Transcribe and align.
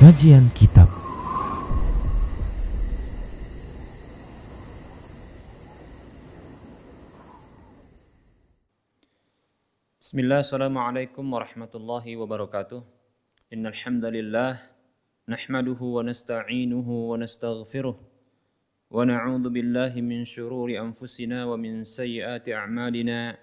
Kajian 0.00 0.48
Kitab. 0.56 0.88
Bismillah, 10.00 10.40
Assalamualaikum 10.40 11.20
warahmatullahi 11.20 12.16
wabarakatuh. 12.16 12.80
Innal 13.52 13.76
hamdalillah 13.76 14.56
Nahmaduhu 15.28 16.00
wa 16.00 16.08
nasta'inuhu 16.08 17.12
wa 17.12 17.20
nastaghfiruh 17.20 17.92
Wa 18.88 19.04
na'udhu 19.04 19.52
billahi 19.52 20.00
min 20.00 20.24
syururi 20.24 20.80
anfusina 20.80 21.44
wa 21.44 21.60
min 21.60 21.84
sayyiati 21.84 22.56
a'malina. 22.56 23.36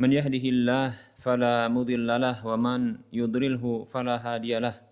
Man 0.00 0.16
yahdihillah 0.16 0.96
fala 1.20 1.68
mudhillalah 1.68 2.40
wa 2.40 2.56
man 2.56 3.04
yudrilhu 3.12 3.84
fala 3.84 4.16
hadiyalah 4.16 4.91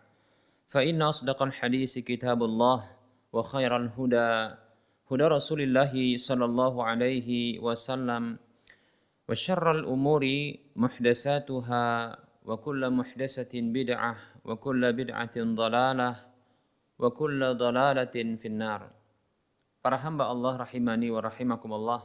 فإن 0.70 1.02
أصدق 1.02 1.42
الحديث 1.42 1.98
كتاب 1.98 2.42
الله 2.42 2.78
وخير 3.32 3.76
الهدى 3.76 4.30
هدى 5.06 5.26
رسول 5.26 5.60
الله 5.62 5.94
صلى 6.18 6.44
الله 6.44 6.74
عليه 6.84 7.28
وسلم 7.62 8.24
وشر 9.28 9.66
الأمور 9.70 10.22
محدثاتها 10.76 11.86
وكل 12.46 12.82
محدثة 12.90 13.52
بدعة 13.54 14.14
وكل 14.44 14.82
بدعة 14.92 15.36
ضلالة 15.36 16.10
وكل 16.98 17.40
ضلالة 17.54 18.16
في 18.36 18.48
النار 18.48 18.82
Para 19.86 20.02
hamba 20.02 20.26
Allah 20.26 20.66
rahimani 20.66 21.14
wa 21.14 21.22
rahimakumullah 21.22 22.02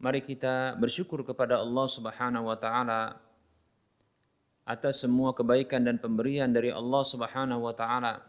Mari 0.00 0.24
kita 0.24 0.72
bersyukur 0.80 1.20
kepada 1.20 1.60
Allah 1.60 1.84
subhanahu 1.84 2.48
wa 2.48 2.56
ta'ala 2.56 3.20
atas 4.67 5.07
semua 5.07 5.31
kebaikan 5.31 5.87
dan 5.87 5.95
pemberian 5.95 6.51
dari 6.51 6.69
Allah 6.75 7.03
Subhanahu 7.07 7.63
wa 7.63 7.71
taala 7.71 8.19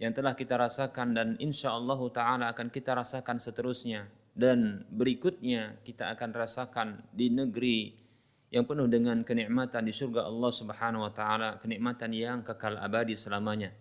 yang 0.00 0.16
telah 0.16 0.32
kita 0.32 0.56
rasakan 0.56 1.12
dan 1.12 1.28
insya 1.36 1.76
Allah 1.76 2.00
taala 2.08 2.48
akan 2.48 2.72
kita 2.72 2.96
rasakan 2.96 3.36
seterusnya 3.36 4.08
dan 4.32 4.88
berikutnya 4.88 5.76
kita 5.84 6.08
akan 6.16 6.30
rasakan 6.32 6.88
di 7.12 7.28
negeri 7.28 8.08
yang 8.48 8.64
penuh 8.64 8.88
dengan 8.88 9.20
kenikmatan 9.20 9.84
di 9.84 9.92
surga 9.92 10.24
Allah 10.24 10.48
Subhanahu 10.48 11.04
wa 11.04 11.12
taala, 11.12 11.60
kenikmatan 11.60 12.16
yang 12.16 12.40
kekal 12.40 12.80
abadi 12.80 13.12
selamanya. 13.12 13.74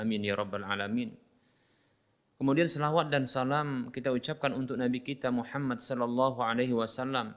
Amin 0.00 0.24
ya 0.24 0.32
rabbal 0.32 0.64
alamin. 0.64 1.12
Kemudian 2.36 2.68
selawat 2.68 3.08
dan 3.08 3.24
salam 3.24 3.88
kita 3.92 4.12
ucapkan 4.12 4.52
untuk 4.52 4.76
Nabi 4.76 5.00
kita 5.00 5.32
Muhammad 5.32 5.80
sallallahu 5.80 6.44
alaihi 6.44 6.76
wasallam 6.76 7.32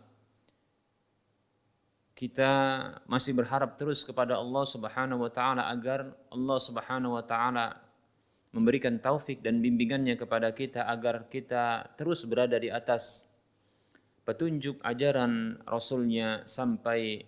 kita 2.20 2.52
masih 3.08 3.32
berharap 3.32 3.80
terus 3.80 4.04
kepada 4.04 4.36
Allah 4.36 4.68
Subhanahu 4.68 5.24
wa 5.24 5.32
taala 5.32 5.72
agar 5.72 6.12
Allah 6.28 6.60
Subhanahu 6.60 7.16
wa 7.16 7.24
taala 7.24 7.80
memberikan 8.52 9.00
taufik 9.00 9.40
dan 9.40 9.64
bimbingannya 9.64 10.20
kepada 10.20 10.52
kita 10.52 10.84
agar 10.92 11.32
kita 11.32 11.96
terus 11.96 12.28
berada 12.28 12.60
di 12.60 12.68
atas 12.68 13.32
petunjuk 14.28 14.84
ajaran 14.84 15.64
Rasulnya 15.64 16.44
sampai 16.44 17.24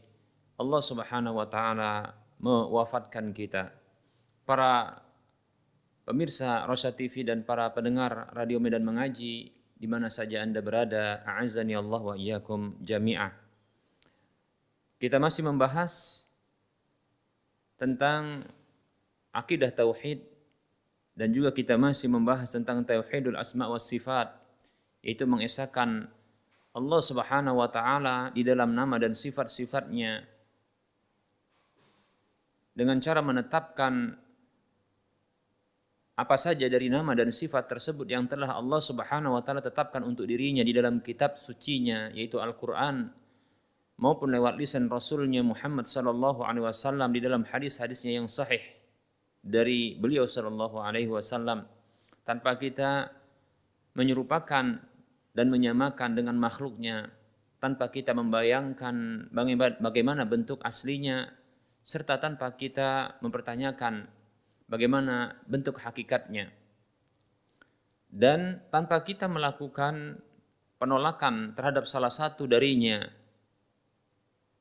Allah 0.59 0.81
Subhanahu 0.83 1.39
wa 1.39 1.47
taala 1.47 2.11
mewafatkan 2.43 3.31
kita. 3.31 3.71
Para 4.43 4.99
pemirsa 6.03 6.67
Rosa 6.67 6.91
TV 6.91 7.23
dan 7.23 7.47
para 7.47 7.71
pendengar 7.71 8.27
Radio 8.35 8.59
Medan 8.59 8.83
Mengaji 8.83 9.55
di 9.55 9.87
mana 9.87 10.11
saja 10.11 10.43
Anda 10.43 10.59
berada, 10.59 11.23
a'azzani 11.23 11.79
Allah 11.79 12.01
wa 12.03 12.13
iyyakum 12.19 12.75
jami'ah. 12.83 13.40
Kita 15.01 15.17
masih 15.17 15.41
membahas 15.41 16.29
tentang 17.73 18.45
akidah 19.33 19.73
tauhid 19.73 20.21
dan 21.17 21.33
juga 21.33 21.49
kita 21.49 21.73
masih 21.73 22.05
membahas 22.05 22.53
tentang 22.53 22.85
tauhidul 22.85 23.33
asma 23.33 23.65
wa 23.65 23.81
sifat 23.81 24.29
yaitu 25.01 25.25
mengesahkan 25.25 26.05
Allah 26.71 27.01
Subhanahu 27.01 27.57
wa 27.57 27.69
taala 27.73 28.29
di 28.29 28.45
dalam 28.45 28.77
nama 28.77 29.01
dan 29.01 29.17
sifat-sifatnya 29.17 30.23
dengan 32.77 33.01
cara 33.01 33.19
menetapkan 33.25 34.15
apa 36.13 36.37
saja 36.37 36.69
dari 36.69 36.93
nama 36.93 37.17
dan 37.17 37.33
sifat 37.33 37.65
tersebut 37.65 38.05
yang 38.05 38.29
telah 38.29 38.53
Allah 38.53 38.77
Subhanahu 38.77 39.33
wa 39.33 39.41
taala 39.41 39.65
tetapkan 39.65 40.05
untuk 40.05 40.29
dirinya 40.29 40.61
di 40.61 40.71
dalam 40.71 41.01
kitab 41.01 41.33
sucinya 41.33 42.13
yaitu 42.13 42.37
Al-Qur'an 42.37 43.20
maupun 44.01 44.33
lewat 44.33 44.57
lisan 44.57 44.89
Rasulnya 44.89 45.45
Muhammad 45.45 45.85
sallallahu 45.85 46.41
alaihi 46.41 46.65
wasallam 46.65 47.13
di 47.13 47.21
dalam 47.21 47.45
hadis-hadisnya 47.45 48.17
yang 48.17 48.25
sahih 48.25 48.59
dari 49.45 49.93
beliau 49.95 50.25
sallallahu 50.25 50.81
alaihi 50.81 51.07
wasallam 51.07 51.69
tanpa 52.25 52.57
kita 52.57 53.13
menyerupakan 53.93 54.81
dan 55.31 55.47
menyamakan 55.47 56.17
dengan 56.17 56.35
makhluknya 56.41 57.13
tanpa 57.61 57.93
kita 57.93 58.17
membayangkan 58.17 59.29
bagaimana 59.77 60.25
bentuk 60.25 60.65
aslinya 60.65 61.29
serta 61.85 62.17
tanpa 62.17 62.57
kita 62.57 63.21
mempertanyakan 63.21 64.09
bagaimana 64.65 65.37
bentuk 65.45 65.77
hakikatnya. 65.77 66.49
Dan 68.11 68.59
tanpa 68.73 69.05
kita 69.05 69.29
melakukan 69.31 70.19
penolakan 70.81 71.55
terhadap 71.55 71.87
salah 71.87 72.11
satu 72.11 72.43
darinya 72.43 73.20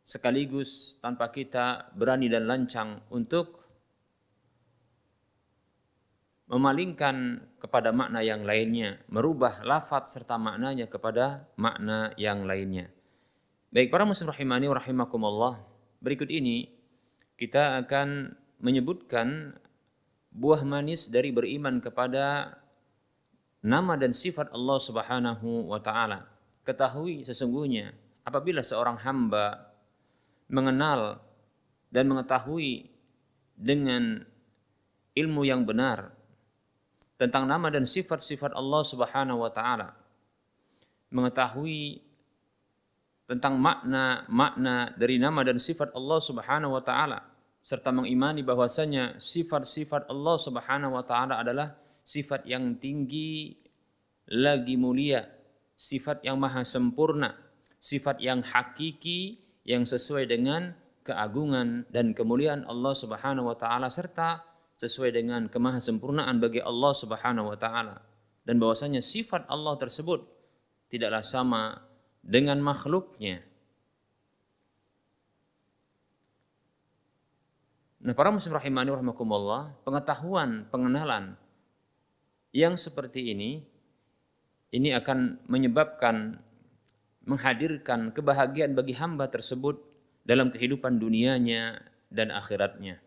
sekaligus 0.02 0.98
tanpa 0.98 1.28
kita 1.30 1.92
berani 1.94 2.26
dan 2.26 2.48
lancang 2.48 3.04
untuk 3.12 3.60
memalingkan 6.50 7.46
kepada 7.62 7.94
makna 7.94 8.26
yang 8.26 8.42
lainnya, 8.42 8.98
merubah 9.06 9.62
lafaz 9.62 10.18
serta 10.18 10.34
maknanya 10.34 10.90
kepada 10.90 11.46
makna 11.54 12.10
yang 12.18 12.42
lainnya. 12.42 12.90
Baik 13.70 13.94
para 13.94 14.02
muslim 14.02 14.34
rahimani 14.34 14.66
wa 14.66 14.74
rahimakumullah, 14.74 15.62
berikut 16.02 16.26
ini 16.26 16.74
kita 17.38 17.78
akan 17.86 18.34
menyebutkan 18.58 19.54
buah 20.34 20.66
manis 20.66 21.06
dari 21.06 21.30
beriman 21.30 21.78
kepada 21.78 22.58
nama 23.62 23.94
dan 23.94 24.10
sifat 24.10 24.50
Allah 24.50 24.78
Subhanahu 24.82 25.70
wa 25.70 25.78
taala. 25.78 26.26
Ketahui 26.66 27.22
sesungguhnya 27.22 27.94
apabila 28.26 28.58
seorang 28.58 28.98
hamba 29.06 29.69
mengenal 30.50 31.22
dan 31.88 32.10
mengetahui 32.10 32.90
dengan 33.54 34.26
ilmu 35.14 35.42
yang 35.46 35.62
benar 35.62 36.10
tentang 37.14 37.46
nama 37.46 37.68
dan 37.68 37.86
sifat-sifat 37.86 38.56
Allah 38.56 38.82
Subhanahu 38.82 39.44
wa 39.44 39.50
taala. 39.52 39.94
Mengetahui 41.10 42.00
tentang 43.30 43.58
makna-makna 43.62 44.90
dari 44.98 45.20
nama 45.20 45.46
dan 45.46 45.60
sifat 45.60 45.94
Allah 45.94 46.18
Subhanahu 46.18 46.74
wa 46.74 46.82
taala 46.82 47.22
serta 47.60 47.92
mengimani 47.92 48.42
bahwasanya 48.42 49.20
sifat-sifat 49.20 50.08
Allah 50.08 50.36
Subhanahu 50.40 50.96
wa 50.96 51.04
taala 51.04 51.38
adalah 51.38 51.76
sifat 52.02 52.48
yang 52.48 52.74
tinggi 52.80 53.54
lagi 54.30 54.74
mulia, 54.80 55.28
sifat 55.76 56.24
yang 56.24 56.40
maha 56.40 56.64
sempurna, 56.64 57.36
sifat 57.76 58.18
yang 58.24 58.40
hakiki 58.40 59.49
yang 59.64 59.84
sesuai 59.84 60.28
dengan 60.28 60.72
keagungan 61.04 61.88
dan 61.88 62.12
kemuliaan 62.12 62.64
Allah 62.68 62.92
Subhanahu 62.92 63.50
wa 63.50 63.56
taala 63.56 63.88
serta 63.88 64.44
sesuai 64.80 65.12
dengan 65.12 65.48
kemahasempurnaan 65.48 66.40
bagi 66.40 66.60
Allah 66.64 66.92
Subhanahu 66.96 67.52
wa 67.52 67.58
taala 67.60 68.00
dan 68.44 68.56
bahwasanya 68.56 69.04
sifat 69.04 69.44
Allah 69.48 69.76
tersebut 69.76 70.24
tidaklah 70.88 71.20
sama 71.20 71.84
dengan 72.20 72.60
makhluknya. 72.60 73.44
Nah, 78.00 78.16
para 78.16 78.32
muslim 78.32 78.56
rahimani 78.56 78.96
rahimakumullah, 78.96 79.76
pengetahuan, 79.84 80.64
pengenalan 80.72 81.36
yang 82.50 82.72
seperti 82.74 83.36
ini 83.36 83.60
ini 84.72 84.88
akan 84.96 85.44
menyebabkan 85.46 86.40
menghadirkan 87.24 88.14
kebahagiaan 88.14 88.72
bagi 88.72 88.96
hamba 88.96 89.28
tersebut 89.28 89.80
dalam 90.24 90.52
kehidupan 90.52 90.96
dunianya 90.96 91.80
dan 92.08 92.32
akhiratnya. 92.32 93.00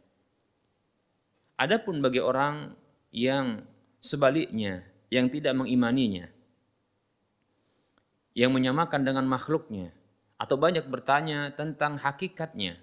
Adapun 1.58 2.02
bagi 2.02 2.20
orang 2.20 2.74
yang 3.14 3.62
sebaliknya, 4.02 4.84
yang 5.14 5.30
tidak 5.30 5.54
mengimaninya, 5.54 6.28
yang 8.34 8.50
menyamakan 8.50 9.06
dengan 9.06 9.30
makhluknya, 9.30 9.94
atau 10.42 10.58
banyak 10.58 10.90
bertanya 10.90 11.54
tentang 11.54 12.02
hakikatnya, 12.02 12.82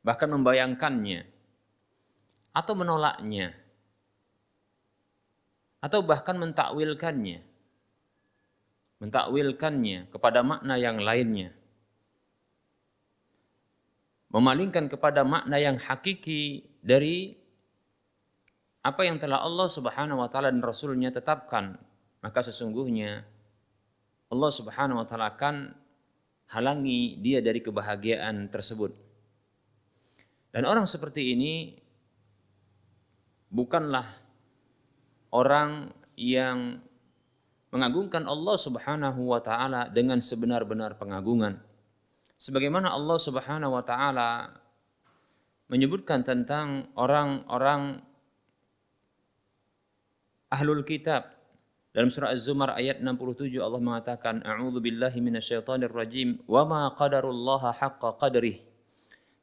bahkan 0.00 0.32
membayangkannya, 0.32 1.28
atau 2.56 2.72
menolaknya, 2.72 3.52
atau 5.84 6.00
bahkan 6.02 6.40
mentakwilkannya, 6.40 7.44
mentakwilkannya 8.98 10.10
kepada 10.10 10.42
makna 10.42 10.74
yang 10.74 10.98
lainnya, 10.98 11.54
memalingkan 14.34 14.90
kepada 14.90 15.22
makna 15.22 15.56
yang 15.58 15.78
hakiki 15.78 16.66
dari 16.82 17.38
apa 18.82 19.02
yang 19.06 19.18
telah 19.18 19.42
Allah 19.42 19.68
Subhanahu 19.70 20.22
wa 20.22 20.28
taala 20.30 20.50
dan 20.50 20.62
Rasulnya 20.62 21.10
tetapkan, 21.10 21.78
maka 22.22 22.40
sesungguhnya 22.42 23.22
Allah 24.28 24.50
Subhanahu 24.52 25.00
wa 25.02 25.06
taala 25.06 25.34
akan 25.34 25.72
halangi 26.52 27.20
dia 27.20 27.38
dari 27.44 27.60
kebahagiaan 27.60 28.48
tersebut. 28.48 28.92
Dan 30.48 30.64
orang 30.64 30.88
seperti 30.88 31.36
ini 31.36 31.76
bukanlah 33.52 34.04
orang 35.32 35.92
yang 36.16 36.80
mengagungkan 37.68 38.24
Allah 38.24 38.56
Subhanahu 38.56 39.20
wa 39.28 39.40
taala 39.44 39.92
dengan 39.92 40.18
sebenar-benar 40.18 40.96
pengagungan. 40.96 41.60
Sebagaimana 42.38 42.94
Allah 42.94 43.18
Subhanahu 43.20 43.76
wa 43.76 43.84
taala 43.84 44.56
menyebutkan 45.68 46.24
tentang 46.24 46.88
orang-orang 46.96 48.00
ahlul 50.48 50.84
kitab. 50.84 51.36
Dalam 51.92 52.12
surah 52.12 52.30
Az-Zumar 52.30 52.76
ayat 52.76 53.00
67 53.00 53.58
Allah 53.58 53.80
mengatakan 53.80 54.44
A'udzu 54.44 54.78
billahi 54.78 55.18
minasyaitonir 55.18 55.92
rajim 55.92 56.38
wa 56.46 56.62
ma 56.64 56.80
qadarullaha 56.92 57.74
haqqa 57.74 58.16
qadrih. 58.20 58.60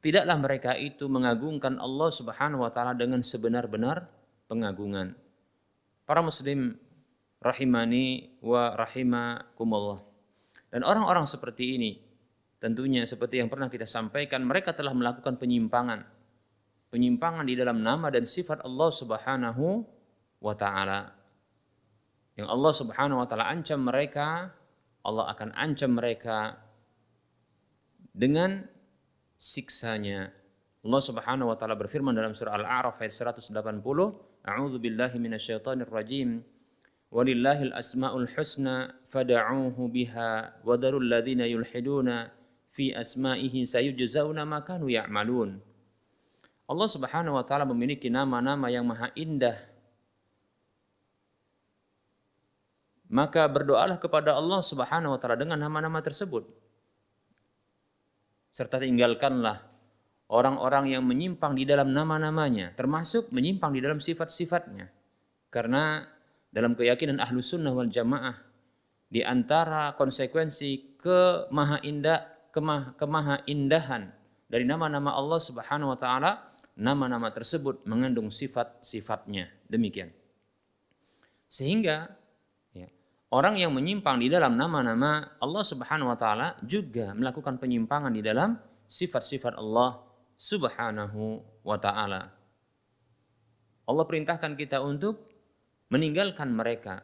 Tidaklah 0.00 0.36
mereka 0.38 0.72
itu 0.78 1.10
mengagungkan 1.10 1.78
Allah 1.82 2.08
Subhanahu 2.10 2.62
wa 2.62 2.70
taala 2.70 2.94
dengan 2.94 3.20
sebenar-benar 3.20 4.06
pengagungan. 4.46 5.14
Para 6.06 6.22
muslim 6.22 6.78
rahimani 7.40 8.38
wa 8.42 8.72
rahimakumullah. 8.74 10.00
Dan 10.72 10.82
orang-orang 10.82 11.24
seperti 11.24 11.78
ini 11.78 11.92
tentunya 12.56 13.04
seperti 13.04 13.38
yang 13.38 13.52
pernah 13.52 13.70
kita 13.70 13.84
sampaikan 13.84 14.42
mereka 14.42 14.72
telah 14.72 14.92
melakukan 14.92 15.36
penyimpangan. 15.36 16.04
Penyimpangan 16.90 17.44
di 17.44 17.54
dalam 17.58 17.82
nama 17.82 18.08
dan 18.08 18.24
sifat 18.24 18.62
Allah 18.64 18.90
Subhanahu 18.90 19.84
wa 20.40 20.54
taala. 20.54 21.12
Yang 22.36 22.48
Allah 22.52 22.72
Subhanahu 22.72 23.18
wa 23.24 23.26
taala 23.26 23.48
ancam 23.48 23.80
mereka, 23.80 24.52
Allah 25.06 25.24
akan 25.32 25.56
ancam 25.56 25.90
mereka 25.96 26.60
dengan 28.16 28.64
siksanya. 29.36 30.32
Allah 30.86 31.02
Subhanahu 31.02 31.50
wa 31.52 31.56
taala 31.58 31.74
berfirman 31.74 32.14
dalam 32.14 32.32
surah 32.32 32.56
Al-A'raf 32.56 33.02
ayat 33.02 33.12
180, 33.12 33.50
A'udzu 34.46 34.78
billahi 34.78 35.16
minasyaitonir 35.18 35.90
rajim. 35.90 36.40
Walillahil 37.10 37.72
asmaul 37.72 38.26
husna 38.26 38.92
fad'uuhu 39.06 39.88
biha 39.88 40.60
wa 40.60 40.74
darul 40.74 41.06
ladzina 41.06 41.46
yulhiduna 41.46 42.34
fi 42.68 42.92
asma'ihi 42.92 43.62
sayujzauna 43.62 44.42
ma 44.42 44.62
kanu 44.66 44.90
ya'malun. 44.90 45.62
Allah 46.66 46.88
Subhanahu 46.90 47.38
wa 47.38 47.44
taala 47.46 47.62
memiliki 47.62 48.10
nama-nama 48.10 48.66
yang 48.68 48.82
maha 48.82 49.14
indah 49.14 49.54
maka 53.06 53.46
berdoalah 53.46 53.98
kepada 54.02 54.34
Allah 54.34 54.60
Subhanahu 54.62 55.14
wa 55.14 55.18
taala 55.18 55.38
dengan 55.38 55.58
nama-nama 55.58 56.02
tersebut. 56.02 56.46
Serta 58.50 58.82
tinggalkanlah 58.82 59.62
orang-orang 60.32 60.96
yang 60.96 61.04
menyimpang 61.06 61.54
di 61.54 61.68
dalam 61.68 61.92
nama-namanya, 61.92 62.74
termasuk 62.74 63.30
menyimpang 63.30 63.76
di 63.76 63.80
dalam 63.84 64.02
sifat-sifatnya. 64.02 64.90
Karena 65.52 66.02
dalam 66.52 66.74
keyakinan 66.74 67.22
ahlu 67.22 67.38
sunnah 67.40 67.72
wal 67.72 67.88
jamaah, 67.88 68.36
di 69.06 69.22
antara 69.22 69.94
konsekuensi 69.94 70.98
kemaha 70.98 71.82
indah, 71.86 72.50
kemah, 72.50 72.98
kemaha 72.98 73.42
indahan 73.46 74.10
dari 74.50 74.66
nama-nama 74.66 75.14
Allah 75.14 75.38
Subhanahu 75.38 75.94
wa 75.94 75.98
taala, 75.98 76.52
nama-nama 76.74 77.30
tersebut 77.30 77.86
mengandung 77.86 78.30
sifat-sifatnya. 78.30 79.50
Demikian. 79.70 80.10
Sehingga 81.46 82.10
Orang 83.26 83.58
yang 83.58 83.74
menyimpang 83.74 84.22
di 84.22 84.30
dalam 84.30 84.54
nama-nama 84.54 85.34
Allah 85.42 85.64
Subhanahu 85.66 86.14
wa 86.14 86.14
taala 86.14 86.54
juga 86.62 87.10
melakukan 87.10 87.58
penyimpangan 87.58 88.14
di 88.14 88.22
dalam 88.22 88.54
sifat-sifat 88.86 89.58
Allah 89.58 89.98
Subhanahu 90.38 91.42
wa 91.66 91.74
taala. 91.74 92.30
Allah 93.82 94.04
perintahkan 94.06 94.54
kita 94.54 94.78
untuk 94.78 95.25
meninggalkan 95.90 96.52
mereka. 96.52 97.02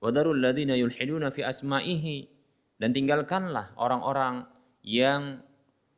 Wadarul 0.00 0.40
ladzina 0.40 0.76
yulhiduna 0.76 1.32
fi 1.32 1.44
asma'ihi 1.44 2.16
dan 2.76 2.92
tinggalkanlah 2.92 3.72
orang-orang 3.80 4.44
yang 4.84 5.40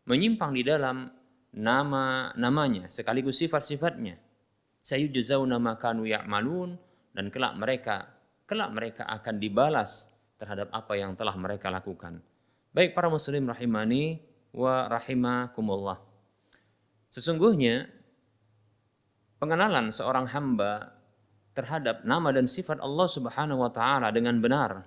menyimpang 0.07 0.55
di 0.55 0.63
dalam 0.63 1.11
nama-namanya 1.53 2.89
sekaligus 2.89 3.43
sifat-sifatnya. 3.43 4.17
Sayujzauna 4.81 5.59
ma 5.59 5.77
kanu 5.77 6.07
ya'malun 6.07 6.79
dan 7.13 7.29
kelak 7.29 7.59
mereka 7.59 8.19
kelak 8.49 8.73
mereka 8.73 9.05
akan 9.05 9.37
dibalas 9.37 10.17
terhadap 10.41 10.73
apa 10.73 10.97
yang 10.97 11.13
telah 11.13 11.37
mereka 11.37 11.69
lakukan. 11.69 12.25
Baik 12.73 12.97
para 12.97 13.13
muslim 13.13 13.45
rahimani 13.45 14.25
wa 14.57 14.89
rahimakumullah. 14.89 16.01
Sesungguhnya 17.13 17.93
pengenalan 19.37 19.93
seorang 19.93 20.25
hamba 20.33 20.98
terhadap 21.59 22.07
nama 22.07 22.31
dan 22.31 22.47
sifat 22.47 22.79
Allah 22.79 23.11
Subhanahu 23.11 23.67
wa 23.67 23.71
taala 23.75 24.15
dengan 24.15 24.39
benar 24.39 24.87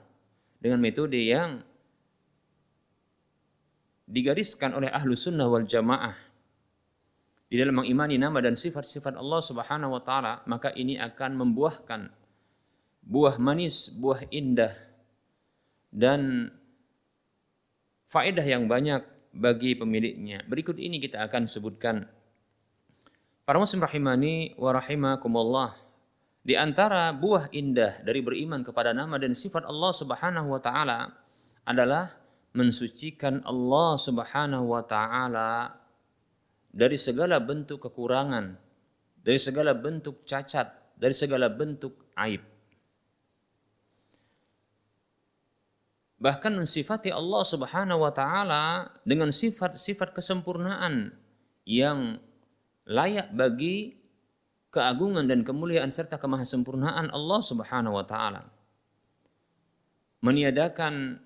dengan 0.63 0.79
metode 0.79 1.19
yang 1.19 1.59
digariskan 4.07 4.71
oleh 4.71 4.87
ahlu 4.87 5.11
sunnah 5.11 5.51
wal 5.51 5.67
jamaah 5.67 6.15
di 7.51 7.59
dalam 7.59 7.83
mengimani 7.83 8.15
nama 8.15 8.39
dan 8.39 8.55
sifat-sifat 8.55 9.19
Allah 9.19 9.43
Subhanahu 9.43 9.99
wa 9.99 9.99
taala 9.99 10.39
maka 10.47 10.71
ini 10.71 10.95
akan 10.95 11.35
membuahkan 11.35 12.07
buah 13.01 13.35
manis, 13.41 13.89
buah 13.91 14.29
indah, 14.29 14.71
dan 15.91 16.53
faedah 18.07 18.45
yang 18.45 18.69
banyak 18.69 19.01
bagi 19.33 19.73
pemiliknya. 19.75 20.45
Berikut 20.45 20.77
ini 20.77 21.01
kita 21.01 21.25
akan 21.25 21.49
sebutkan. 21.49 22.05
Para 23.43 23.57
muslim 23.57 23.81
rahimani 23.81 24.53
wa 24.55 24.71
rahimakumullah. 24.71 25.73
Di 26.41 26.57
antara 26.57 27.13
buah 27.13 27.53
indah 27.53 28.01
dari 28.01 28.25
beriman 28.25 28.65
kepada 28.65 28.97
nama 28.97 29.21
dan 29.21 29.37
sifat 29.37 29.61
Allah 29.69 29.93
Subhanahu 29.93 30.47
wa 30.49 30.61
taala 30.61 31.13
adalah 31.65 32.17
mensucikan 32.57 33.45
Allah 33.45 33.93
Subhanahu 34.01 34.73
wa 34.73 34.81
taala 34.81 35.77
dari 36.73 36.97
segala 36.97 37.37
bentuk 37.37 37.85
kekurangan, 37.85 38.57
dari 39.21 39.37
segala 39.37 39.77
bentuk 39.77 40.25
cacat, 40.25 40.97
dari 40.97 41.13
segala 41.13 41.45
bentuk 41.45 42.09
aib. 42.17 42.41
bahkan 46.21 46.53
mensifati 46.53 47.09
Allah 47.09 47.41
Subhanahu 47.41 48.05
wa 48.05 48.13
taala 48.13 48.93
dengan 49.01 49.33
sifat-sifat 49.33 50.13
kesempurnaan 50.13 51.17
yang 51.65 52.21
layak 52.85 53.33
bagi 53.33 54.00
keagungan 54.71 55.27
dan 55.27 55.43
kemuliaan 55.43 55.91
serta 55.91 56.15
kemahasempurnaan 56.17 57.11
Allah 57.11 57.41
Subhanahu 57.43 57.99
wa 57.99 58.05
taala. 58.07 58.47
Meniadakan 60.23 61.19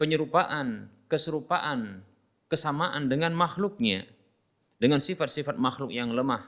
penyerupaan, 0.00 0.88
keserupaan, 1.12 2.00
kesamaan 2.48 3.12
dengan 3.12 3.36
makhluknya 3.36 4.08
dengan 4.80 4.98
sifat-sifat 4.98 5.60
makhluk 5.60 5.92
yang 5.92 6.16
lemah 6.16 6.40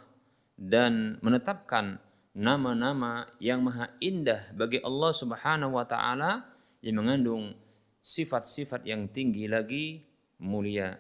dan 0.57 1.21
menetapkan 1.21 2.01
nama-nama 2.33 3.29
yang 3.37 3.61
maha 3.61 3.93
indah 4.01 4.41
bagi 4.57 4.81
Allah 4.81 5.13
Subhanahu 5.13 5.77
wa 5.77 5.85
taala 5.85 6.49
yang 6.81 7.05
mengandung 7.05 7.53
sifat-sifat 8.01 8.89
yang 8.89 9.07
tinggi 9.13 9.45
lagi 9.47 10.09
mulia. 10.41 10.97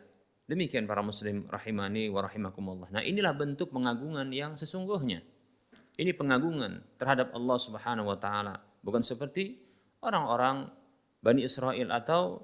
Demikian 0.46 0.90
para 0.90 1.00
muslim 1.00 1.46
rahimani 1.46 2.10
wa 2.10 2.20
rahimakumullah. 2.26 2.90
Nah, 2.90 3.02
inilah 3.02 3.32
bentuk 3.32 3.70
pengagungan 3.70 4.28
yang 4.34 4.58
sesungguhnya. 4.58 5.22
Ini 5.96 6.12
pengagungan 6.16 6.98
terhadap 6.98 7.30
Allah 7.36 7.58
Subhanahu 7.60 8.10
wa 8.10 8.18
taala, 8.18 8.58
bukan 8.82 9.04
seperti 9.04 9.60
orang-orang 10.02 10.66
Bani 11.22 11.46
Israel 11.46 11.94
atau 11.94 12.42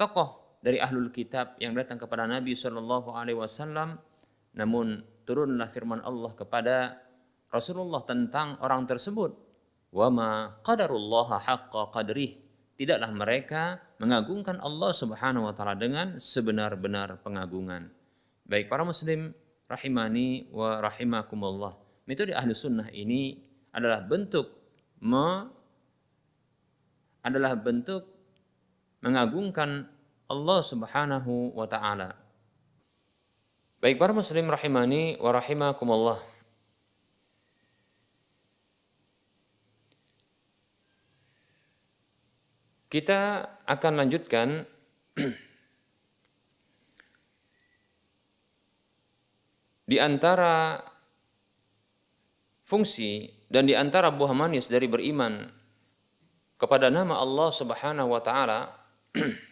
tokoh 0.00 0.60
dari 0.64 0.80
ahlul 0.80 1.12
kitab 1.12 1.60
yang 1.60 1.76
datang 1.76 2.00
kepada 2.00 2.24
Nabi 2.24 2.56
Shallallahu 2.56 3.12
alaihi 3.12 3.36
wasallam 3.36 4.00
namun 4.56 5.04
turunlah 5.28 5.68
firman 5.68 6.00
Allah 6.00 6.32
kepada 6.32 6.96
Rasulullah 7.52 8.00
tentang 8.08 8.56
orang 8.64 8.88
tersebut 8.88 9.36
wa 9.92 10.08
ma 10.08 10.30
qadarullah 10.64 11.28
haqqa 11.36 11.92
qadrih 11.92 12.45
tidaklah 12.76 13.10
mereka 13.10 13.80
mengagungkan 13.96 14.60
Allah 14.60 14.92
Subhanahu 14.92 15.48
wa 15.48 15.54
taala 15.56 15.74
dengan 15.74 16.20
sebenar-benar 16.20 17.24
pengagungan. 17.24 17.88
Baik 18.44 18.68
para 18.68 18.84
muslim 18.84 19.32
rahimani 19.66 20.52
wa 20.52 20.78
rahimakumullah. 20.78 21.74
Metode 22.06 22.36
ahli 22.36 22.52
sunnah 22.54 22.86
ini 22.92 23.42
adalah 23.74 24.04
bentuk 24.04 24.52
me, 25.02 25.50
adalah 27.24 27.58
bentuk 27.58 28.06
mengagungkan 29.02 29.90
Allah 30.30 30.60
Subhanahu 30.62 31.56
wa 31.56 31.66
taala. 31.66 32.14
Baik 33.80 33.96
para 33.96 34.12
muslim 34.12 34.46
rahimani 34.46 35.18
wa 35.18 35.30
rahimakumullah. 35.34 36.35
Kita 42.86 43.42
akan 43.66 43.92
lanjutkan 43.98 44.62
di 49.90 49.98
antara 49.98 50.78
fungsi 52.66 53.30
dan 53.50 53.66
di 53.66 53.74
antara 53.74 54.10
buah 54.14 54.34
manis 54.34 54.70
dari 54.70 54.86
beriman 54.90 55.50
kepada 56.58 56.90
nama 56.90 57.18
Allah 57.18 57.50
Subhanahu 57.50 58.10
wa 58.10 58.22
taala 58.22 58.70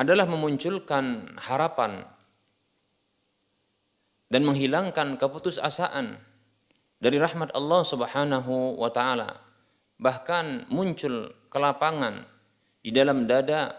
adalah 0.00 0.26
memunculkan 0.26 1.36
harapan 1.36 2.02
dan 4.30 4.46
menghilangkan 4.46 5.18
keputusasaan 5.18 6.29
dari 7.00 7.16
rahmat 7.16 7.50
Allah 7.56 7.82
Subhanahu 7.82 8.76
wa 8.76 8.92
taala. 8.92 9.40
Bahkan 9.96 10.68
muncul 10.68 11.32
kelapangan 11.48 12.28
di 12.84 12.92
dalam 12.92 13.24
dada 13.24 13.72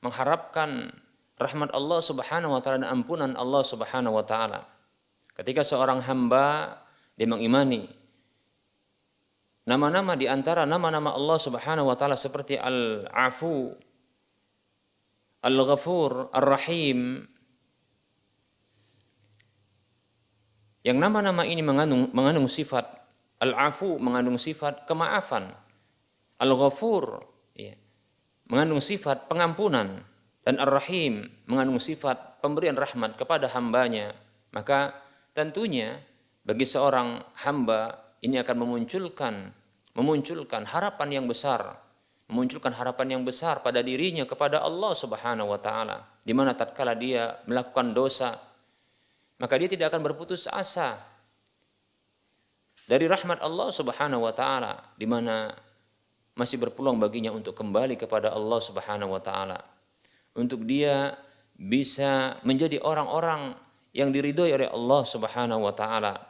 mengharapkan 0.00 0.92
rahmat 1.36 1.70
Allah 1.76 2.00
Subhanahu 2.00 2.56
wa 2.56 2.60
taala 2.64 2.84
dan 2.84 2.90
ampunan 2.90 3.32
Allah 3.36 3.62
Subhanahu 3.62 4.16
wa 4.16 4.24
taala. 4.24 4.64
Ketika 5.36 5.60
seorang 5.60 6.00
hamba 6.04 6.80
dia 7.14 7.28
mengimani 7.28 7.86
nama-nama 9.68 10.16
di 10.18 10.26
antara 10.28 10.64
nama-nama 10.64 11.12
Allah 11.12 11.38
Subhanahu 11.40 11.88
wa 11.88 11.96
taala 11.96 12.16
seperti 12.16 12.56
Al-Afu, 12.56 13.76
Al-Ghafur, 15.44 16.32
Ar-Rahim, 16.32 17.28
Yang 20.84 20.98
nama-nama 21.00 21.48
ini 21.48 21.64
mengandung, 21.64 22.12
mengandung 22.12 22.44
sifat 22.44 22.84
al-afu, 23.40 23.96
mengandung 23.96 24.36
sifat 24.36 24.84
kemaafan. 24.84 25.56
Al-ghafur, 26.36 27.24
ya, 27.56 27.72
mengandung 28.52 28.84
sifat 28.84 29.26
pengampunan. 29.26 30.04
Dan 30.44 30.60
ar-rahim, 30.60 31.32
mengandung 31.48 31.80
sifat 31.80 32.44
pemberian 32.44 32.76
rahmat 32.76 33.16
kepada 33.16 33.48
hambanya. 33.56 34.12
Maka 34.52 34.92
tentunya 35.32 36.04
bagi 36.44 36.68
seorang 36.68 37.24
hamba 37.48 38.12
ini 38.20 38.36
akan 38.40 38.56
memunculkan 38.60 39.34
memunculkan 39.96 40.68
harapan 40.68 41.20
yang 41.20 41.26
besar 41.26 41.80
memunculkan 42.28 42.72
harapan 42.72 43.18
yang 43.18 43.22
besar 43.24 43.60
pada 43.60 43.80
dirinya 43.80 44.24
kepada 44.24 44.60
Allah 44.60 44.92
Subhanahu 44.92 45.48
wa 45.48 45.60
taala 45.60 46.04
di 46.20 46.32
mana 46.36 46.52
tatkala 46.52 46.92
dia 46.96 47.40
melakukan 47.48 47.96
dosa 47.96 48.36
maka 49.38 49.54
dia 49.58 49.68
tidak 49.70 49.90
akan 49.90 50.02
berputus 50.02 50.46
asa 50.46 50.98
dari 52.84 53.08
rahmat 53.08 53.40
Allah 53.40 53.68
Subhanahu 53.72 54.28
wa 54.28 54.32
taala 54.36 54.92
di 54.94 55.08
mana 55.08 55.50
masih 56.34 56.58
berpeluang 56.58 56.98
baginya 56.98 57.30
untuk 57.30 57.54
kembali 57.54 57.94
kepada 57.94 58.34
Allah 58.34 58.60
Subhanahu 58.60 59.14
wa 59.14 59.22
taala. 59.22 59.62
Untuk 60.34 60.66
dia 60.66 61.14
bisa 61.54 62.42
menjadi 62.42 62.82
orang-orang 62.82 63.54
yang 63.94 64.10
diridhoi 64.10 64.50
oleh 64.50 64.68
Allah 64.68 65.02
Subhanahu 65.06 65.62
wa 65.62 65.70
taala 65.70 66.26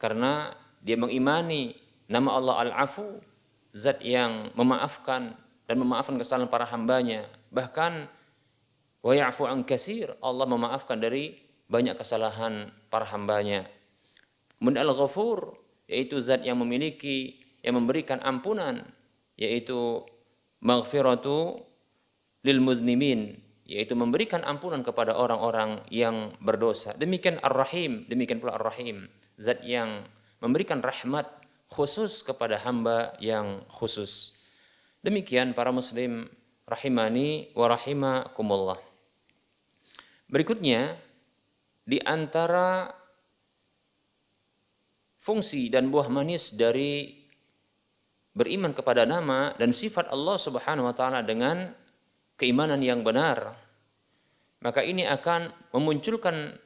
karena 0.00 0.56
dia 0.80 0.96
mengimani 0.96 1.76
nama 2.08 2.36
Allah 2.36 2.56
Al-Afu, 2.68 3.20
zat 3.76 4.00
yang 4.00 4.52
memaafkan 4.56 5.36
dan 5.68 5.76
memaafkan 5.76 6.16
kesalahan 6.16 6.48
para 6.48 6.64
hambanya. 6.68 7.28
Bahkan 7.52 7.92
wa 9.04 9.12
ya'fu 9.12 9.44
an 9.44 9.64
Allah 10.24 10.46
memaafkan 10.48 10.96
dari 10.96 11.43
banyak 11.68 11.96
kesalahan 11.96 12.72
para 12.92 13.08
hambanya. 13.08 13.68
Kemudian 14.58 14.84
Al-Ghafur 14.84 15.60
yaitu 15.88 16.20
zat 16.20 16.44
yang 16.44 16.60
memiliki 16.60 17.40
yang 17.60 17.76
memberikan 17.80 18.20
ampunan 18.24 18.84
yaitu 19.36 20.04
maghfiratu 20.64 21.60
lil 22.44 22.60
muznimin 22.60 23.40
yaitu 23.64 23.96
memberikan 23.96 24.44
ampunan 24.44 24.84
kepada 24.84 25.16
orang-orang 25.16 25.80
yang 25.88 26.36
berdosa. 26.44 26.92
Demikian 27.00 27.40
Ar-Rahim, 27.40 28.04
demikian 28.12 28.36
pula 28.36 28.60
Ar-Rahim, 28.60 29.08
zat 29.40 29.64
yang 29.64 30.04
memberikan 30.44 30.84
rahmat 30.84 31.24
khusus 31.72 32.20
kepada 32.20 32.60
hamba 32.60 33.16
yang 33.24 33.64
khusus. 33.72 34.36
Demikian 35.00 35.56
para 35.56 35.72
muslim 35.72 36.28
rahimani 36.68 37.52
wa 37.56 37.72
rahimakumullah. 37.72 38.80
Berikutnya 40.28 40.96
di 41.84 42.00
antara 42.00 42.88
fungsi 45.20 45.68
dan 45.68 45.88
buah 45.92 46.08
manis 46.08 46.56
dari 46.56 47.24
beriman 48.34 48.74
kepada 48.76 49.06
nama 49.06 49.52
dan 49.56 49.70
sifat 49.70 50.10
Allah 50.10 50.36
Subhanahu 50.36 50.90
wa 50.90 50.96
taala 50.96 51.20
dengan 51.22 51.70
keimanan 52.36 52.82
yang 52.82 53.06
benar 53.06 53.54
maka 54.64 54.80
ini 54.80 55.04
akan 55.04 55.52
memunculkan 55.76 56.56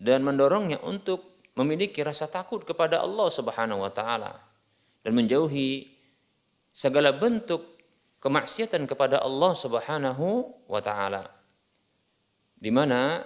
dan 0.00 0.24
mendorongnya 0.24 0.80
untuk 0.82 1.44
memiliki 1.52 2.00
rasa 2.00 2.26
takut 2.26 2.64
kepada 2.64 3.04
Allah 3.04 3.28
Subhanahu 3.28 3.84
wa 3.84 3.92
taala 3.92 4.40
dan 5.04 5.12
menjauhi 5.12 5.92
segala 6.72 7.12
bentuk 7.12 7.76
kemaksiatan 8.24 8.88
kepada 8.88 9.20
Allah 9.20 9.52
Subhanahu 9.52 10.26
wa 10.64 10.80
taala 10.80 11.28
di 12.56 12.72
mana 12.72 13.20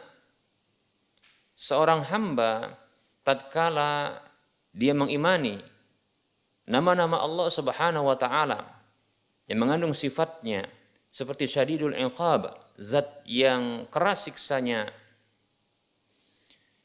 seorang 1.57 2.05
hamba 2.13 2.77
tatkala 3.25 4.21
dia 4.77 4.93
mengimani 4.93 5.65
nama-nama 6.69 7.17
Allah 7.17 7.49
Subhanahu 7.49 8.13
wa 8.13 8.17
taala 8.21 8.61
yang 9.49 9.65
mengandung 9.65 9.97
sifatnya 9.97 10.69
seperti 11.09 11.49
syadidul 11.49 11.97
iqab, 11.97 12.53
zat 12.77 13.25
yang 13.25 13.89
keras 13.89 14.29
siksanya. 14.29 14.93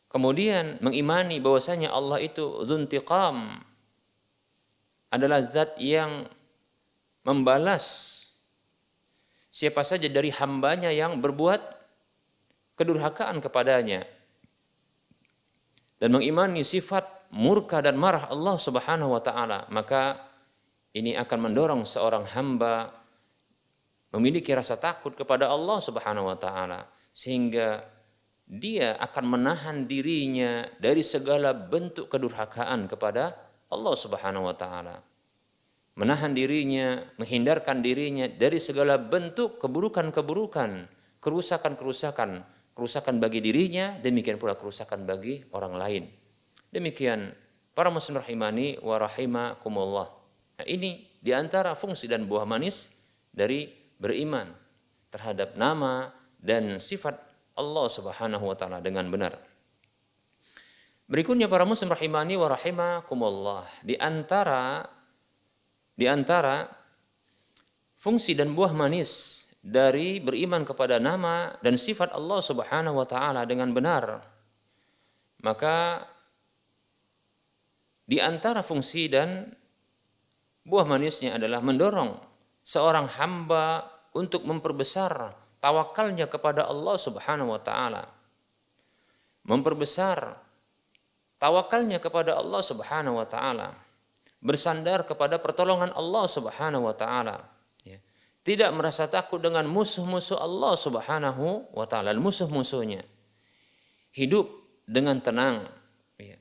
Kemudian 0.07 0.79
mengimani 0.79 1.43
bahwasanya 1.43 1.91
Allah 1.91 2.23
itu 2.23 2.63
dzuntiqam 2.63 3.59
adalah 5.11 5.43
zat 5.43 5.75
yang 5.83 6.31
membalas 7.27 8.17
siapa 9.51 9.83
saja 9.83 10.07
dari 10.07 10.31
hambanya 10.31 10.95
yang 10.95 11.19
berbuat 11.19 11.59
kedurhakaan 12.79 13.43
kepadanya 13.43 14.07
dan 16.01 16.17
mengimani 16.17 16.65
sifat 16.65 17.29
murka 17.29 17.77
dan 17.77 17.93
marah 17.93 18.25
Allah 18.33 18.57
Subhanahu 18.57 19.13
wa 19.13 19.21
taala, 19.21 19.69
maka 19.69 20.17
ini 20.97 21.13
akan 21.13 21.39
mendorong 21.45 21.85
seorang 21.85 22.25
hamba 22.33 22.89
memiliki 24.11 24.49
rasa 24.51 24.81
takut 24.81 25.13
kepada 25.13 25.47
Allah 25.47 25.77
Subhanahu 25.77 26.27
wa 26.27 26.35
taala 26.41 26.89
sehingga 27.13 27.85
dia 28.49 28.99
akan 28.99 29.39
menahan 29.39 29.87
dirinya 29.87 30.67
dari 30.81 31.05
segala 31.05 31.55
bentuk 31.55 32.11
kedurhakaan 32.11 32.89
kepada 32.89 33.37
Allah 33.71 33.95
Subhanahu 33.95 34.49
wa 34.49 34.57
taala. 34.57 34.97
menahan 35.91 36.31
dirinya, 36.31 37.03
menghindarkan 37.19 37.83
dirinya 37.83 38.25
dari 38.25 38.57
segala 38.63 38.95
bentuk 38.95 39.59
keburukan-keburukan, 39.59 40.87
kerusakan-kerusakan, 41.19 42.41
kerusakan 42.75 43.19
bagi 43.19 43.43
dirinya, 43.43 43.99
demikian 43.99 44.39
pula 44.39 44.55
kerusakan 44.55 45.03
bagi 45.03 45.43
orang 45.51 45.73
lain. 45.75 46.03
Demikian 46.71 47.35
para 47.75 47.91
muslim 47.91 48.19
rahimani 48.19 48.79
wa 48.79 48.95
rahimakumullah. 48.99 50.07
Nah, 50.61 50.65
ini 50.67 51.07
di 51.19 51.31
antara 51.35 51.75
fungsi 51.75 52.07
dan 52.07 52.25
buah 52.25 52.47
manis 52.47 52.91
dari 53.31 53.69
beriman 53.99 54.49
terhadap 55.11 55.59
nama 55.59 56.09
dan 56.39 56.79
sifat 56.79 57.19
Allah 57.55 57.87
Subhanahu 57.91 58.47
wa 58.47 58.55
taala 58.55 58.79
dengan 58.79 59.05
benar. 59.11 59.37
Berikutnya 61.11 61.51
para 61.51 61.67
muslim 61.67 61.91
rahimani 61.91 62.39
wa 62.39 62.47
rahimakumullah. 62.47 63.67
Di 63.83 63.99
antara 63.99 64.87
di 65.91 66.07
antara 66.07 66.65
fungsi 67.99 68.33
dan 68.33 68.55
buah 68.55 68.71
manis 68.71 69.40
dari 69.61 70.17
beriman 70.17 70.65
kepada 70.65 70.97
nama 70.97 71.53
dan 71.61 71.77
sifat 71.77 72.09
Allah 72.17 72.41
Subhanahu 72.41 72.97
wa 72.97 73.05
taala 73.05 73.45
dengan 73.45 73.69
benar. 73.71 74.25
Maka 75.45 76.05
di 78.09 78.17
antara 78.17 78.65
fungsi 78.65 79.05
dan 79.05 79.53
buah 80.65 80.85
manisnya 80.85 81.37
adalah 81.37 81.61
mendorong 81.61 82.17
seorang 82.65 83.05
hamba 83.21 83.85
untuk 84.17 84.43
memperbesar 84.43 85.33
tawakalnya 85.61 86.25
kepada 86.25 86.65
Allah 86.65 86.97
Subhanahu 86.97 87.53
wa 87.53 87.61
taala. 87.61 88.03
Memperbesar 89.45 90.37
tawakalnya 91.41 92.01
kepada 92.01 92.37
Allah 92.37 92.61
Subhanahu 92.61 93.17
wa 93.21 93.25
taala. 93.29 93.77
Bersandar 94.41 95.05
kepada 95.05 95.37
pertolongan 95.37 95.93
Allah 95.93 96.25
Subhanahu 96.25 96.89
wa 96.89 96.95
taala. 96.97 97.60
Tidak 98.41 98.73
merasa 98.73 99.05
takut 99.05 99.37
dengan 99.37 99.69
musuh-musuh 99.69 100.41
Allah 100.41 100.73
Subhanahu 100.73 101.77
wa 101.77 101.85
taala, 101.85 102.17
musuh-musuhnya. 102.17 103.05
Hidup 104.11 104.49
dengan 104.89 105.21
tenang 105.21 105.69
ya. 106.17 106.35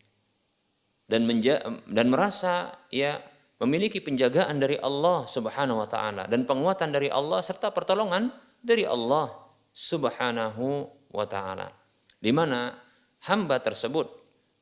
dan 1.07 1.23
menja 1.29 1.61
dan 1.87 2.11
merasa 2.11 2.83
ya 2.91 3.21
memiliki 3.61 4.01
penjagaan 4.01 4.59
dari 4.59 4.81
Allah 4.81 5.29
Subhanahu 5.29 5.85
wa 5.85 5.89
taala 5.89 6.25
dan 6.27 6.49
penguatan 6.49 6.91
dari 6.91 7.13
Allah 7.13 7.45
serta 7.45 7.71
pertolongan 7.71 8.33
dari 8.65 8.89
Allah 8.89 9.31
Subhanahu 9.71 10.89
wa 11.13 11.27
taala. 11.29 11.71
Di 12.21 12.33
mana 12.33 12.75
hamba 13.29 13.61
tersebut 13.61 14.09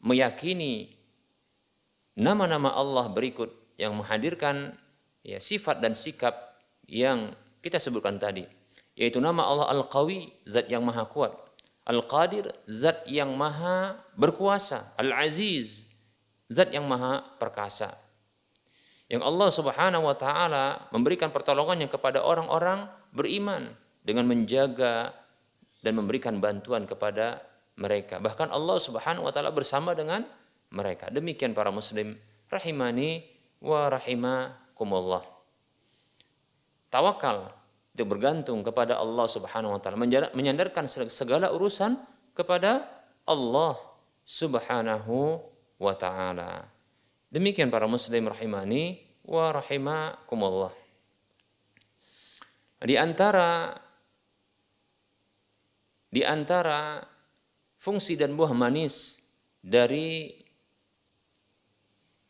meyakini 0.03 0.95
nama-nama 2.19 2.75
Allah 2.75 3.07
berikut 3.11 3.51
yang 3.79 3.95
menghadirkan 3.95 4.75
ya 5.23 5.39
sifat 5.39 5.79
dan 5.79 5.95
sikap 5.95 6.48
yang 6.89 7.37
kita 7.61 7.77
sebutkan 7.77 8.17
tadi 8.17 8.49
yaitu 8.99 9.21
nama 9.23 9.45
Allah 9.47 9.71
Al-Qawi 9.79 10.49
zat 10.49 10.67
yang 10.73 10.83
maha 10.83 11.07
kuat 11.07 11.37
Al-Qadir 11.89 12.51
zat 12.67 13.07
yang 13.07 13.37
maha 13.37 14.01
berkuasa 14.17 14.97
Al-Aziz 14.99 15.87
zat 16.49 16.73
yang 16.73 16.89
maha 16.89 17.23
perkasa 17.39 17.95
yang 19.09 19.25
Allah 19.25 19.49
Subhanahu 19.49 20.05
wa 20.05 20.17
taala 20.17 20.89
memberikan 20.93 21.33
pertolongannya 21.33 21.89
kepada 21.89 22.21
orang-orang 22.21 22.89
beriman 23.13 23.73
dengan 24.05 24.29
menjaga 24.29 25.17
dan 25.81 25.93
memberikan 25.97 26.37
bantuan 26.45 26.85
kepada 26.85 27.41
mereka. 27.81 28.21
Bahkan 28.21 28.53
Allah 28.53 28.77
Subhanahu 28.77 29.25
wa 29.25 29.33
taala 29.33 29.49
bersama 29.55 29.97
dengan 29.97 30.29
mereka. 30.69 31.09
Demikian 31.09 31.57
para 31.57 31.73
muslim 31.73 32.21
rahimani 32.53 33.25
wa 33.65 33.89
rahimakumullah. 33.89 35.38
Tawakal 36.89 37.53
itu 37.93 38.07
bergantung 38.07 38.63
kepada 38.63 38.97
Allah 38.97 39.27
Subhanahu 39.27 39.75
wa 39.75 39.81
taala, 39.83 39.99
menyandarkan 40.33 40.87
segala 41.11 41.51
urusan 41.51 41.99
kepada 42.31 42.87
Allah 43.27 43.75
Subhanahu 44.23 45.43
wa 45.83 45.95
taala. 45.99 46.65
Demikian 47.29 47.69
para 47.69 47.85
muslim 47.91 48.31
rahimani 48.31 49.03
wa 49.27 49.53
rahimakumullah. 49.53 50.73
Di 52.79 52.95
antara 52.95 53.75
di 56.09 56.23
antara 56.25 57.05
fungsi 57.77 58.17
dan 58.17 58.33
buah 58.33 58.55
manis 58.57 59.21
dari 59.61 60.33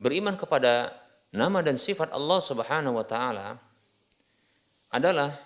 beriman 0.00 0.34
kepada 0.34 0.96
nama 1.30 1.60
dan 1.60 1.76
sifat 1.76 2.10
Allah 2.10 2.40
Subhanahu 2.40 2.96
wa 2.98 3.06
taala 3.06 3.67
adalah 4.88 5.36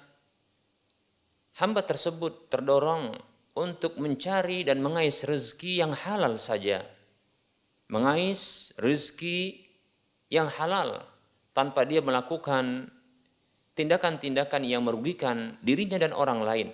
hamba 1.58 1.82
tersebut 1.82 2.48
terdorong 2.48 3.18
untuk 3.52 4.00
mencari 4.00 4.64
dan 4.64 4.80
mengais 4.80 5.26
rezeki 5.28 5.84
yang 5.84 5.92
halal 5.92 6.40
saja. 6.40 6.86
Mengais 7.92 8.72
rezeki 8.80 9.68
yang 10.32 10.48
halal 10.48 11.04
tanpa 11.52 11.84
dia 11.84 12.00
melakukan 12.00 12.88
tindakan-tindakan 13.76 14.64
yang 14.64 14.84
merugikan 14.84 15.60
dirinya 15.60 16.00
dan 16.00 16.16
orang 16.16 16.40
lain 16.40 16.68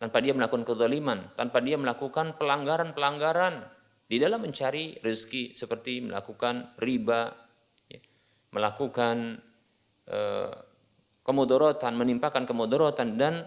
tanpa 0.00 0.24
dia 0.24 0.32
melakukan 0.32 0.64
kezaliman, 0.64 1.28
tanpa 1.36 1.60
dia 1.60 1.76
melakukan 1.76 2.36
pelanggaran-pelanggaran 2.40 3.68
di 4.08 4.16
dalam 4.16 4.40
mencari 4.40 4.96
rezeki 5.00 5.52
seperti 5.52 6.08
melakukan 6.08 6.72
riba, 6.80 7.28
ya, 7.88 8.00
melakukan 8.56 9.40
eh, 10.08 10.52
kemudorotan, 11.30 11.94
menimpakan 11.94 12.42
kemudorotan 12.42 13.14
dan 13.14 13.46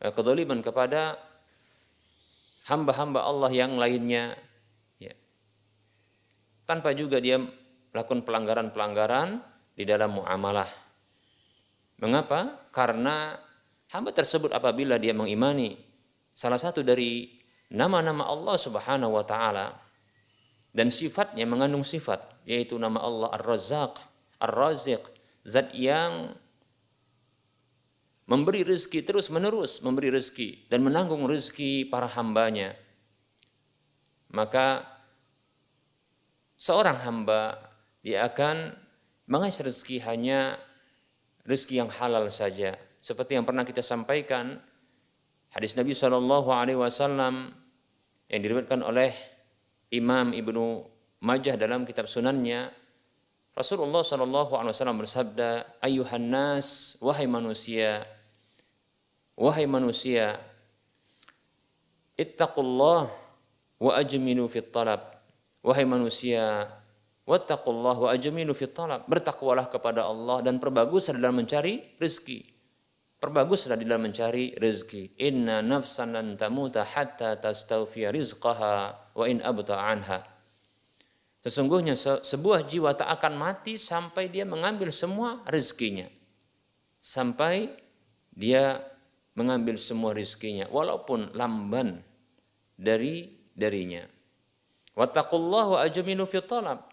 eh, 0.00 0.08
kezaliman 0.08 0.64
kepada 0.64 1.20
hamba-hamba 2.72 3.28
Allah 3.28 3.52
yang 3.52 3.76
lainnya, 3.76 4.32
ya. 4.96 5.12
tanpa 6.64 6.96
juga 6.96 7.20
dia 7.20 7.36
melakukan 7.92 8.24
pelanggaran-pelanggaran 8.24 9.44
di 9.76 9.84
dalam 9.84 10.16
muamalah. 10.16 10.68
Mengapa? 12.00 12.70
Karena 12.72 13.36
hamba 13.92 14.10
tersebut 14.16 14.52
apabila 14.56 14.96
dia 14.96 15.12
mengimani 15.12 15.76
salah 16.32 16.60
satu 16.60 16.80
dari 16.80 17.38
nama-nama 17.68 18.24
Allah 18.24 18.56
Subhanahu 18.56 19.18
wa 19.18 19.24
taala 19.26 19.74
dan 20.70 20.88
sifatnya 20.88 21.42
mengandung 21.44 21.82
sifat 21.82 22.38
yaitu 22.46 22.78
nama 22.78 23.02
Allah 23.02 23.34
Ar-Razzaq, 23.34 23.98
Ar-Raziq, 24.38 25.02
zat 25.42 25.74
yang 25.74 26.32
memberi 28.28 28.60
rezeki 28.60 29.08
terus-menerus 29.08 29.80
memberi 29.80 30.12
rezeki 30.12 30.68
dan 30.68 30.84
menanggung 30.84 31.24
rezeki 31.24 31.88
para 31.88 32.04
hambanya. 32.12 32.76
Maka 34.28 34.84
seorang 36.60 37.00
hamba 37.00 37.56
dia 38.04 38.28
akan 38.28 38.76
mengais 39.24 39.56
rezeki 39.56 40.04
hanya 40.04 40.60
rezeki 41.48 41.80
yang 41.80 41.90
halal 41.90 42.28
saja. 42.28 42.76
Seperti 43.00 43.40
yang 43.40 43.48
pernah 43.48 43.64
kita 43.64 43.80
sampaikan 43.80 44.60
Hadis 45.48 45.72
Nabi 45.80 45.96
Shallallahu 45.96 46.52
Alaihi 46.52 46.76
Wasallam 46.76 47.56
yang 48.28 48.40
diriwayatkan 48.44 48.84
oleh 48.84 49.16
Imam 49.88 50.36
Ibnu 50.36 50.84
Majah 51.24 51.56
dalam 51.56 51.88
kitab 51.88 52.04
Sunannya 52.04 52.68
Rasulullah 53.56 54.04
Wasallam 54.04 55.00
bersabda 55.00 55.80
ayuhan 55.80 56.28
nas 56.28 57.00
wahai 57.00 57.24
manusia 57.24 58.04
wahai 59.38 59.70
manusia 59.70 60.42
ittaqullah 62.18 63.06
wa 63.78 63.90
ajminu 63.94 64.50
fit 64.50 64.74
talab 64.74 65.14
wahai 65.62 65.86
manusia 65.86 66.66
wattaqullah 67.22 67.96
wa 68.02 68.08
ajminu 68.10 68.50
fit 68.58 68.74
talab 68.74 69.06
bertakwalah 69.06 69.70
kepada 69.70 70.02
Allah 70.02 70.42
dan 70.42 70.58
perbaguslah 70.58 71.14
dalam 71.14 71.38
mencari 71.38 71.94
rezeki 72.02 72.58
Perbaguslah 73.18 73.74
dalam 73.74 74.06
mencari 74.06 74.54
rezeki. 74.54 75.18
Inna 75.18 75.58
nafsan 75.58 76.14
lan 76.14 76.38
tamuta 76.38 76.86
hatta 76.86 77.34
tastawfiya 77.34 78.14
rizqaha 78.14 78.94
wa 79.18 79.24
in 79.26 79.42
abta 79.42 79.74
anha. 79.74 80.22
Sesungguhnya 81.42 81.98
sebuah 81.98 82.70
jiwa 82.70 82.94
tak 82.94 83.10
akan 83.18 83.34
mati 83.34 83.74
sampai 83.74 84.30
dia 84.30 84.46
mengambil 84.46 84.94
semua 84.94 85.42
rezekinya. 85.50 86.06
Sampai 87.02 87.74
dia 88.30 88.86
mengambil 89.38 89.78
semua 89.78 90.10
rezekinya 90.10 90.66
walaupun 90.66 91.30
lamban 91.38 92.02
dari 92.74 93.30
darinya. 93.54 94.02
Wattaqullah 94.98 95.64
wa 95.70 95.78
ajmilu 95.86 96.26
fi 96.26 96.42
talab. 96.42 96.90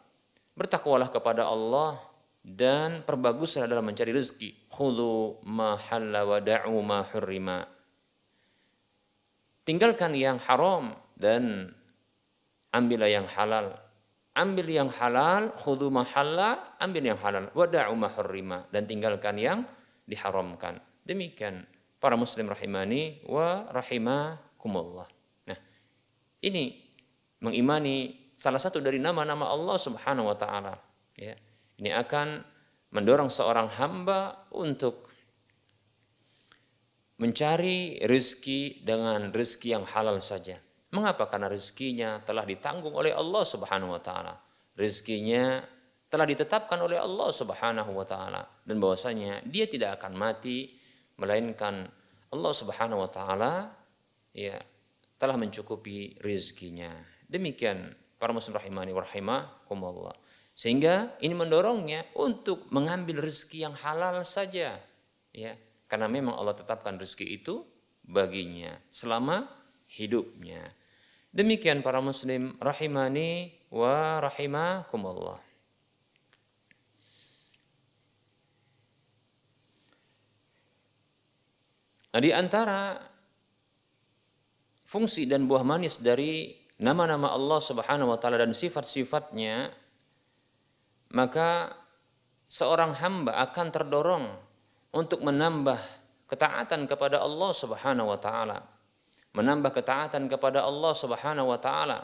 Bertakwalah 0.53 1.09
kepada 1.09 1.49
Allah 1.49 1.97
dan 2.45 3.01
perbaguslah 3.01 3.65
dalam 3.65 3.89
mencari 3.89 4.13
rezeki. 4.13 4.69
Khudhu 4.69 5.41
ma 5.49 5.73
halla 5.73 6.21
wa 6.21 6.37
da'u 6.37 6.77
ma 6.85 7.01
hurrima. 7.01 7.65
Tinggalkan 9.65 10.13
yang 10.13 10.37
haram 10.45 10.93
dan 11.17 11.73
ambillah 12.69 13.09
yang 13.09 13.25
halal. 13.25 13.73
ambil 14.35 14.67
yang 14.67 14.91
halal, 14.91 15.55
khudu 15.55 15.87
mahalla, 15.87 16.75
ambil 16.77 17.15
yang 17.15 17.19
halal, 17.23 17.47
wada'u 17.55 17.95
mahurrima 17.95 18.67
dan 18.69 18.83
tinggalkan 18.83 19.39
yang 19.39 19.63
diharamkan. 20.05 20.83
Demikian 21.07 21.63
para 22.05 22.13
muslim 22.13 22.45
rahimani 22.45 23.25
wa 23.25 23.65
rahimakumullah. 23.73 25.09
Nah, 25.49 25.57
ini 26.45 26.77
mengimani 27.41 28.29
salah 28.37 28.61
satu 28.61 28.77
dari 28.77 29.01
nama-nama 29.01 29.49
Allah 29.49 29.73
Subhanahu 29.81 30.29
wa 30.29 30.37
taala, 30.37 30.77
ya. 31.17 31.33
Ini 31.81 31.97
akan 31.97 32.45
mendorong 32.93 33.33
seorang 33.33 33.73
hamba 33.81 34.45
untuk 34.53 35.09
mencari 37.17 37.97
rezeki 38.05 38.85
dengan 38.85 39.33
rezeki 39.33 39.73
yang 39.73 39.89
halal 39.89 40.21
saja. 40.21 40.61
Mengapa? 40.93 41.25
Karena 41.25 41.49
rezekinya 41.49 42.21
telah 42.21 42.45
ditanggung 42.45 42.93
oleh 42.93 43.17
Allah 43.17 43.41
Subhanahu 43.41 43.97
wa 43.97 44.01
taala. 44.05 44.37
Rezekinya 44.77 45.57
telah 46.05 46.29
ditetapkan 46.29 46.77
oleh 46.77 47.01
Allah 47.01 47.33
Subhanahu 47.33 47.97
wa 47.97 48.05
taala 48.05 48.45
dan 48.61 48.77
bahwasanya 48.77 49.41
dia 49.49 49.65
tidak 49.65 49.97
akan 49.97 50.13
mati 50.13 50.84
melainkan 51.15 51.87
Allah 52.31 52.53
Subhanahu 52.53 53.03
wa 53.03 53.09
taala 53.09 53.71
ya 54.35 54.59
telah 55.15 55.39
mencukupi 55.39 56.19
rezekinya. 56.19 56.91
Demikian 57.25 57.95
para 58.19 58.35
muslim 58.35 58.59
rahimani 58.59 58.91
wa 58.91 59.01
rahimakumullah. 59.03 60.15
Sehingga 60.55 61.19
ini 61.19 61.35
mendorongnya 61.35 62.07
untuk 62.15 62.71
mengambil 62.71 63.27
rezeki 63.27 63.67
yang 63.67 63.75
halal 63.75 64.23
saja. 64.23 64.79
Ya, 65.35 65.51
karena 65.91 66.07
memang 66.07 66.35
Allah 66.39 66.55
tetapkan 66.55 66.95
rezeki 66.95 67.43
itu 67.43 67.67
baginya 68.07 68.71
selama 68.87 69.51
hidupnya. 69.91 70.63
Demikian 71.35 71.83
para 71.83 71.99
muslim 71.99 72.55
rahimani 72.63 73.51
wa 73.67 74.23
rahimakumullah. 74.23 75.44
Nah, 82.15 82.23
di 82.23 82.31
antara 82.31 82.95
fungsi 84.87 85.27
dan 85.27 85.51
buah 85.51 85.67
manis 85.67 85.99
dari 85.99 86.47
nama-nama 86.79 87.35
Allah 87.35 87.59
Subhanahu 87.59 88.07
wa 88.07 88.15
taala 88.15 88.39
dan 88.39 88.55
sifat-sifatnya 88.55 89.67
maka 91.11 91.75
seorang 92.47 92.95
hamba 93.03 93.35
akan 93.43 93.67
terdorong 93.67 94.25
untuk 94.95 95.27
menambah 95.27 95.75
ketaatan 96.31 96.87
kepada 96.87 97.19
Allah 97.19 97.51
Subhanahu 97.51 98.07
wa 98.07 98.15
taala. 98.15 98.63
Menambah 99.35 99.75
ketaatan 99.75 100.31
kepada 100.31 100.63
Allah 100.63 100.95
Subhanahu 100.95 101.51
wa 101.51 101.59
taala. 101.59 101.99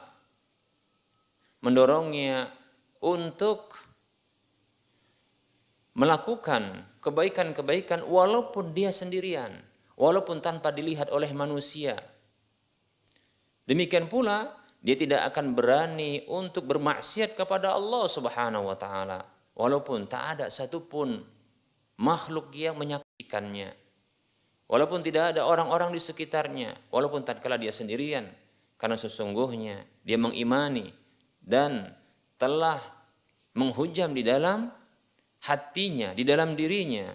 Mendorongnya 1.64 2.52
untuk 3.00 3.80
melakukan 5.96 6.84
kebaikan-kebaikan 7.00 8.04
walaupun 8.04 8.76
dia 8.76 8.92
sendirian 8.92 9.71
walaupun 10.02 10.42
tanpa 10.42 10.74
dilihat 10.74 11.14
oleh 11.14 11.30
manusia. 11.30 11.94
Demikian 13.70 14.10
pula 14.10 14.50
dia 14.82 14.98
tidak 14.98 15.30
akan 15.30 15.54
berani 15.54 16.26
untuk 16.26 16.66
bermaksiat 16.66 17.38
kepada 17.38 17.78
Allah 17.78 18.10
Subhanahu 18.10 18.66
wa 18.66 18.74
taala 18.74 19.22
walaupun 19.54 20.10
tak 20.10 20.42
ada 20.42 20.46
satupun 20.50 21.22
makhluk 22.02 22.50
yang 22.58 22.82
menyaksikannya. 22.82 23.78
Walaupun 24.66 25.04
tidak 25.06 25.36
ada 25.36 25.46
orang-orang 25.46 25.92
di 25.92 26.00
sekitarnya, 26.00 26.90
walaupun 26.90 27.28
tatkala 27.28 27.60
dia 27.60 27.76
sendirian, 27.76 28.24
karena 28.80 28.96
sesungguhnya 28.96 29.84
dia 30.02 30.16
mengimani 30.16 30.96
dan 31.44 31.92
telah 32.40 32.80
menghujam 33.52 34.16
di 34.16 34.24
dalam 34.24 34.72
hatinya, 35.44 36.16
di 36.16 36.24
dalam 36.24 36.56
dirinya 36.56 37.12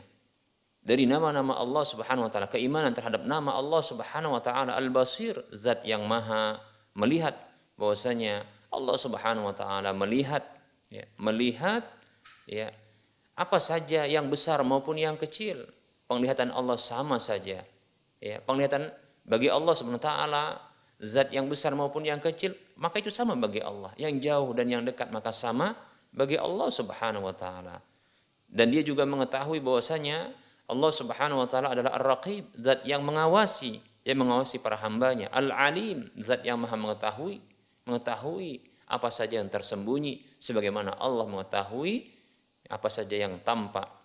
dari 0.87 1.03
nama-nama 1.03 1.59
Allah 1.59 1.83
Subhanahu 1.83 2.31
wa 2.31 2.31
taala, 2.31 2.46
keimanan 2.46 2.94
terhadap 2.94 3.27
nama 3.27 3.59
Allah 3.59 3.83
Subhanahu 3.83 4.38
wa 4.38 4.42
taala 4.42 4.79
Al-Basir, 4.79 5.35
zat 5.51 5.83
yang 5.83 6.07
maha 6.07 6.62
melihat 6.94 7.35
bahwasanya 7.75 8.46
Allah 8.70 8.94
Subhanahu 8.94 9.51
wa 9.51 9.55
taala 9.57 9.90
melihat 9.90 10.46
ya, 10.87 11.03
melihat 11.18 11.83
ya 12.46 12.70
apa 13.35 13.59
saja 13.59 14.07
yang 14.07 14.31
besar 14.31 14.62
maupun 14.62 14.94
yang 14.94 15.18
kecil 15.18 15.66
penglihatan 16.07 16.55
Allah 16.55 16.79
sama 16.79 17.18
saja. 17.18 17.66
Ya, 18.22 18.38
penglihatan 18.40 18.94
bagi 19.27 19.51
Allah 19.51 19.75
SWT 19.77 20.09
zat 21.03 21.29
yang 21.35 21.51
besar 21.51 21.77
maupun 21.77 22.07
yang 22.07 22.22
kecil 22.22 22.57
maka 22.79 23.03
itu 23.03 23.11
sama 23.11 23.35
bagi 23.35 23.61
Allah. 23.61 23.90
Yang 23.99 24.25
jauh 24.31 24.51
dan 24.55 24.70
yang 24.70 24.83
dekat 24.87 25.11
maka 25.11 25.35
sama 25.35 25.75
bagi 26.14 26.38
Allah 26.38 26.70
Subhanahu 26.70 27.27
wa 27.27 27.35
taala. 27.35 27.83
Dan 28.46 28.70
dia 28.70 28.81
juga 28.81 29.05
mengetahui 29.05 29.61
bahwasanya 29.61 30.45
Allah 30.66 30.90
Subhanahu 30.90 31.42
wa 31.42 31.48
taala 31.48 31.72
adalah 31.74 31.94
Ar-Raqib, 31.98 32.59
zat 32.59 32.83
yang 32.83 33.07
mengawasi, 33.07 33.79
yang 34.02 34.18
mengawasi 34.22 34.59
para 34.59 34.74
hambanya. 34.83 35.31
Al-Alim, 35.31 36.11
zat 36.18 36.42
yang 36.42 36.59
Maha 36.59 36.74
mengetahui, 36.74 37.38
mengetahui 37.87 38.62
apa 38.87 39.11
saja 39.11 39.38
yang 39.38 39.50
tersembunyi 39.50 40.38
sebagaimana 40.38 40.98
Allah 40.98 41.26
mengetahui 41.26 42.14
apa 42.66 42.87
saja 42.90 43.14
yang 43.14 43.38
tampak 43.42 43.96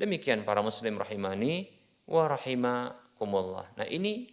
Demikian 0.00 0.48
para 0.48 0.64
muslim 0.64 0.96
rahimani 0.96 1.68
wa 2.08 2.24
rahimakumullah. 2.24 3.76
Nah, 3.76 3.84
ini 3.84 4.32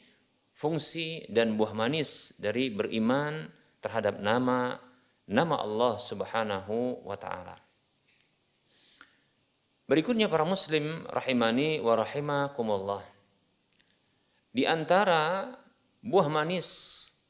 fungsi 0.55 1.27
dan 1.27 1.59
buah 1.59 1.75
manis 1.75 2.39
dari 2.39 2.71
beriman 2.71 3.51
terhadap 3.83 4.23
nama 4.23 4.79
nama 5.27 5.55
Allah 5.59 5.99
Subhanahu 5.99 7.03
wa 7.03 7.19
taala. 7.19 7.66
Berikutnya 9.87 10.27
para 10.27 10.43
muslim 10.43 11.07
rahimani 11.07 11.79
wa 11.79 11.95
rahimakumullah. 11.95 13.03
Di 14.51 14.67
antara 14.67 15.47
buah 16.03 16.27
manis 16.27 16.67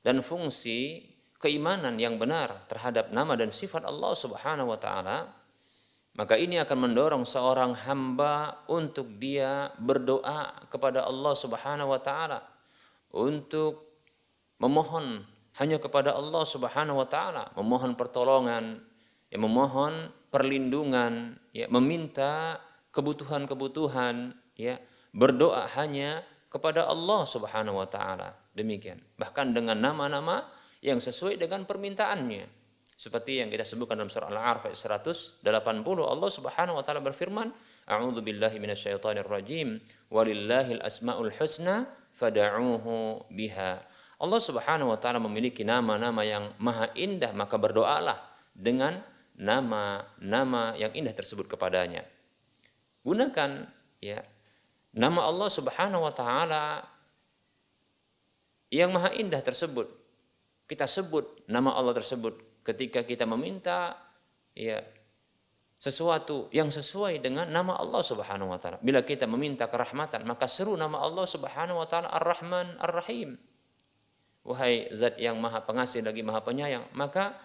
dan 0.01 0.25
fungsi 0.25 1.05
keimanan 1.37 2.01
yang 2.01 2.17
benar 2.17 2.65
terhadap 2.65 3.13
nama 3.13 3.37
dan 3.37 3.53
sifat 3.53 3.85
Allah 3.85 4.13
Subhanahu 4.17 4.73
wa 4.73 4.79
taala 4.81 5.37
maka 6.17 6.33
ini 6.33 6.57
akan 6.57 6.89
mendorong 6.89 7.23
seorang 7.29 7.77
hamba 7.85 8.65
untuk 8.65 9.21
dia 9.21 9.69
berdoa 9.77 10.65
kepada 10.65 11.05
Allah 11.05 11.37
Subhanahu 11.37 11.93
wa 11.93 12.01
taala 12.01 12.41
untuk 13.13 13.85
memohon 14.57 15.21
hanya 15.61 15.77
kepada 15.77 16.17
Allah 16.17 16.41
Subhanahu 16.41 17.01
wa 17.01 17.07
taala, 17.09 17.53
memohon 17.53 17.93
pertolongan, 17.93 18.81
ya 19.29 19.37
memohon 19.37 20.09
perlindungan, 20.29 21.37
ya 21.55 21.67
meminta 21.71 22.59
kebutuhan-kebutuhan, 22.91 24.33
ya 24.57 24.81
berdoa 25.13 25.65
hanya 25.77 26.25
kepada 26.47 26.87
Allah 26.87 27.21
Subhanahu 27.27 27.77
wa 27.79 27.87
taala. 27.87 28.33
Demikian. 28.55 28.97
Bahkan 29.19 29.53
dengan 29.53 29.77
nama-nama 29.77 30.47
yang 30.81 30.97
sesuai 30.97 31.37
dengan 31.37 31.65
permintaannya. 31.67 32.57
Seperti 32.97 33.37
yang 33.37 33.53
kita 33.53 33.61
sebutkan 33.61 34.01
dalam 34.01 34.09
surah 34.09 34.33
Al-A'raf 34.33 34.73
ayat 34.73 35.05
180 35.05 35.45
Allah 36.01 36.29
Subhanahu 36.33 36.81
wa 36.81 36.83
taala 36.83 36.97
berfirman, 37.05 37.53
A'udzu 37.85 38.25
billahi 38.25 38.57
minasyaitonir 38.57 39.29
rajim, 39.29 39.77
walillahil 40.09 40.81
asmaul 40.81 41.29
husna 41.37 41.85
fad'uuhu 42.17 43.29
biha. 43.29 43.85
Allah 44.17 44.41
Subhanahu 44.41 44.89
wa 44.89 44.97
taala 44.97 45.21
memiliki 45.21 45.61
nama-nama 45.61 46.25
yang 46.25 46.57
maha 46.57 46.89
indah, 46.97 47.37
maka 47.37 47.61
berdoalah 47.61 48.17
dengan 48.57 48.97
nama-nama 49.38 50.73
yang 50.76 50.91
indah 50.97 51.13
tersebut 51.13 51.45
kepadanya. 51.45 52.04
Gunakan 53.06 53.69
ya 54.02 54.26
nama 54.97 55.30
Allah 55.30 55.50
Subhanahu 55.54 56.04
wa 56.04 56.13
taala 56.13 56.84
yang 58.73 58.91
maha 58.91 59.13
indah 59.13 59.39
tersebut. 59.39 59.88
Kita 60.67 60.84
sebut 60.84 61.47
nama 61.47 61.71
Allah 61.71 61.95
tersebut 61.95 62.65
ketika 62.67 63.06
kita 63.06 63.23
meminta 63.23 63.95
ya 64.52 64.84
sesuatu 65.78 66.50
yang 66.50 66.73
sesuai 66.73 67.21
dengan 67.21 67.45
nama 67.47 67.78
Allah 67.78 68.02
Subhanahu 68.02 68.50
wa 68.50 68.60
taala. 68.60 68.82
Bila 68.82 69.06
kita 69.06 69.30
meminta 69.30 69.69
kerahmatan, 69.69 70.26
maka 70.26 70.50
seru 70.50 70.73
nama 70.73 71.00
Allah 71.00 71.23
Subhanahu 71.30 71.78
wa 71.78 71.88
taala 71.88 72.10
Ar-Rahman 72.10 72.82
Ar-Rahim. 72.82 73.38
Wahai 74.41 74.89
zat 74.95 75.21
yang 75.21 75.38
Maha 75.38 75.62
Pengasih 75.63 76.02
lagi 76.02 76.26
Maha 76.26 76.41
Penyayang, 76.41 76.89
maka 76.97 77.38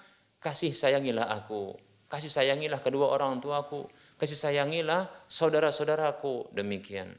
kasih 0.43 0.75
sayangilah 0.75 1.31
aku. 1.31 1.79
Kasih 2.11 2.29
sayangilah 2.29 2.85
kedua 2.85 3.09
orang 3.09 3.41
tuaku, 3.41 3.89
kasih 4.21 4.37
sayangilah 4.37 5.09
saudara-saudaraku. 5.33 6.53
Demikian. 6.53 7.17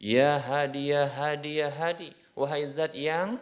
Ya 0.00 0.40
hadi 0.40 0.96
ya 0.96 1.04
hadi 1.04 1.60
ya 1.60 1.68
hadi. 1.68 2.16
Wahai 2.32 2.70
zat 2.72 2.96
yang 2.96 3.36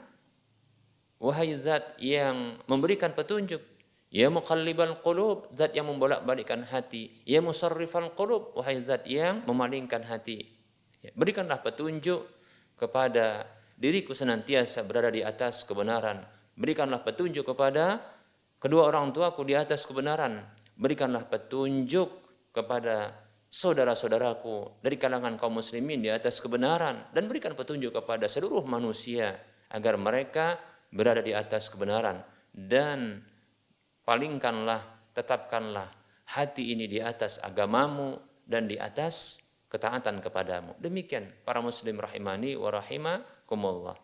Wahai 1.18 1.51
zat 1.59 1.98
yang 1.98 2.62
memberikan 2.70 3.11
petunjuk, 3.11 3.59
Ya 4.09 4.33
muqallibal 4.33 5.05
qulub, 5.05 5.53
zat 5.53 5.77
yang 5.77 5.92
membolak-balikkan 5.92 6.64
hati. 6.64 7.12
Ya 7.29 7.44
musarrifal 7.44 8.16
qulub, 8.16 8.57
wahai 8.57 8.81
zat 8.81 9.05
yang 9.05 9.44
memalingkan 9.44 10.01
hati. 10.01 10.48
Ya, 11.05 11.12
berikanlah 11.12 11.61
petunjuk 11.61 12.24
kepada 12.81 13.44
diriku 13.77 14.16
senantiasa 14.16 14.81
berada 14.88 15.12
di 15.12 15.20
atas 15.20 15.61
kebenaran. 15.68 16.24
Berikanlah 16.57 17.05
petunjuk 17.05 17.53
kepada 17.53 18.01
kedua 18.58 18.90
orang 18.90 19.10
tuaku 19.10 19.42
di 19.46 19.54
atas 19.54 19.86
kebenaran. 19.88 20.44
Berikanlah 20.78 21.26
petunjuk 21.26 22.10
kepada 22.54 23.14
saudara-saudaraku 23.48 24.84
dari 24.84 25.00
kalangan 25.00 25.40
kaum 25.40 25.58
muslimin 25.58 26.04
di 26.04 26.12
atas 26.12 26.38
kebenaran 26.38 27.08
dan 27.16 27.26
berikan 27.26 27.56
petunjuk 27.56 27.96
kepada 27.96 28.28
seluruh 28.28 28.62
manusia 28.68 29.34
agar 29.72 29.96
mereka 29.96 30.60
berada 30.92 31.24
di 31.24 31.32
atas 31.32 31.72
kebenaran 31.72 32.20
dan 32.52 33.24
palingkanlah 34.04 35.10
tetapkanlah 35.16 35.88
hati 36.28 36.76
ini 36.76 36.84
di 36.86 37.00
atas 37.00 37.40
agamamu 37.40 38.20
dan 38.44 38.68
di 38.68 38.76
atas 38.76 39.44
ketaatan 39.68 40.20
kepadamu. 40.24 40.76
Demikian 40.80 41.28
para 41.44 41.60
muslim 41.60 42.00
rahimani 42.00 42.56
wa 42.56 42.72
rahimakumullah. 42.72 43.96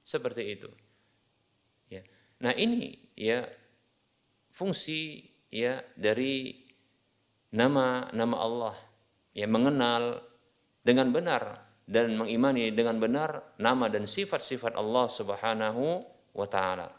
Seperti 0.00 0.42
itu. 0.48 0.70
Ya. 1.92 2.00
Nah, 2.40 2.56
ini 2.56 2.96
ya 3.12 3.44
fungsi 4.60 5.24
ya 5.48 5.80
dari 5.96 6.52
nama-nama 7.56 8.36
Allah 8.36 8.76
ya 9.32 9.48
mengenal 9.48 10.20
dengan 10.84 11.08
benar 11.08 11.64
dan 11.88 12.12
mengimani 12.14 12.68
dengan 12.70 13.00
benar 13.00 13.56
nama 13.56 13.88
dan 13.88 14.04
sifat-sifat 14.04 14.76
Allah 14.76 15.08
Subhanahu 15.08 16.04
wa 16.36 16.46
taala. 16.46 16.92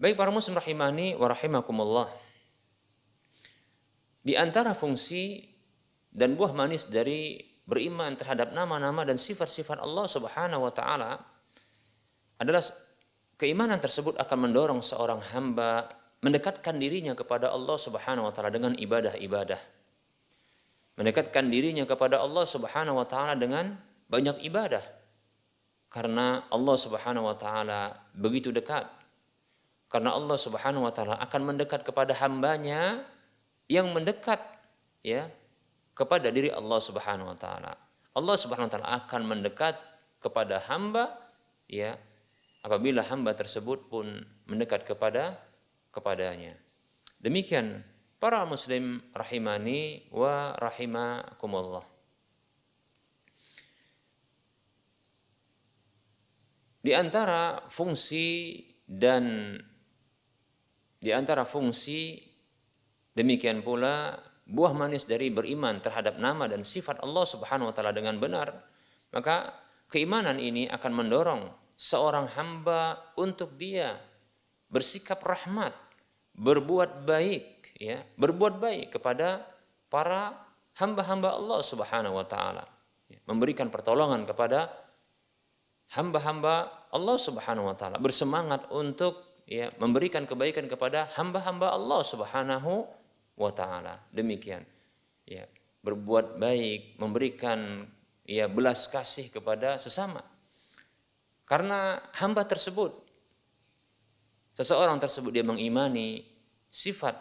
Baik 0.00 0.16
para 0.16 0.32
muslim 0.32 0.56
rahimani 0.56 1.12
wa 1.14 1.28
rahimakumullah. 1.28 2.08
Di 4.24 4.32
antara 4.32 4.72
fungsi 4.72 5.44
dan 6.08 6.34
buah 6.34 6.56
manis 6.56 6.88
dari 6.88 7.36
beriman 7.68 8.16
terhadap 8.18 8.50
nama-nama 8.50 9.06
dan 9.06 9.14
sifat-sifat 9.14 9.78
Allah 9.78 10.10
Subhanahu 10.10 10.66
wa 10.66 10.72
taala 10.74 11.20
adalah 12.40 12.64
keimanan 13.40 13.80
tersebut 13.80 14.20
akan 14.20 14.52
mendorong 14.52 14.84
seorang 14.84 15.24
hamba 15.32 15.88
mendekatkan 16.20 16.76
dirinya 16.76 17.16
kepada 17.16 17.48
Allah 17.48 17.80
Subhanahu 17.80 18.28
wa 18.28 18.32
taala 18.36 18.52
dengan 18.52 18.76
ibadah-ibadah. 18.76 19.56
Mendekatkan 21.00 21.48
dirinya 21.48 21.88
kepada 21.88 22.20
Allah 22.20 22.44
Subhanahu 22.44 23.00
wa 23.00 23.06
taala 23.08 23.32
dengan 23.40 23.80
banyak 24.12 24.44
ibadah. 24.44 24.84
Karena 25.88 26.44
Allah 26.52 26.76
Subhanahu 26.76 27.24
wa 27.24 27.36
taala 27.40 27.96
begitu 28.12 28.52
dekat. 28.52 28.84
Karena 29.88 30.12
Allah 30.12 30.36
Subhanahu 30.36 30.84
wa 30.84 30.92
taala 30.92 31.16
akan 31.24 31.56
mendekat 31.56 31.80
kepada 31.82 32.12
hambanya 32.20 33.00
yang 33.72 33.88
mendekat 33.96 34.44
ya 35.00 35.32
kepada 35.96 36.28
diri 36.28 36.52
Allah 36.52 36.78
Subhanahu 36.84 37.32
wa 37.32 37.38
taala. 37.40 37.72
Allah 38.12 38.36
Subhanahu 38.36 38.68
wa 38.68 38.72
taala 38.76 38.90
akan 39.00 39.22
mendekat 39.24 39.80
kepada 40.20 40.60
hamba 40.68 41.16
ya 41.64 41.96
apabila 42.60 43.04
hamba 43.06 43.36
tersebut 43.36 43.88
pun 43.88 44.20
mendekat 44.48 44.84
kepada 44.84 45.40
kepadanya. 45.92 46.56
Demikian 47.20 47.84
para 48.20 48.44
muslim 48.48 49.04
rahimani 49.12 50.08
wa 50.12 50.56
rahimakumullah. 50.56 51.84
Di 56.80 56.96
antara 56.96 57.68
fungsi 57.68 58.56
dan 58.88 59.52
di 61.00 61.12
antara 61.12 61.44
fungsi 61.44 62.30
Demikian 63.10 63.60
pula 63.60 64.16
buah 64.46 64.72
manis 64.72 65.06
dari 65.06 65.28
beriman 65.28 65.82
terhadap 65.82 66.16
nama 66.16 66.46
dan 66.46 66.62
sifat 66.62 67.02
Allah 67.02 67.26
Subhanahu 67.26 67.70
wa 67.70 67.74
taala 67.74 67.92
dengan 67.92 68.16
benar, 68.22 68.54
maka 69.10 69.50
keimanan 69.90 70.38
ini 70.38 70.70
akan 70.70 70.92
mendorong 70.94 71.42
seorang 71.80 72.28
hamba 72.36 73.00
untuk 73.16 73.56
dia 73.56 73.96
bersikap 74.68 75.24
rahmat, 75.24 75.72
berbuat 76.36 77.08
baik 77.08 77.72
ya, 77.80 78.04
berbuat 78.20 78.60
baik 78.60 79.00
kepada 79.00 79.48
para 79.88 80.36
hamba-hamba 80.76 81.32
Allah 81.40 81.64
Subhanahu 81.64 82.20
wa 82.20 82.26
taala. 82.28 82.68
Ya, 83.08 83.16
memberikan 83.24 83.72
pertolongan 83.72 84.28
kepada 84.28 84.68
hamba-hamba 85.96 86.84
Allah 86.92 87.16
Subhanahu 87.16 87.72
wa 87.72 87.74
taala, 87.74 87.96
bersemangat 87.96 88.68
untuk 88.68 89.40
ya 89.48 89.72
memberikan 89.80 90.28
kebaikan 90.28 90.68
kepada 90.68 91.08
hamba-hamba 91.16 91.72
Allah 91.72 92.04
Subhanahu 92.04 92.84
wa 93.40 93.50
taala. 93.56 94.04
Demikian. 94.12 94.62
Ya, 95.24 95.48
berbuat 95.80 96.36
baik, 96.36 97.00
memberikan 97.00 97.88
ya 98.28 98.46
belas 98.52 98.84
kasih 98.86 99.32
kepada 99.32 99.80
sesama. 99.80 100.20
Karena 101.50 101.98
hamba 102.22 102.46
tersebut 102.46 102.94
seseorang 104.54 105.02
tersebut 105.02 105.34
dia 105.34 105.42
mengimani 105.42 106.22
sifat 106.70 107.18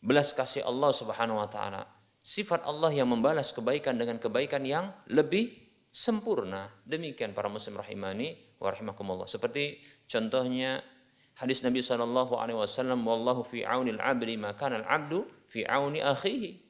belas 0.00 0.32
kasih 0.32 0.64
Allah 0.64 0.88
Subhanahu 0.96 1.36
wa 1.36 1.48
taala. 1.52 1.84
Sifat 2.24 2.64
Allah 2.64 2.88
yang 2.96 3.12
membalas 3.12 3.52
kebaikan 3.52 4.00
dengan 4.00 4.16
kebaikan 4.16 4.64
yang 4.64 4.88
lebih 5.12 5.52
sempurna. 5.92 6.72
Demikian 6.88 7.36
para 7.36 7.52
muslim 7.52 7.76
rahimani 7.76 8.56
wa 8.56 8.72
rahimakumullah. 8.72 9.28
Seperti 9.28 9.84
contohnya 10.08 10.80
Hadis 11.32 11.64
Nabi 11.64 11.80
Shallallahu 11.80 12.36
Alaihi 12.36 12.56
Wasallam, 12.56 13.04
"Wallahu 13.08 13.44
fi 13.44 13.64
aunil 13.64 14.00
abdi 14.00 14.36
maka 14.36 14.68
al 14.68 14.84
abdu 14.84 15.28
fi 15.48 15.64
auni 15.64 16.00
akhihi." 16.00 16.60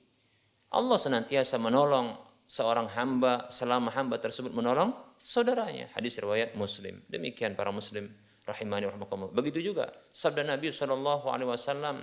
Allah 0.72 0.98
senantiasa 0.98 1.58
menolong 1.58 2.14
seorang 2.46 2.90
hamba 2.94 3.46
selama 3.50 3.90
hamba 3.94 4.18
tersebut 4.22 4.54
menolong 4.54 4.94
saudaranya. 5.22 5.88
Hadis 5.94 6.18
riwayat 6.18 6.58
Muslim. 6.58 7.00
Demikian 7.06 7.54
para 7.54 7.70
Muslim 7.70 8.10
rahimani 8.42 8.90
rahimakumullah. 8.90 9.34
Begitu 9.34 9.72
juga 9.72 9.94
sabda 10.10 10.42
Nabi 10.42 10.74
Shallallahu 10.74 11.30
Alaihi 11.30 11.48
Wasallam, 11.48 12.02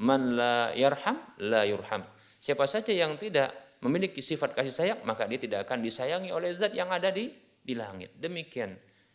"Man 0.00 0.34
la 0.34 0.72
yarham 0.72 1.20
la 1.44 1.68
yurham." 1.68 2.02
Siapa 2.40 2.64
saja 2.64 2.90
yang 2.92 3.20
tidak 3.20 3.76
memiliki 3.84 4.24
sifat 4.24 4.56
kasih 4.56 4.72
sayang, 4.72 5.00
maka 5.04 5.28
dia 5.28 5.36
tidak 5.36 5.68
akan 5.68 5.84
disayangi 5.84 6.32
oleh 6.32 6.56
zat 6.56 6.72
yang 6.72 6.88
ada 6.88 7.12
di 7.12 7.28
di 7.64 7.72
langit. 7.76 8.16
Demikian 8.16 8.72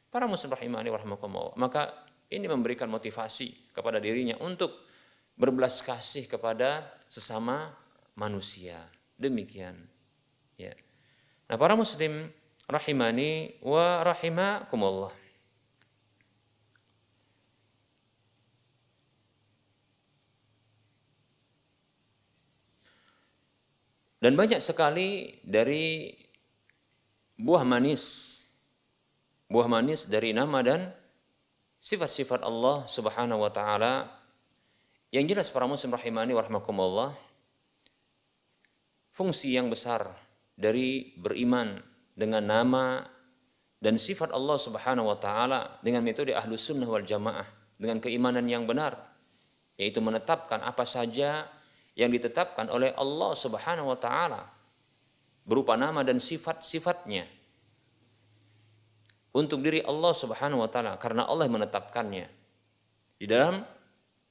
para 0.10 0.30
muslim 0.30 0.54
rahimani 0.54 0.90
rahimakumullah. 0.94 1.58
Maka 1.58 2.06
ini 2.30 2.46
memberikan 2.46 2.86
motivasi 2.90 3.74
kepada 3.74 3.98
dirinya 3.98 4.38
untuk 4.42 4.86
berbelas 5.34 5.82
kasih 5.82 6.30
kepada 6.30 6.94
sesama 7.10 7.74
manusia. 8.14 8.78
Demikian. 9.18 9.78
Ya. 10.60 10.76
Nah, 11.50 11.58
para 11.58 11.74
muslim 11.74 12.30
rahimani 12.70 13.58
wa 13.66 14.06
rahimakumullah. 14.06 15.14
Dan 24.20 24.36
banyak 24.36 24.60
sekali 24.60 25.40
dari 25.48 26.12
buah 27.40 27.64
manis, 27.64 28.04
buah 29.48 29.66
manis 29.72 30.06
dari 30.06 30.36
nama 30.36 30.60
dan 30.60 30.92
sifat-sifat 31.80 32.44
Allah 32.44 32.84
Subhanahu 32.86 33.40
wa 33.40 33.48
taala 33.48 34.12
yang 35.10 35.24
jelas 35.24 35.48
para 35.50 35.66
muslim 35.66 35.96
rahimani 35.96 36.36
warahmatullah 36.36 37.16
fungsi 39.16 39.56
yang 39.56 39.72
besar 39.72 40.12
dari 40.60 41.16
beriman 41.16 41.89
dengan 42.20 42.44
nama 42.44 43.08
dan 43.80 43.96
sifat 43.96 44.36
Allah 44.36 44.60
Subhanahu 44.60 45.08
wa 45.08 45.16
taala 45.16 45.80
dengan 45.80 46.04
metode 46.04 46.36
Ahlus 46.36 46.68
Sunnah 46.68 46.84
wal 46.84 47.08
Jamaah 47.08 47.48
dengan 47.80 48.04
keimanan 48.04 48.44
yang 48.44 48.68
benar 48.68 49.00
yaitu 49.80 50.04
menetapkan 50.04 50.60
apa 50.60 50.84
saja 50.84 51.48
yang 51.96 52.12
ditetapkan 52.12 52.68
oleh 52.68 52.92
Allah 53.00 53.32
Subhanahu 53.32 53.88
wa 53.88 53.96
taala 53.96 54.52
berupa 55.48 55.80
nama 55.80 56.04
dan 56.04 56.20
sifat-sifatnya 56.20 57.24
untuk 59.32 59.64
diri 59.64 59.80
Allah 59.88 60.12
Subhanahu 60.12 60.60
wa 60.60 60.70
taala 60.70 61.00
karena 61.00 61.24
Allah 61.24 61.48
menetapkannya. 61.48 62.28
Di 63.20 63.26
dalam 63.28 63.64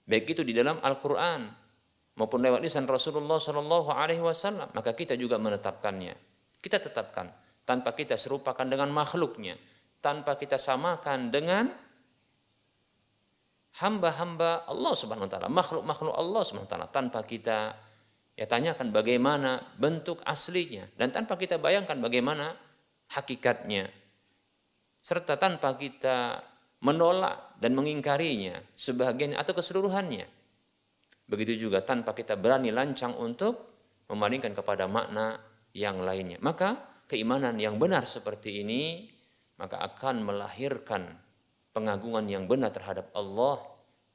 baik 0.05 0.37
itu 0.37 0.45
di 0.45 0.53
dalam 0.53 0.81
Al-Qur'an 0.85 1.49
maupun 2.21 2.41
lewat 2.45 2.61
lisan 2.61 2.85
Rasulullah 2.85 3.41
Shallallahu 3.41 3.89
alaihi 3.93 4.21
wasallam, 4.21 4.69
maka 4.77 4.93
kita 4.93 5.17
juga 5.17 5.41
menetapkannya. 5.41 6.17
Kita 6.61 6.83
tetapkan 6.83 7.31
tanpa 7.69 7.93
kita 7.93 8.17
serupakan 8.17 8.65
dengan 8.65 8.89
makhluknya, 8.89 9.61
tanpa 10.01 10.41
kita 10.41 10.57
samakan 10.57 11.29
dengan 11.29 11.69
hamba-hamba 13.85 14.65
Allah 14.65 14.95
Subhanahu 14.97 15.29
wa 15.29 15.33
taala, 15.37 15.49
makhluk-makhluk 15.53 16.15
Allah 16.17 16.43
Subhanahu 16.49 16.65
wa 16.65 16.73
taala 16.73 16.89
tanpa 16.89 17.21
kita 17.29 17.77
ya 18.33 18.47
tanyakan 18.49 18.89
bagaimana 18.89 19.61
bentuk 19.77 20.25
aslinya 20.25 20.89
dan 20.97 21.13
tanpa 21.13 21.37
kita 21.37 21.61
bayangkan 21.61 22.01
bagaimana 22.01 22.57
hakikatnya 23.13 23.93
serta 25.05 25.37
tanpa 25.37 25.77
kita 25.77 26.41
menolak 26.81 27.59
dan 27.59 27.75
mengingkarinya 27.75 28.65
sebagian 28.73 29.35
atau 29.35 29.53
keseluruhannya. 29.53 30.27
Begitu 31.29 31.69
juga 31.69 31.85
tanpa 31.85 32.17
kita 32.17 32.41
berani 32.41 32.73
lancang 32.73 33.13
untuk 33.19 33.69
memalingkan 34.09 34.57
kepada 34.57 34.89
makna 34.89 35.37
yang 35.77 36.01
lainnya. 36.01 36.41
Maka 36.41 36.98
keimanan 37.09 37.57
yang 37.57 37.81
benar 37.81 38.05
seperti 38.05 38.63
ini 38.63 39.09
maka 39.59 39.83
akan 39.83 40.23
melahirkan 40.23 41.19
pengagungan 41.75 42.29
yang 42.31 42.47
benar 42.47 42.71
terhadap 42.71 43.11
Allah 43.17 43.59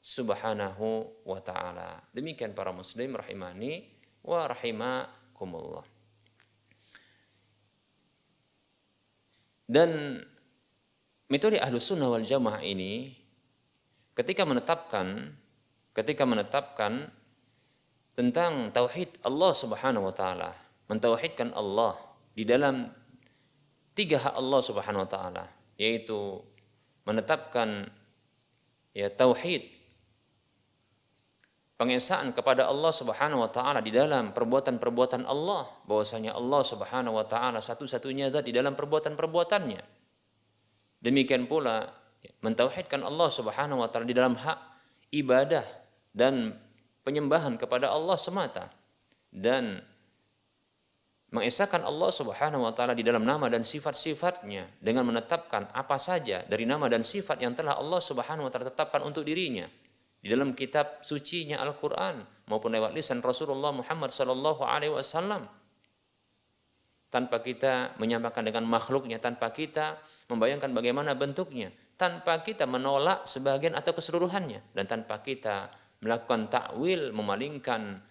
Subhanahu 0.03 1.07
wa 1.23 1.39
taala. 1.39 2.03
Demikian 2.11 2.51
para 2.51 2.75
muslim 2.75 3.15
rahimani 3.15 3.87
wa 4.23 4.47
rahimakumullah. 4.47 5.83
Dan 9.63 10.19
metode 11.31 11.57
ahlus 11.59 11.87
sunnah 11.87 12.11
wal 12.11 12.23
jamaah 12.23 12.59
ini 12.61 13.15
ketika 14.11 14.43
menetapkan 14.43 15.33
ketika 15.95 16.27
menetapkan 16.27 17.07
tentang 18.13 18.69
tauhid 18.75 19.17
Allah 19.23 19.51
Subhanahu 19.55 20.11
wa 20.11 20.13
taala, 20.13 20.51
mentauhidkan 20.91 21.55
Allah 21.55 22.12
di 22.33 22.43
dalam 22.43 22.89
tiga 23.93 24.17
hak 24.17 24.33
Allah 24.33 24.61
Subhanahu 24.61 25.05
wa 25.05 25.09
taala, 25.09 25.45
yaitu 25.77 26.41
menetapkan 27.05 27.89
ya 28.93 29.09
tauhid 29.13 29.69
pengesaan 31.77 32.31
kepada 32.31 32.69
Allah 32.69 32.93
Subhanahu 32.93 33.43
wa 33.43 33.49
taala 33.49 33.81
di 33.81 33.93
dalam 33.93 34.33
perbuatan-perbuatan 34.33 35.25
Allah, 35.25 35.69
bahwasanya 35.85 36.33
Allah 36.37 36.61
Subhanahu 36.61 37.17
wa 37.17 37.25
taala 37.25 37.59
satu-satunya 37.59 38.33
zat 38.33 38.45
di 38.47 38.53
dalam 38.53 38.73
perbuatan-perbuatannya. 38.77 39.81
Demikian 41.03 41.45
pula 41.45 41.91
mentauhidkan 42.39 43.03
Allah 43.03 43.29
Subhanahu 43.29 43.83
wa 43.83 43.89
taala 43.91 44.07
di 44.07 44.15
dalam 44.15 44.39
hak 44.39 44.57
ibadah 45.11 45.65
dan 46.15 46.55
penyembahan 47.03 47.59
kepada 47.59 47.91
Allah 47.91 48.15
semata 48.15 48.71
dan 49.29 49.83
mengesahkan 51.33 51.81
Allah 51.81 52.13
Subhanahu 52.13 52.61
wa 52.61 52.71
taala 52.77 52.93
di 52.93 53.01
dalam 53.01 53.25
nama 53.25 53.49
dan 53.49 53.65
sifat-sifatnya 53.65 54.69
dengan 54.77 55.09
menetapkan 55.09 55.65
apa 55.73 55.97
saja 55.97 56.45
dari 56.45 56.69
nama 56.69 56.85
dan 56.85 57.01
sifat 57.01 57.41
yang 57.41 57.57
telah 57.57 57.73
Allah 57.73 57.97
Subhanahu 57.97 58.45
wa 58.45 58.51
taala 58.53 58.69
tetapkan 58.69 59.01
untuk 59.01 59.25
dirinya. 59.25 59.65
Di 60.23 60.31
dalam 60.31 60.55
kitab 60.55 61.03
sucinya 61.03 61.59
Al-Qur'an 61.59 62.23
maupun 62.47 62.71
lewat 62.71 62.95
lisan 62.95 63.19
Rasulullah 63.19 63.75
Muhammad 63.75 64.07
sallallahu 64.07 64.63
alaihi 64.63 64.95
wasallam. 64.95 65.49
Tanpa 67.11 67.43
kita 67.43 67.97
menyamakan 67.99 68.47
dengan 68.47 68.63
makhluknya 68.69 69.19
tanpa 69.19 69.51
kita 69.51 69.99
membayangkan 70.31 70.71
bagaimana 70.73 71.13
bentuknya 71.13 71.73
tanpa 71.93 72.41
kita 72.41 72.65
menolak 72.65 73.25
sebagian 73.29 73.77
atau 73.77 73.93
keseluruhannya 73.93 74.73
dan 74.73 74.85
tanpa 74.89 75.21
kita 75.21 75.69
melakukan 76.03 76.51
takwil, 76.51 77.13
memalingkan 77.15 78.01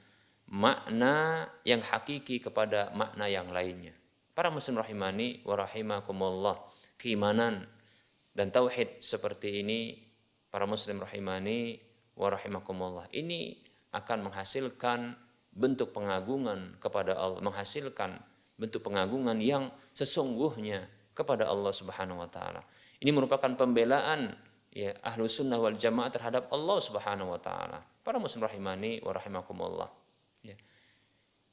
makna 0.49 1.47
yang 1.63 1.81
hakiki 1.81 2.43
kepada 2.43 2.91
makna 2.97 3.29
yang 3.29 3.51
lainnya. 3.51 3.95
Para 4.33 4.49
muslim 4.49 4.81
rahimani 4.81 5.45
wa 5.45 5.55
rahimakumullah, 5.61 6.57
keimanan 6.97 7.69
dan 8.33 8.49
tauhid 8.49 9.05
seperti 9.05 9.61
ini 9.61 10.01
para 10.49 10.65
muslim 10.65 11.01
rahimani 11.05 11.79
wa 12.17 12.33
rahimakumullah. 12.33 13.07
Ini 13.13 13.61
akan 13.93 14.33
menghasilkan 14.33 15.15
bentuk 15.53 15.93
pengagungan 15.93 16.81
kepada 16.81 17.13
Allah, 17.13 17.45
menghasilkan 17.45 18.17
bentuk 18.57 18.89
pengagungan 18.89 19.37
yang 19.41 19.69
sesungguhnya 19.93 20.89
kepada 21.13 21.45
Allah 21.45 21.73
Subhanahu 21.77 22.25
wa 22.25 22.29
taala. 22.33 22.65
Ini 23.03 23.11
merupakan 23.11 23.51
pembelaan 23.59 24.33
ya 24.73 24.97
ahlu 25.05 25.29
sunnah 25.29 25.61
wal 25.61 25.77
jamaah 25.77 26.09
terhadap 26.09 26.49
Allah 26.49 26.79
subhanahu 26.81 27.37
wa 27.37 27.41
ta'ala. 27.43 27.83
Para 28.01 28.23
muslim 28.23 28.47
rahimani 28.47 29.05
wa 29.05 29.13
rahimakumullah. 29.13 29.91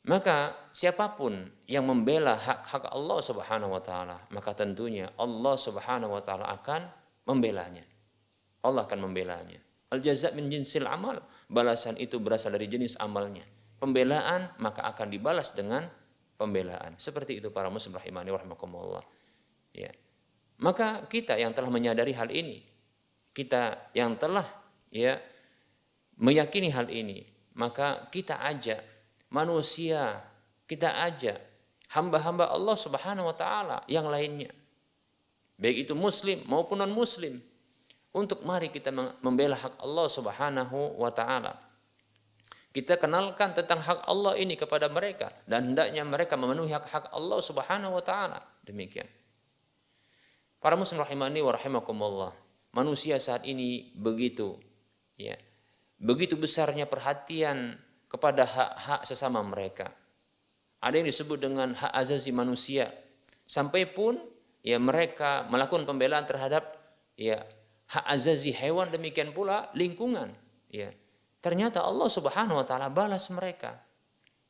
Maka 0.10 0.58
siapa 0.74 1.14
pun 1.14 1.54
yang 1.70 1.86
membela 1.86 2.34
hak-hak 2.34 2.90
Allah 2.90 3.20
subhanahu 3.22 3.78
wa 3.78 3.84
ta'ala, 3.84 4.26
maka 4.34 4.58
tentunya 4.58 5.14
Allah 5.22 5.54
subhanahu 5.54 6.18
wa 6.18 6.22
ta'ala 6.26 6.50
akan 6.50 6.90
membelanya. 7.30 7.86
Allah 8.66 8.90
akan 8.90 9.06
membelanya. 9.06 9.62
Al 9.94 10.02
jaza 10.02 10.34
min 10.34 10.50
jinsil 10.50 10.90
amal. 10.90 11.22
Balasan 11.46 11.94
itu 12.02 12.18
berasal 12.18 12.58
dari 12.58 12.66
jenis 12.66 12.98
amalnya. 12.98 13.46
Pembelaan 13.78 14.50
maka 14.58 14.82
akan 14.90 15.14
dibalas 15.14 15.54
dengan 15.54 15.86
pembelaan. 16.42 16.98
Seperti 16.98 17.38
itu 17.38 17.54
para 17.54 17.70
muslim 17.70 17.94
rahimani 17.94 18.34
wa 18.34 18.38
rahimakumullah. 18.42 19.06
Ya. 19.78 19.94
Maka 20.58 21.06
kita 21.06 21.38
yang 21.38 21.54
telah 21.54 21.70
menyadari 21.70 22.18
hal 22.18 22.34
ini, 22.34 22.66
kita 23.32 23.94
yang 23.94 24.18
telah 24.18 24.44
ya 24.90 25.22
meyakini 26.18 26.74
hal 26.74 26.90
ini, 26.90 27.24
maka 27.56 28.10
kita 28.12 28.42
ajak 28.44 28.99
manusia, 29.30 30.22
kita 30.70 31.06
ajak 31.10 31.38
hamba-hamba 31.94 32.50
Allah 32.50 32.78
Subhanahu 32.78 33.30
wa 33.30 33.36
taala 33.38 33.78
yang 33.90 34.06
lainnya. 34.10 34.54
Baik 35.60 35.90
itu 35.90 35.94
muslim 35.98 36.46
maupun 36.48 36.80
non 36.80 36.94
muslim 36.94 37.42
untuk 38.14 38.42
mari 38.46 38.74
kita 38.74 38.90
membela 39.22 39.58
hak 39.58 39.78
Allah 39.82 40.08
Subhanahu 40.10 40.98
wa 40.98 41.12
taala. 41.14 41.58
Kita 42.70 43.02
kenalkan 43.02 43.58
tentang 43.58 43.82
hak 43.82 44.06
Allah 44.06 44.38
ini 44.38 44.54
kepada 44.54 44.86
mereka 44.94 45.34
dan 45.50 45.74
hendaknya 45.74 46.06
mereka 46.06 46.38
memenuhi 46.38 46.70
hak-hak 46.70 47.10
Allah 47.10 47.40
Subhanahu 47.42 47.98
wa 47.98 48.04
taala. 48.06 48.40
Demikian. 48.62 49.10
Para 50.62 50.78
muslim 50.78 51.02
rahimani 51.02 51.42
wa 51.42 51.56
rahimakumullah 51.56 52.32
manusia 52.74 53.18
saat 53.18 53.46
ini 53.46 53.90
begitu 53.98 54.58
ya 55.18 55.34
begitu 55.98 56.38
besarnya 56.38 56.86
perhatian 56.86 57.76
kepada 58.10 58.44
hak-hak 58.44 59.02
sesama 59.06 59.40
mereka. 59.46 59.94
Ada 60.82 61.00
yang 61.00 61.08
disebut 61.08 61.38
dengan 61.38 61.78
hak 61.78 61.94
azazi 61.94 62.34
manusia. 62.34 62.90
Sampai 63.46 63.86
pun 63.86 64.18
ya 64.66 64.82
mereka 64.82 65.46
melakukan 65.48 65.86
pembelaan 65.86 66.26
terhadap 66.26 66.76
ya 67.16 67.40
hak 67.90 68.06
azazi 68.10 68.52
hewan 68.52 68.90
demikian 68.90 69.32
pula 69.32 69.70
lingkungan 69.78 70.34
ya. 70.74 70.90
Ternyata 71.40 71.86
Allah 71.86 72.10
Subhanahu 72.12 72.60
wa 72.60 72.66
taala 72.68 72.92
balas 72.92 73.30
mereka. 73.32 73.78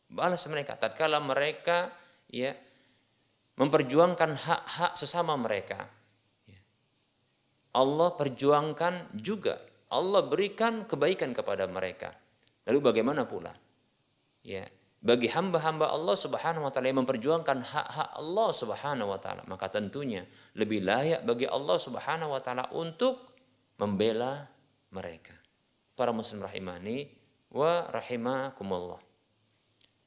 Balas 0.10 0.41
mereka. 0.50 0.80
Tatkala 0.80 1.22
mereka 1.22 1.93
ya 2.32 2.56
memperjuangkan 3.60 4.32
hak-hak 4.34 4.93
sesama 4.98 5.38
mereka 5.38 6.00
Allah 7.74 8.17
perjuangkan 8.17 9.13
juga. 9.13 9.62
Allah 9.89 10.26
berikan 10.26 10.86
kebaikan 10.86 11.34
kepada 11.34 11.65
mereka. 11.69 12.13
Lalu 12.69 12.86
bagaimana 12.86 13.25
pula? 13.25 13.49
Ya, 14.45 14.69
bagi 15.01 15.25
hamba-hamba 15.25 15.89
Allah 15.89 16.13
Subhanahu 16.13 16.67
wa 16.67 16.71
taala 16.71 16.93
yang 16.93 17.01
memperjuangkan 17.01 17.65
hak-hak 17.65 18.10
Allah 18.13 18.49
Subhanahu 18.53 19.10
wa 19.10 19.17
taala, 19.17 19.41
maka 19.49 19.73
tentunya 19.73 20.21
lebih 20.53 20.86
layak 20.86 21.25
bagi 21.25 21.49
Allah 21.49 21.82
Subhanahu 21.82 22.29
wa 22.29 22.38
taala 22.38 22.69
untuk 22.77 23.34
membela 23.82 24.45
mereka. 24.93 25.34
Para 25.97 26.13
muslim 26.13 26.45
rahimani 26.45 27.10
wa 27.49 27.89
rahimakumullah. 27.89 29.01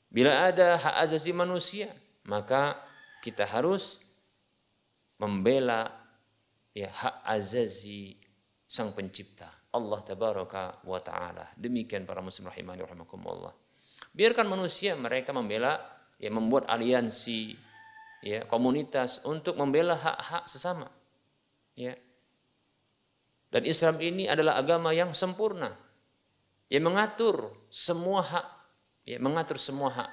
Bila 0.06 0.46
ada 0.46 0.78
hak 0.78 1.02
asasi 1.02 1.34
manusia, 1.34 1.90
maka 2.30 2.78
kita 3.26 3.42
harus 3.42 4.06
membela 5.18 5.90
ya 6.70 6.86
hak 6.94 7.26
azazi 7.26 8.22
sang 8.70 8.94
pencipta 8.94 9.61
Allah 9.72 10.00
tabaraka 10.04 10.84
wa 10.84 11.00
taala. 11.00 11.48
Demikian 11.56 12.04
para 12.04 12.20
muslim 12.20 12.52
rahimani 12.52 12.84
rahimakumullah. 12.84 13.56
Biarkan 14.12 14.44
manusia 14.44 14.92
mereka 14.92 15.32
membela 15.32 15.80
ya 16.20 16.28
membuat 16.28 16.68
aliansi 16.68 17.56
ya 18.20 18.44
komunitas 18.44 19.24
untuk 19.24 19.56
membela 19.56 19.96
hak-hak 19.96 20.44
sesama. 20.44 20.92
Ya. 21.74 21.96
Dan 23.52 23.64
Islam 23.68 24.00
ini 24.00 24.28
adalah 24.28 24.60
agama 24.60 24.92
yang 24.92 25.12
sempurna. 25.16 25.72
Yang 26.72 26.84
mengatur 26.88 27.36
semua 27.68 28.24
hak, 28.24 28.46
ya 29.04 29.20
mengatur 29.20 29.60
semua 29.60 29.92
hak. 29.92 30.10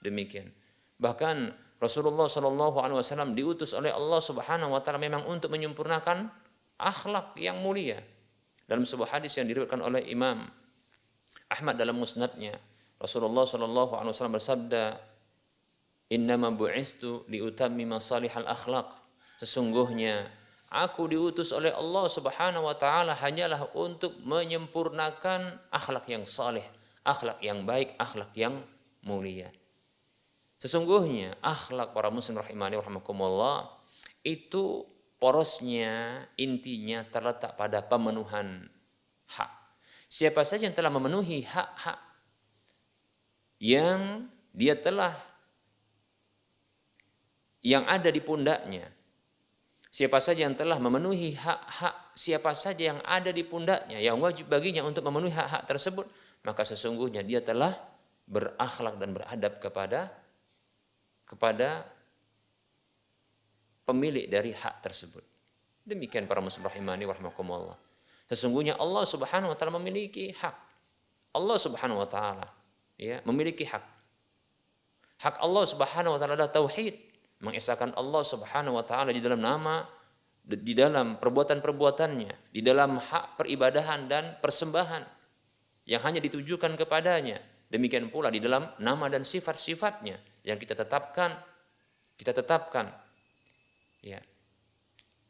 Demikian. 0.00 0.48
Bahkan 0.96 1.52
Rasulullah 1.80 2.28
Shallallahu 2.28 2.80
Alaihi 2.80 3.00
Wasallam 3.00 3.36
diutus 3.36 3.76
oleh 3.76 3.92
Allah 3.92 4.20
Subhanahu 4.20 4.72
Wa 4.72 4.80
Taala 4.80 5.00
memang 5.00 5.28
untuk 5.28 5.52
menyempurnakan 5.52 6.28
akhlak 6.80 7.36
yang 7.36 7.60
mulia. 7.60 8.00
Dalam 8.70 8.86
sebuah 8.86 9.18
hadis 9.18 9.34
yang 9.34 9.50
diriwayatkan 9.50 9.82
oleh 9.82 10.06
Imam 10.06 10.46
Ahmad 11.50 11.74
dalam 11.74 11.98
musnadnya, 11.98 12.54
Rasulullah 13.02 13.42
Shallallahu 13.42 13.98
Alaihi 13.98 14.14
Wasallam 14.14 14.38
bersabda, 14.38 14.84
Innama 16.10 16.54
bu'istu 16.54 17.26
liutami 17.26 17.82
masalihal 17.82 18.46
akhlak. 18.46 18.94
Sesungguhnya 19.42 20.30
aku 20.70 21.10
diutus 21.10 21.50
oleh 21.50 21.74
Allah 21.74 22.06
Subhanahu 22.06 22.66
wa 22.66 22.74
taala 22.78 23.14
hanyalah 23.18 23.74
untuk 23.74 24.18
menyempurnakan 24.22 25.58
akhlak 25.70 26.06
yang 26.06 26.22
saleh, 26.22 26.66
akhlak 27.02 27.42
yang 27.42 27.66
baik, 27.66 27.98
akhlak 27.98 28.30
yang 28.38 28.62
mulia. 29.02 29.50
Sesungguhnya 30.62 31.38
akhlak 31.42 31.90
para 31.90 32.10
muslim 32.10 32.38
rahimani 32.38 32.78
rahimakumullah 32.78 33.70
itu 34.26 34.86
porosnya 35.20 36.24
intinya 36.40 37.04
terletak 37.04 37.54
pada 37.54 37.84
pemenuhan 37.84 38.66
hak. 39.36 39.52
Siapa 40.10 40.42
saja 40.42 40.66
yang 40.66 40.74
telah 40.74 40.90
memenuhi 40.90 41.44
hak-hak 41.44 42.00
yang 43.60 44.26
dia 44.50 44.74
telah 44.74 45.14
yang 47.60 47.84
ada 47.84 48.08
di 48.08 48.18
pundaknya. 48.24 48.88
Siapa 49.90 50.18
saja 50.22 50.48
yang 50.48 50.56
telah 50.56 50.80
memenuhi 50.80 51.36
hak-hak 51.36 52.16
siapa 52.16 52.56
saja 52.56 52.94
yang 52.94 53.00
ada 53.04 53.30
di 53.30 53.44
pundaknya 53.44 54.00
yang 54.00 54.18
wajib 54.18 54.48
baginya 54.48 54.82
untuk 54.82 55.04
memenuhi 55.04 55.36
hak-hak 55.36 55.68
tersebut, 55.68 56.08
maka 56.42 56.64
sesungguhnya 56.64 57.20
dia 57.20 57.44
telah 57.44 57.76
berakhlak 58.24 58.96
dan 58.96 59.10
beradab 59.12 59.58
kepada 59.60 60.14
kepada 61.26 61.86
pemilik 63.90 64.30
dari 64.30 64.54
hak 64.54 64.78
tersebut. 64.78 65.26
Demikian 65.82 66.30
para 66.30 66.38
muslim 66.38 66.70
rahimani 66.70 67.04
warahmatullah. 67.10 67.74
Sesungguhnya 68.30 68.78
Allah 68.78 69.02
Subhanahu 69.02 69.50
wa 69.50 69.56
taala 69.58 69.74
memiliki 69.74 70.30
hak. 70.30 70.56
Allah 71.34 71.58
Subhanahu 71.58 71.98
wa 71.98 72.06
taala 72.06 72.46
ya, 72.94 73.18
memiliki 73.26 73.66
hak. 73.66 73.82
Hak 75.26 75.42
Allah 75.42 75.64
Subhanahu 75.66 76.14
wa 76.14 76.18
taala 76.22 76.38
adalah 76.38 76.54
tauhid, 76.54 76.94
mengesahkan 77.42 77.90
Allah 77.98 78.22
Subhanahu 78.22 78.78
wa 78.78 78.84
taala 78.86 79.10
di 79.10 79.18
dalam 79.18 79.42
nama 79.42 79.82
di 80.56 80.74
dalam 80.74 81.20
perbuatan-perbuatannya, 81.20 82.50
di 82.50 82.60
dalam 82.64 82.98
hak 82.98 83.38
peribadahan 83.38 84.08
dan 84.10 84.40
persembahan 84.40 85.02
yang 85.86 86.00
hanya 86.02 86.18
ditujukan 86.18 86.74
kepadanya. 86.74 87.38
Demikian 87.70 88.10
pula 88.10 88.34
di 88.34 88.42
dalam 88.42 88.66
nama 88.82 89.06
dan 89.06 89.22
sifat-sifatnya 89.22 90.18
yang 90.42 90.58
kita 90.58 90.74
tetapkan, 90.74 91.38
kita 92.18 92.34
tetapkan 92.34 92.90
ya 94.00 94.20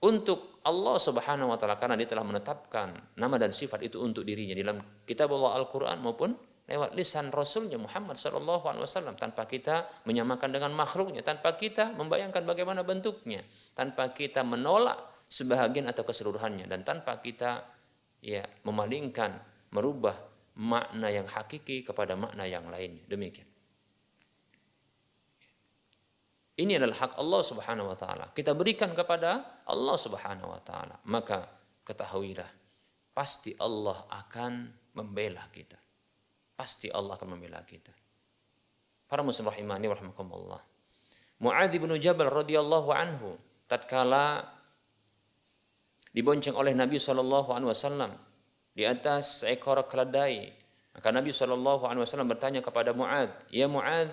untuk 0.00 0.62
Allah 0.64 0.96
Subhanahu 0.96 1.52
wa 1.52 1.58
taala 1.60 1.76
karena 1.76 1.96
dia 2.00 2.08
telah 2.08 2.24
menetapkan 2.24 3.16
nama 3.20 3.36
dan 3.36 3.52
sifat 3.52 3.84
itu 3.84 4.00
untuk 4.00 4.24
dirinya 4.24 4.56
dalam 4.56 4.80
kitab 5.04 5.28
Allah 5.36 5.60
Al-Qur'an 5.60 6.00
maupun 6.00 6.32
lewat 6.70 6.94
lisan 6.94 7.34
Rasulnya 7.34 7.76
Muhammad 7.82 8.14
Alaihi 8.14 8.86
Wasallam 8.86 9.18
tanpa 9.18 9.50
kita 9.50 10.06
menyamakan 10.06 10.54
dengan 10.54 10.70
makhluknya, 10.70 11.26
tanpa 11.26 11.58
kita 11.58 11.90
membayangkan 11.98 12.46
bagaimana 12.46 12.86
bentuknya, 12.86 13.42
tanpa 13.74 14.14
kita 14.14 14.46
menolak 14.46 15.26
sebahagian 15.26 15.90
atau 15.90 16.06
keseluruhannya 16.06 16.70
dan 16.70 16.86
tanpa 16.86 17.18
kita 17.18 17.66
ya 18.22 18.46
memalingkan, 18.62 19.42
merubah 19.74 20.14
makna 20.62 21.10
yang 21.10 21.26
hakiki 21.26 21.82
kepada 21.82 22.14
makna 22.14 22.46
yang 22.46 22.70
lainnya. 22.70 23.02
Demikian. 23.10 23.49
Ini 26.60 26.76
adalah 26.76 27.08
hak 27.08 27.12
Allah 27.16 27.40
Subhanahu 27.40 27.88
wa 27.88 27.96
taala. 27.96 28.28
Kita 28.36 28.52
berikan 28.52 28.92
kepada 28.92 29.64
Allah 29.64 29.96
Subhanahu 29.96 30.52
wa 30.52 30.60
taala. 30.60 31.00
Maka 31.08 31.48
ketahuilah 31.88 32.44
pasti 33.16 33.56
Allah 33.56 34.04
akan 34.12 34.68
membela 34.92 35.40
kita. 35.48 35.80
Pasti 36.52 36.92
Allah 36.92 37.16
akan 37.16 37.32
membela 37.32 37.64
kita. 37.64 37.96
Para 39.08 39.24
muslim 39.24 39.48
rahimani 39.48 39.88
rahimakumullah. 39.88 40.60
Muadz 41.40 41.72
bin 41.72 41.88
Jabal 41.96 42.28
radhiyallahu 42.28 42.92
anhu 42.92 43.40
tatkala 43.64 44.44
dibonceng 46.12 46.52
oleh 46.52 46.76
Nabi 46.76 47.00
sallallahu 47.00 47.56
alaihi 47.56 47.72
wasallam 47.72 48.12
di 48.76 48.84
atas 48.84 49.48
seekor 49.48 49.80
keledai. 49.88 50.52
Maka 50.92 51.08
Nabi 51.08 51.32
sallallahu 51.32 51.88
alaihi 51.88 52.04
wasallam 52.04 52.28
bertanya 52.28 52.60
kepada 52.60 52.92
Muadz, 52.92 53.32
"Ya 53.48 53.64
Muadz 53.64 54.12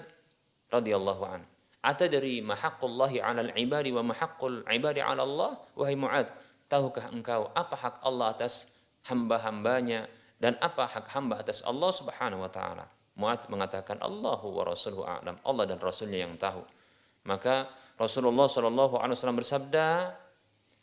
radhiyallahu 0.72 1.24
anhu, 1.28 1.57
Atadri 1.82 2.42
mahaqqullahi 2.42 3.22
'alal 3.22 3.54
ibadi 3.54 3.94
wa 3.94 4.02
mahaqqul 4.02 4.66
ibadi 4.68 5.00
'ala 5.00 5.22
Allah? 5.24 5.52
Wahai 5.78 5.96
Mu'ad, 5.96 6.28
tahukah 6.68 7.14
engkau 7.14 7.54
apa 7.54 7.76
hak 7.78 7.96
Allah 8.04 8.34
atas 8.34 8.78
hamba-hambanya 9.08 10.10
dan 10.42 10.58
apa 10.60 10.90
hak 10.90 11.08
hamba 11.14 11.40
atas 11.40 11.62
Allah 11.64 11.92
Subhanahu 11.94 12.44
wa 12.44 12.52
taala? 12.52 12.86
Mu'ad 13.18 13.50
mengatakan 13.50 13.98
Allahu 13.98 14.54
wa 14.54 14.64
rasuluhu 14.66 15.06
a'lam. 15.06 15.42
Allah 15.42 15.64
dan 15.66 15.82
rasulnya 15.82 16.22
yang 16.22 16.38
tahu. 16.38 16.62
Maka 17.26 17.66
Rasulullah 17.98 18.46
sallallahu 18.46 19.02
alaihi 19.02 19.18
wasallam 19.18 19.42
bersabda, 19.42 20.14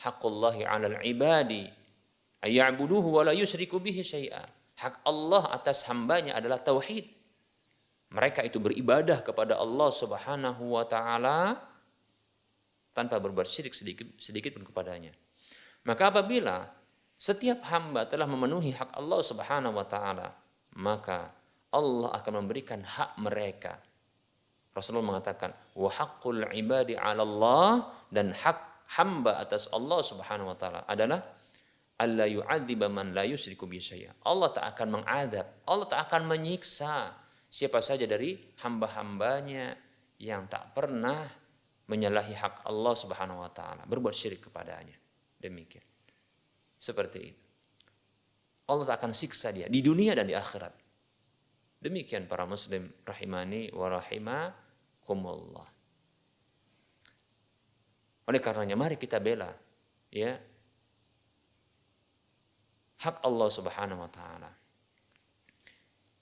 "Haqqullahi 0.02 0.66
'alal 0.66 0.98
ibadi 1.06 1.70
ayya'buduhu 2.42 3.06
wa 3.14 3.22
la 3.22 3.32
yusyriku 3.32 3.78
bihi 3.78 4.02
syai'a." 4.02 4.42
Hak 4.74 5.06
Allah 5.06 5.54
atas 5.54 5.86
hambanya 5.86 6.34
adalah 6.34 6.58
tauhid 6.58 7.06
mereka 8.12 8.44
itu 8.44 8.60
beribadah 8.60 9.24
kepada 9.24 9.56
Allah 9.56 9.90
Subhanahu 9.90 10.76
wa 10.76 10.84
taala 10.84 11.56
tanpa 12.94 13.18
berbuat 13.18 13.48
syirik 13.48 13.74
sedikit 13.74 14.06
sedikit 14.20 14.54
pun 14.54 14.64
kepadanya. 14.66 15.10
Maka 15.84 16.14
apabila 16.14 16.68
setiap 17.18 17.64
hamba 17.68 18.06
telah 18.06 18.28
memenuhi 18.28 18.72
hak 18.74 18.94
Allah 18.94 19.20
Subhanahu 19.20 19.74
wa 19.74 19.86
taala, 19.86 20.28
maka 20.78 21.32
Allah 21.74 22.14
akan 22.14 22.46
memberikan 22.46 22.80
hak 22.82 23.18
mereka. 23.18 23.78
Rasulullah 24.74 25.18
mengatakan, 25.18 25.54
"Wa 25.74 25.90
haqqul 25.90 26.50
ibadi 26.54 26.98
'ala 26.98 27.22
Allah" 27.22 27.90
dan 28.10 28.34
hak 28.34 28.86
hamba 28.98 29.42
atas 29.42 29.70
Allah 29.70 30.00
Subhanahu 30.02 30.54
wa 30.54 30.56
taala 30.58 30.80
adalah 30.86 31.22
Allah 31.94 32.26
yu'adziba 32.26 32.90
man 32.90 33.14
la 33.14 33.22
yusyriku 33.22 33.70
Allah 34.26 34.48
tak 34.50 34.64
akan 34.74 34.98
mengadab, 35.00 35.46
Allah 35.66 35.86
tak 35.86 36.10
akan 36.10 36.26
menyiksa 36.26 37.14
siapa 37.54 37.78
saja 37.78 38.02
dari 38.10 38.34
hamba-hambanya 38.66 39.78
yang 40.18 40.50
tak 40.50 40.74
pernah 40.74 41.22
menyalahi 41.86 42.34
hak 42.34 42.66
Allah 42.66 42.94
Subhanahu 42.98 43.46
wa 43.46 43.50
taala, 43.54 43.86
berbuat 43.86 44.10
syirik 44.10 44.50
kepadanya. 44.50 44.98
Demikian. 45.38 45.86
Seperti 46.74 47.18
itu. 47.22 47.44
Allah 48.64 48.96
akan 48.96 49.12
siksa 49.14 49.54
dia 49.54 49.70
di 49.70 49.84
dunia 49.84 50.18
dan 50.18 50.26
di 50.26 50.34
akhirat. 50.34 50.74
Demikian 51.78 52.26
para 52.26 52.48
muslim 52.48 52.88
rahimani 53.04 53.70
wa 53.70 53.86
rahimakumullah. 53.92 55.68
Oleh 58.24 58.40
karenanya 58.40 58.72
mari 58.72 58.96
kita 58.96 59.20
bela 59.20 59.52
ya 60.08 60.32
hak 63.04 63.20
Allah 63.20 63.48
Subhanahu 63.52 64.00
wa 64.00 64.08
taala. 64.08 64.63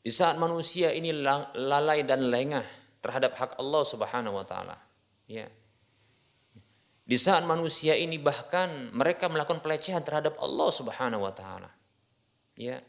Di 0.02 0.10
saat 0.10 0.34
manusia 0.34 0.90
ini 0.90 1.14
lalai 1.14 2.02
dan 2.02 2.26
lengah 2.26 2.66
terhadap 2.98 3.38
hak 3.38 3.50
Allah 3.62 3.82
Subhanahu 3.86 4.34
wa 4.34 4.42
taala, 4.42 4.74
ya. 5.30 5.46
Di 7.02 7.18
saat 7.18 7.46
manusia 7.46 7.94
ini 7.94 8.18
bahkan 8.18 8.90
mereka 8.94 9.30
melakukan 9.30 9.62
pelecehan 9.62 10.02
terhadap 10.02 10.38
Allah 10.42 10.70
Subhanahu 10.74 11.22
wa 11.22 11.34
taala. 11.34 11.70
Ya. 12.58 12.82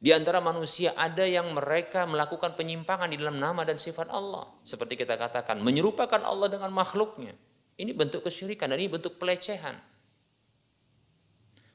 Di 0.00 0.10
antara 0.16 0.40
manusia 0.40 0.96
ada 0.96 1.26
yang 1.28 1.52
mereka 1.52 2.08
melakukan 2.08 2.56
penyimpangan 2.56 3.12
di 3.12 3.20
dalam 3.20 3.36
nama 3.36 3.62
dan 3.66 3.76
sifat 3.76 4.08
Allah. 4.08 4.48
Seperti 4.64 4.96
kita 4.96 5.14
katakan, 5.14 5.60
menyerupakan 5.60 6.22
Allah 6.24 6.48
dengan 6.48 6.72
makhluknya. 6.72 7.36
Ini 7.76 7.92
bentuk 7.92 8.24
kesyirikan 8.24 8.72
dan 8.72 8.78
ini 8.80 8.88
bentuk 8.88 9.20
pelecehan 9.20 9.76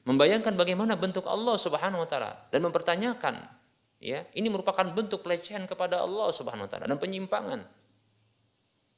membayangkan 0.06 0.54
bagaimana 0.54 0.94
bentuk 0.94 1.26
Allah 1.26 1.58
Subhanahu 1.58 2.06
wa 2.06 2.08
taala 2.08 2.46
dan 2.54 2.62
mempertanyakan 2.62 3.42
ya 3.98 4.22
ini 4.38 4.46
merupakan 4.46 4.86
bentuk 4.86 5.26
pelecehan 5.26 5.66
kepada 5.66 6.00
Allah 6.00 6.30
Subhanahu 6.30 6.64
wa 6.64 6.70
taala 6.70 6.86
dan 6.86 6.96
penyimpangan. 6.96 7.60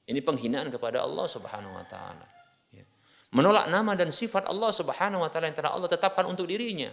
Ini 0.08 0.20
penghinaan 0.24 0.72
kepada 0.72 1.04
Allah 1.04 1.26
Subhanahu 1.28 1.76
wa 1.76 1.84
taala 1.88 2.28
ya. 2.72 2.84
menolak 3.32 3.72
nama 3.72 3.96
dan 3.96 4.12
sifat 4.12 4.48
Allah 4.48 4.68
Subhanahu 4.68 5.24
wa 5.24 5.28
taala 5.32 5.48
yang 5.48 5.56
telah 5.56 5.72
Allah 5.72 5.88
tetapkan 5.88 6.28
untuk 6.28 6.44
dirinya 6.44 6.92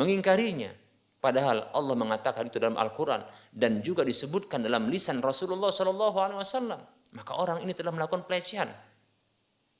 mengingkarinya. 0.00 0.72
Padahal 1.20 1.72
Allah 1.72 1.96
mengatakan 1.96 2.52
itu 2.52 2.60
dalam 2.60 2.76
Al-Qur'an 2.76 3.24
dan 3.48 3.80
juga 3.80 4.04
disebutkan 4.04 4.60
dalam 4.60 4.92
lisan 4.92 5.24
Rasulullah 5.24 5.72
sallallahu 5.72 6.20
alaihi 6.20 6.36
wasallam. 6.36 6.80
Maka 7.16 7.32
orang 7.32 7.64
ini 7.64 7.72
telah 7.72 7.96
melakukan 7.96 8.28
pelecehan 8.28 8.68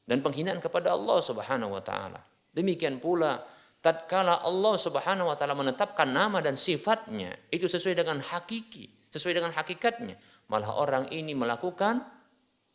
dan 0.09 0.25
penghinaan 0.25 0.65
kepada 0.65 0.97
Allah 0.97 1.21
Subhanahu 1.21 1.77
wa 1.77 1.85
taala 1.85 2.34
Demikian 2.55 3.03
pula 3.03 3.43
tatkala 3.83 4.41
Allah 4.41 4.75
Subhanahu 4.79 5.29
wa 5.29 5.37
taala 5.37 5.59
menetapkan 5.59 6.09
nama 6.09 6.39
dan 6.41 6.55
sifatnya 6.55 7.35
itu 7.51 7.67
sesuai 7.67 7.99
dengan 7.99 8.23
hakiki, 8.23 9.11
sesuai 9.11 9.43
dengan 9.43 9.53
hakikatnya, 9.53 10.15
malah 10.49 10.73
orang 10.79 11.11
ini 11.11 11.35
melakukan 11.35 12.01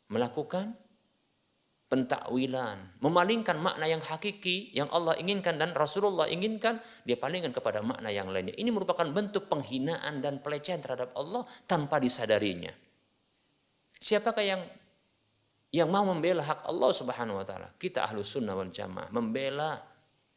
melakukan 0.09 0.73
pentakwilan, 1.89 3.01
memalingkan 3.01 3.57
makna 3.57 3.89
yang 3.89 4.01
hakiki 4.01 4.69
yang 4.77 4.85
Allah 4.93 5.17
inginkan 5.17 5.57
dan 5.57 5.73
Rasulullah 5.73 6.29
inginkan, 6.29 6.77
dia 7.01 7.17
palingkan 7.17 7.49
kepada 7.49 7.81
makna 7.81 8.13
yang 8.13 8.29
lainnya. 8.29 8.53
Ini 8.53 8.69
merupakan 8.69 9.09
bentuk 9.09 9.49
penghinaan 9.49 10.21
dan 10.21 10.37
pelecehan 10.45 10.85
terhadap 10.85 11.17
Allah 11.17 11.49
tanpa 11.65 11.97
disadarinya. 11.97 12.69
Siapakah 13.97 14.45
yang 14.45 14.61
yang 15.69 15.89
mau 15.89 16.01
membela 16.01 16.41
hak 16.41 16.65
Allah 16.65 16.91
Subhanahu 16.93 17.37
wa 17.37 17.45
taala. 17.45 17.69
Kita 17.77 18.05
ahlu 18.05 18.25
sunnah 18.25 18.57
wal 18.57 18.73
jamaah 18.73 19.13
membela, 19.13 19.77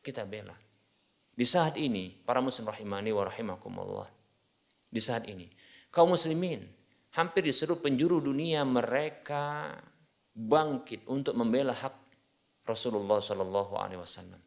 kita 0.04 0.28
bela. 0.28 0.52
Di 1.32 1.48
saat 1.48 1.80
ini, 1.80 2.12
para 2.12 2.44
muslim 2.44 2.68
rahimani 2.68 3.10
wa 3.16 3.24
rahimakumullah. 3.24 4.08
Di 4.92 5.00
saat 5.00 5.24
ini, 5.24 5.48
kaum 5.88 6.12
muslimin 6.12 6.60
hampir 7.16 7.48
di 7.48 7.52
seluruh 7.52 7.80
penjuru 7.80 8.20
dunia 8.20 8.60
mereka 8.68 9.72
bangkit 10.36 11.08
untuk 11.08 11.32
membela 11.32 11.72
hak 11.72 11.96
Rasulullah 12.68 13.20
Shallallahu 13.20 13.72
Alaihi 13.76 14.00
Wasallam. 14.00 14.42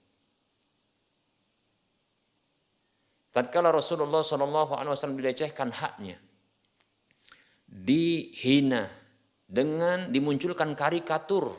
Tatkala 3.33 3.73
Rasulullah 3.73 4.21
Shallallahu 4.21 4.77
Alaihi 4.77 4.93
Wasallam 4.93 5.19
dilecehkan 5.19 5.73
haknya, 5.73 6.21
dihina, 7.67 8.87
dengan 9.45 10.09
dimunculkan 10.09 10.73
karikatur 10.73 11.53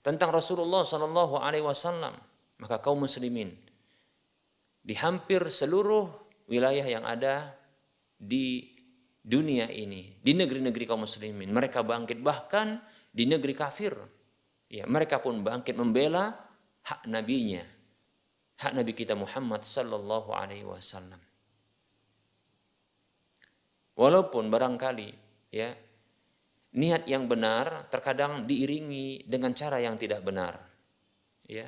tentang 0.00 0.30
Rasulullah 0.32 0.86
Shallallahu 0.86 1.42
Alaihi 1.42 1.66
Wasallam, 1.66 2.14
maka 2.62 2.80
kaum 2.80 3.04
muslimin 3.04 3.52
di 4.80 4.94
hampir 4.96 5.44
seluruh 5.50 6.08
wilayah 6.48 6.86
yang 6.86 7.04
ada 7.04 7.52
di 8.16 8.72
dunia 9.20 9.68
ini, 9.68 10.16
di 10.18 10.32
negeri-negeri 10.32 10.84
kaum 10.88 11.04
muslimin, 11.04 11.52
mereka 11.52 11.84
bangkit 11.84 12.24
bahkan 12.24 12.80
di 13.12 13.28
negeri 13.28 13.52
kafir. 13.52 13.92
Ya, 14.70 14.86
mereka 14.86 15.18
pun 15.18 15.42
bangkit 15.42 15.74
membela 15.74 16.30
hak 16.86 17.10
nabinya, 17.10 17.66
hak 18.62 18.72
nabi 18.72 18.94
kita 18.94 19.18
Muhammad 19.18 19.66
sallallahu 19.66 20.30
alaihi 20.30 20.64
wasallam. 20.64 21.18
Walaupun 23.98 24.48
barangkali 24.48 25.10
ya 25.52 25.74
niat 26.70 27.06
yang 27.10 27.26
benar 27.26 27.90
terkadang 27.90 28.46
diiringi 28.46 29.26
dengan 29.26 29.50
cara 29.54 29.82
yang 29.82 29.98
tidak 29.98 30.22
benar. 30.22 30.62
Ya. 31.50 31.66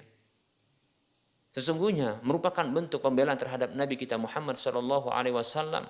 Sesungguhnya 1.53 2.22
merupakan 2.24 2.64
bentuk 2.64 3.03
pembelaan 3.03 3.36
terhadap 3.36 3.74
Nabi 3.74 3.98
kita 3.98 4.16
Muhammad 4.16 4.57
Shallallahu 4.57 5.11
Alaihi 5.12 5.36
Wasallam 5.36 5.84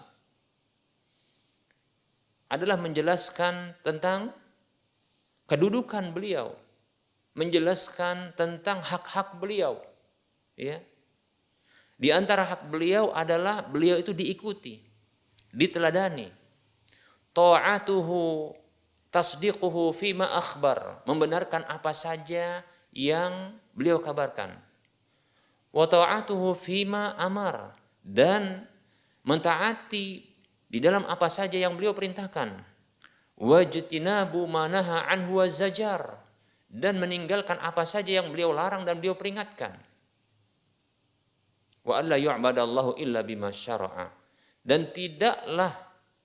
adalah 2.50 2.76
menjelaskan 2.80 3.80
tentang 3.84 4.32
kedudukan 5.46 6.12
beliau, 6.12 6.56
menjelaskan 7.36 8.32
tentang 8.36 8.80
hak-hak 8.80 9.36
beliau. 9.38 9.80
Ya. 10.56 10.80
Di 12.00 12.10
antara 12.10 12.42
hak 12.42 12.66
beliau 12.72 13.14
adalah 13.14 13.62
beliau 13.62 14.00
itu 14.00 14.10
diikuti, 14.10 14.82
diteladani. 15.54 16.28
Ta'atuhu 17.32 18.52
tasdiquhu 19.12 19.92
fima 19.92 20.32
akhbar, 20.32 21.04
membenarkan 21.04 21.68
apa 21.68 21.92
saja 21.92 22.64
yang 22.90 23.54
beliau 23.76 24.00
kabarkan. 24.00 24.56
Wa 25.72 25.86
ta'atuhu 25.88 26.56
fima 26.56 27.16
amar 27.20 27.76
dan 28.00 28.64
mentaati 29.24 30.24
di 30.68 30.78
dalam 30.80 31.04
apa 31.04 31.28
saja 31.28 31.56
yang 31.60 31.76
beliau 31.76 31.92
perintahkan. 31.92 32.72
Wajtinabu 33.36 34.44
manaha 34.48 35.08
anhu 35.08 35.40
zajar 35.48 36.20
dan 36.68 36.96
meninggalkan 36.96 37.60
apa 37.60 37.84
saja 37.84 38.20
yang 38.20 38.32
beliau 38.32 38.52
larang 38.52 38.84
dan 38.84 38.96
beliau 39.00 39.16
peringatkan. 39.16 39.76
Wa 41.82 42.00
alla 42.00 42.16
yu'badallahu 42.16 42.96
illa 43.00 43.20
bima 43.26 43.50
syara'a. 43.50 44.08
Dan 44.62 44.94
tidaklah 44.94 45.74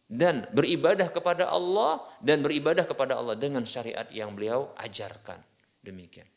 dan 0.08 0.48
beribadah 0.56 1.12
kepada 1.12 1.52
Allah 1.52 2.00
dan 2.24 2.40
beribadah 2.40 2.88
kepada 2.88 3.20
Allah 3.20 3.36
dengan 3.36 3.68
syariat 3.68 4.08
yang 4.08 4.32
beliau 4.32 4.72
ajarkan. 4.80 5.44
Demikian. 5.84 6.28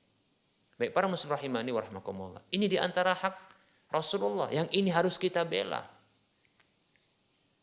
Baik 0.75 0.91
para 0.91 1.07
muslim 1.07 1.31
rahimani 1.31 1.71
warahmatullah. 1.71 2.43
Ini 2.51 2.67
di 2.67 2.79
antara 2.83 3.15
hak 3.15 3.37
Rasulullah 3.95 4.51
yang 4.51 4.67
ini 4.75 4.91
harus 4.91 5.17
kita 5.17 5.47
bela. 5.47 5.87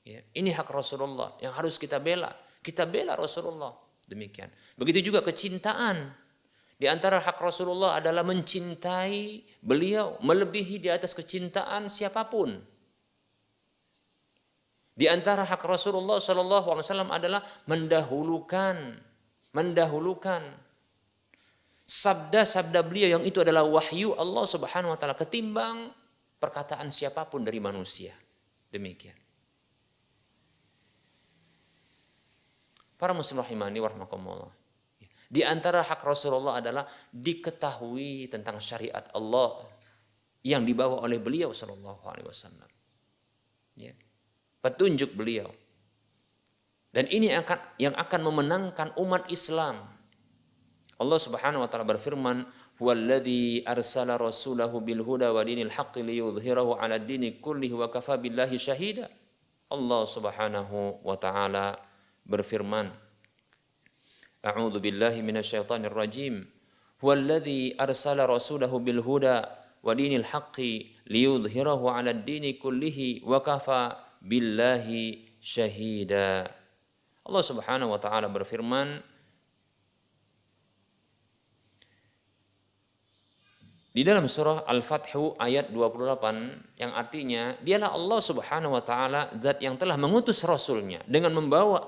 Ya, 0.08 0.24
ini 0.40 0.56
hak 0.56 0.72
Rasulullah 0.72 1.36
yang 1.44 1.52
harus 1.52 1.76
kita 1.76 2.00
bela. 2.00 2.32
Kita 2.64 2.88
bela 2.88 3.20
Rasulullah. 3.20 3.76
Demikian. 4.08 4.48
Begitu 4.80 5.12
juga 5.12 5.20
kecintaan. 5.20 6.16
Di 6.78 6.88
antara 6.88 7.20
hak 7.20 7.36
Rasulullah 7.42 8.00
adalah 8.00 8.24
mencintai 8.24 9.44
beliau 9.60 10.16
melebihi 10.24 10.80
di 10.80 10.88
atas 10.88 11.12
kecintaan 11.18 11.92
siapa 11.92 12.30
pun 12.30 12.77
di 14.98 15.06
antara 15.06 15.46
hak 15.46 15.62
Rasulullah 15.62 16.18
Wasallam 16.18 17.14
adalah 17.14 17.46
mendahulukan, 17.70 18.98
mendahulukan 19.54 20.42
sabda-sabda 21.86 22.82
beliau 22.82 23.22
yang 23.22 23.24
itu 23.24 23.46
adalah 23.46 23.62
wahyu 23.62 24.18
Allah 24.18 24.50
Subhanahu 24.50 24.98
Wa 24.98 24.98
Taala 24.98 25.14
ketimbang 25.14 25.94
perkataan 26.42 26.90
siapa 26.90 27.30
pun 27.30 27.46
dari 27.46 27.62
manusia. 27.62 28.18
Demikian. 28.74 29.14
Para 32.98 33.14
muslim 33.14 33.46
rahimani 33.46 33.78
warahmatullah. 33.78 34.50
Di 35.30 35.46
antara 35.46 35.86
hak 35.86 36.02
Rasulullah 36.02 36.58
adalah 36.58 36.90
diketahui 37.14 38.34
tentang 38.34 38.58
syariat 38.58 39.06
Allah 39.14 39.62
yang 40.42 40.66
dibawa 40.66 41.06
oleh 41.06 41.22
beliau 41.22 41.54
Shallallahu 41.54 42.02
Alaihi 42.10 42.26
Wasallam. 42.26 42.70
Ya 43.78 43.94
petunjuk 44.68 45.16
beliau. 45.16 45.48
Dan 46.92 47.08
ini 47.08 47.32
akan 47.32 47.80
yang 47.80 47.96
akan 47.96 48.22
memenangkan 48.28 48.92
umat 49.00 49.32
Islam. 49.32 49.88
Allah 50.98 51.20
Subhanahu 51.22 51.64
wa 51.64 51.70
taala 51.70 51.86
berfirman, 51.88 52.44
"Huwallazi 52.82 53.64
arsala 53.64 54.20
rasulahu 54.20 54.82
bil 54.84 55.06
huda 55.06 55.32
wa 55.32 55.40
dinil 55.46 55.72
haqqi 55.72 56.04
liyudhhirahu 56.04 56.76
'ala 56.76 57.00
dini 57.00 57.40
kullihi 57.40 57.78
wa 57.78 57.88
kafa 57.88 58.20
billahi 58.20 58.60
syahida." 58.60 59.08
Allah 59.70 60.04
Subhanahu 60.10 61.06
wa 61.06 61.16
taala 61.20 61.78
berfirman, 62.26 62.90
A'udzu 64.48 64.80
billahi 64.80 65.22
minasyaitonir 65.22 65.92
rajim. 65.92 66.48
Huwallazi 67.04 67.76
arsala 67.78 68.26
rasulahu 68.26 68.80
bil 68.80 69.04
huda 69.04 69.44
wa 69.84 69.92
dinil 69.94 70.24
haqqi 70.24 70.98
liyudhhirahu 71.06 71.94
'ala 71.94 72.16
dini 72.16 72.58
kullihi 72.58 73.22
wa 73.22 73.44
kafa 73.44 74.07
billahi 74.28 75.40
syahida. 75.40 76.52
Allah 77.24 77.44
Subhanahu 77.44 77.96
wa 77.96 78.00
taala 78.00 78.28
berfirman 78.28 79.00
di 83.96 84.04
dalam 84.04 84.28
surah 84.28 84.68
Al-Fathu 84.68 85.40
ayat 85.40 85.72
28 85.72 86.80
yang 86.80 86.92
artinya 86.94 87.56
dialah 87.64 87.96
Allah 87.96 88.20
Subhanahu 88.20 88.76
wa 88.76 88.84
taala 88.84 89.32
zat 89.40 89.64
yang 89.64 89.80
telah 89.80 89.96
mengutus 89.96 90.44
rasulnya 90.44 91.00
dengan 91.08 91.32
membawa 91.34 91.82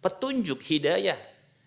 petunjuk 0.00 0.60
hidayah 0.64 1.16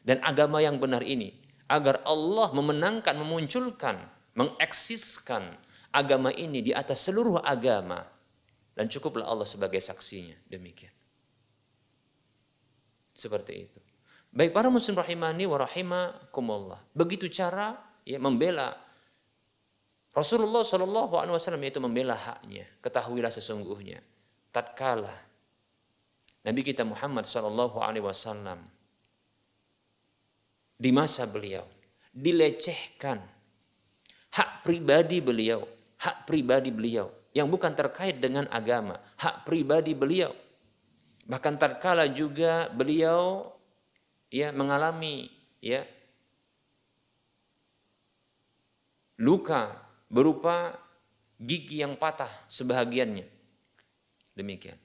dan 0.02 0.22
agama 0.26 0.62
yang 0.62 0.82
benar 0.82 1.02
ini 1.06 1.34
agar 1.70 2.02
Allah 2.06 2.54
memenangkan 2.54 3.16
memunculkan 3.18 3.98
mengeksiskan 4.38 5.58
agama 5.90 6.30
ini 6.30 6.62
di 6.62 6.72
atas 6.76 7.10
seluruh 7.10 7.42
agama 7.42 8.17
dan 8.78 8.86
cukuplah 8.86 9.26
Allah 9.26 9.50
sebagai 9.50 9.82
saksinya. 9.82 10.38
Demikian. 10.46 10.94
Seperti 13.18 13.54
itu. 13.58 13.82
Baik 14.30 14.54
para 14.54 14.70
muslim 14.70 14.94
rahimani 14.94 15.50
wa 15.50 15.58
rahimakumullah. 15.58 16.78
Begitu 16.94 17.26
cara 17.34 17.74
ya 18.06 18.22
membela 18.22 18.78
Rasulullah 20.14 20.62
Shallallahu 20.62 21.18
Alaihi 21.18 21.34
Wasallam 21.34 21.66
yaitu 21.66 21.82
membela 21.82 22.14
haknya. 22.14 22.70
Ketahuilah 22.86 23.34
sesungguhnya 23.34 23.98
tatkala 24.54 25.14
Nabi 26.46 26.62
kita 26.62 26.86
Muhammad 26.86 27.26
Shallallahu 27.26 27.82
Alaihi 27.82 28.06
Wasallam 28.06 28.62
di 30.78 30.94
masa 30.94 31.26
beliau 31.26 31.66
dilecehkan 32.14 33.26
hak 34.38 34.62
pribadi 34.62 35.18
beliau, 35.18 35.66
hak 35.98 36.30
pribadi 36.30 36.70
beliau 36.70 37.17
yang 37.38 37.54
bukan 37.54 37.78
terkait 37.78 38.18
dengan 38.18 38.50
agama, 38.50 38.98
hak 39.22 39.46
pribadi 39.46 39.94
beliau. 39.94 40.34
Bahkan 41.30 41.62
terkala 41.62 42.10
juga 42.10 42.66
beliau 42.74 43.54
ya 44.34 44.50
mengalami 44.50 45.30
ya 45.62 45.86
luka 49.22 49.78
berupa 50.10 50.74
gigi 51.38 51.86
yang 51.86 51.94
patah 51.94 52.50
sebahagiannya. 52.50 53.30
Demikian. 54.34 54.82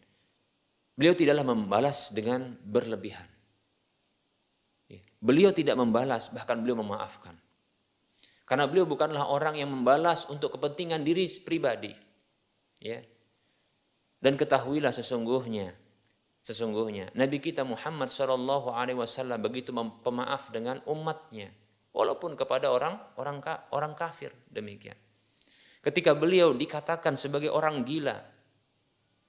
Beliau 0.92 1.16
tidaklah 1.16 1.56
membalas 1.56 2.12
dengan 2.12 2.52
berlebihan. 2.68 3.24
Ya, 4.92 5.00
beliau 5.24 5.56
tidak 5.56 5.80
membalas, 5.80 6.28
bahkan 6.28 6.60
beliau 6.60 6.84
memaafkan. 6.84 7.32
Karena 8.44 8.68
beliau 8.68 8.84
bukanlah 8.84 9.24
orang 9.24 9.56
yang 9.56 9.72
membalas 9.72 10.28
untuk 10.28 10.52
kepentingan 10.60 11.00
diri 11.00 11.24
pribadi 11.40 12.11
ya. 12.82 13.00
Dan 14.22 14.34
ketahuilah 14.34 14.90
sesungguhnya 14.90 15.74
sesungguhnya 16.42 17.14
Nabi 17.14 17.38
kita 17.38 17.62
Muhammad 17.62 18.10
Shallallahu 18.10 18.74
Alaihi 18.74 18.98
Wasallam 18.98 19.38
begitu 19.38 19.70
pemaaf 19.74 20.50
dengan 20.50 20.82
umatnya 20.90 21.54
walaupun 21.94 22.34
kepada 22.34 22.66
orang 22.74 22.98
orang 23.18 23.38
orang 23.70 23.94
kafir 23.94 24.34
demikian. 24.50 24.98
Ketika 25.82 26.14
beliau 26.14 26.54
dikatakan 26.54 27.14
sebagai 27.18 27.50
orang 27.50 27.82
gila 27.86 28.18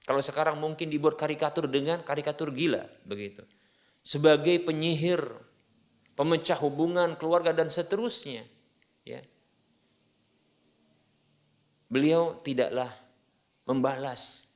kalau 0.04 0.20
sekarang 0.20 0.60
mungkin 0.60 0.90
dibuat 0.90 1.16
karikatur 1.16 1.70
dengan 1.70 2.02
karikatur 2.02 2.50
gila 2.52 2.82
begitu. 3.06 3.42
Sebagai 4.04 4.60
penyihir 4.60 5.24
pemecah 6.12 6.60
hubungan 6.60 7.16
keluarga 7.16 7.56
dan 7.56 7.72
seterusnya 7.72 8.44
ya. 9.02 9.22
Beliau 11.88 12.36
tidaklah 12.42 13.03
membalas. 13.64 14.48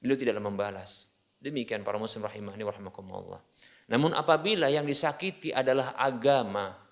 Beliau 0.00 0.18
tidaklah 0.18 0.42
membalas. 0.42 1.12
Demikian 1.42 1.82
para 1.82 1.98
muslim 1.98 2.22
rahimahni 2.26 2.62
warahmatullah. 2.62 3.40
Namun 3.90 4.14
apabila 4.14 4.70
yang 4.70 4.86
disakiti 4.86 5.50
adalah 5.50 5.98
agama, 5.98 6.82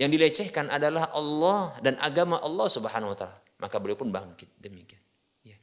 Yang 0.00 0.10
dilecehkan 0.16 0.72
adalah 0.72 1.12
Allah 1.12 1.76
dan 1.84 2.00
agama 2.00 2.40
Allah 2.40 2.72
Subhanahu 2.72 3.12
wa 3.12 3.18
taala. 3.20 3.36
Maka 3.60 3.76
beliau 3.76 4.00
pun 4.00 4.08
bangkit 4.08 4.48
demikian. 4.56 5.04
Ya. 5.44 5.60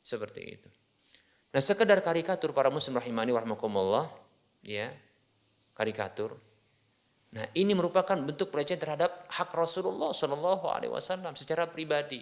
Seperti 0.00 0.40
itu. 0.40 0.72
Nah, 1.52 1.60
sekedar 1.60 2.00
karikatur 2.00 2.56
para 2.56 2.72
muslim 2.72 2.96
rahimani 2.96 3.36
warahmatullah, 3.36 4.08
ya. 4.64 4.88
Karikatur. 5.76 6.32
Nah, 7.32 7.48
ini 7.56 7.72
merupakan 7.72 8.12
bentuk 8.12 8.52
pelecehan 8.52 8.80
terhadap 8.80 9.24
hak 9.32 9.50
Rasulullah 9.56 10.12
Shallallahu 10.12 10.68
alaihi 10.68 10.92
wasallam 10.92 11.32
secara 11.32 11.64
pribadi. 11.64 12.20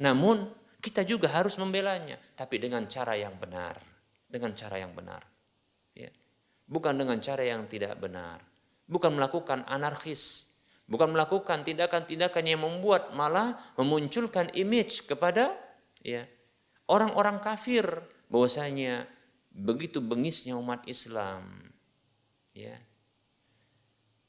Namun, 0.00 0.48
kita 0.80 1.04
juga 1.04 1.28
harus 1.28 1.60
membelanya, 1.60 2.16
tapi 2.32 2.56
dengan 2.56 2.88
cara 2.88 3.12
yang 3.18 3.36
benar, 3.36 3.76
dengan 4.24 4.56
cara 4.56 4.80
yang 4.80 4.96
benar. 4.96 5.20
Ya. 5.92 6.08
Bukan 6.64 6.96
dengan 6.96 7.20
cara 7.20 7.44
yang 7.44 7.68
tidak 7.68 7.98
benar. 8.00 8.40
Bukan 8.88 9.12
melakukan 9.20 9.68
anarkis, 9.68 10.56
bukan 10.88 11.12
melakukan 11.12 11.60
tindakan-tindakan 11.60 12.44
yang 12.48 12.64
membuat 12.64 13.12
malah 13.12 13.60
memunculkan 13.76 14.48
image 14.56 15.04
kepada 15.04 15.52
ya 16.00 16.24
orang-orang 16.88 17.36
kafir 17.38 17.84
bahwasanya 18.32 19.04
begitu 19.52 20.00
bengisnya 20.00 20.56
umat 20.56 20.88
Islam. 20.88 21.68
Ya. 22.56 22.80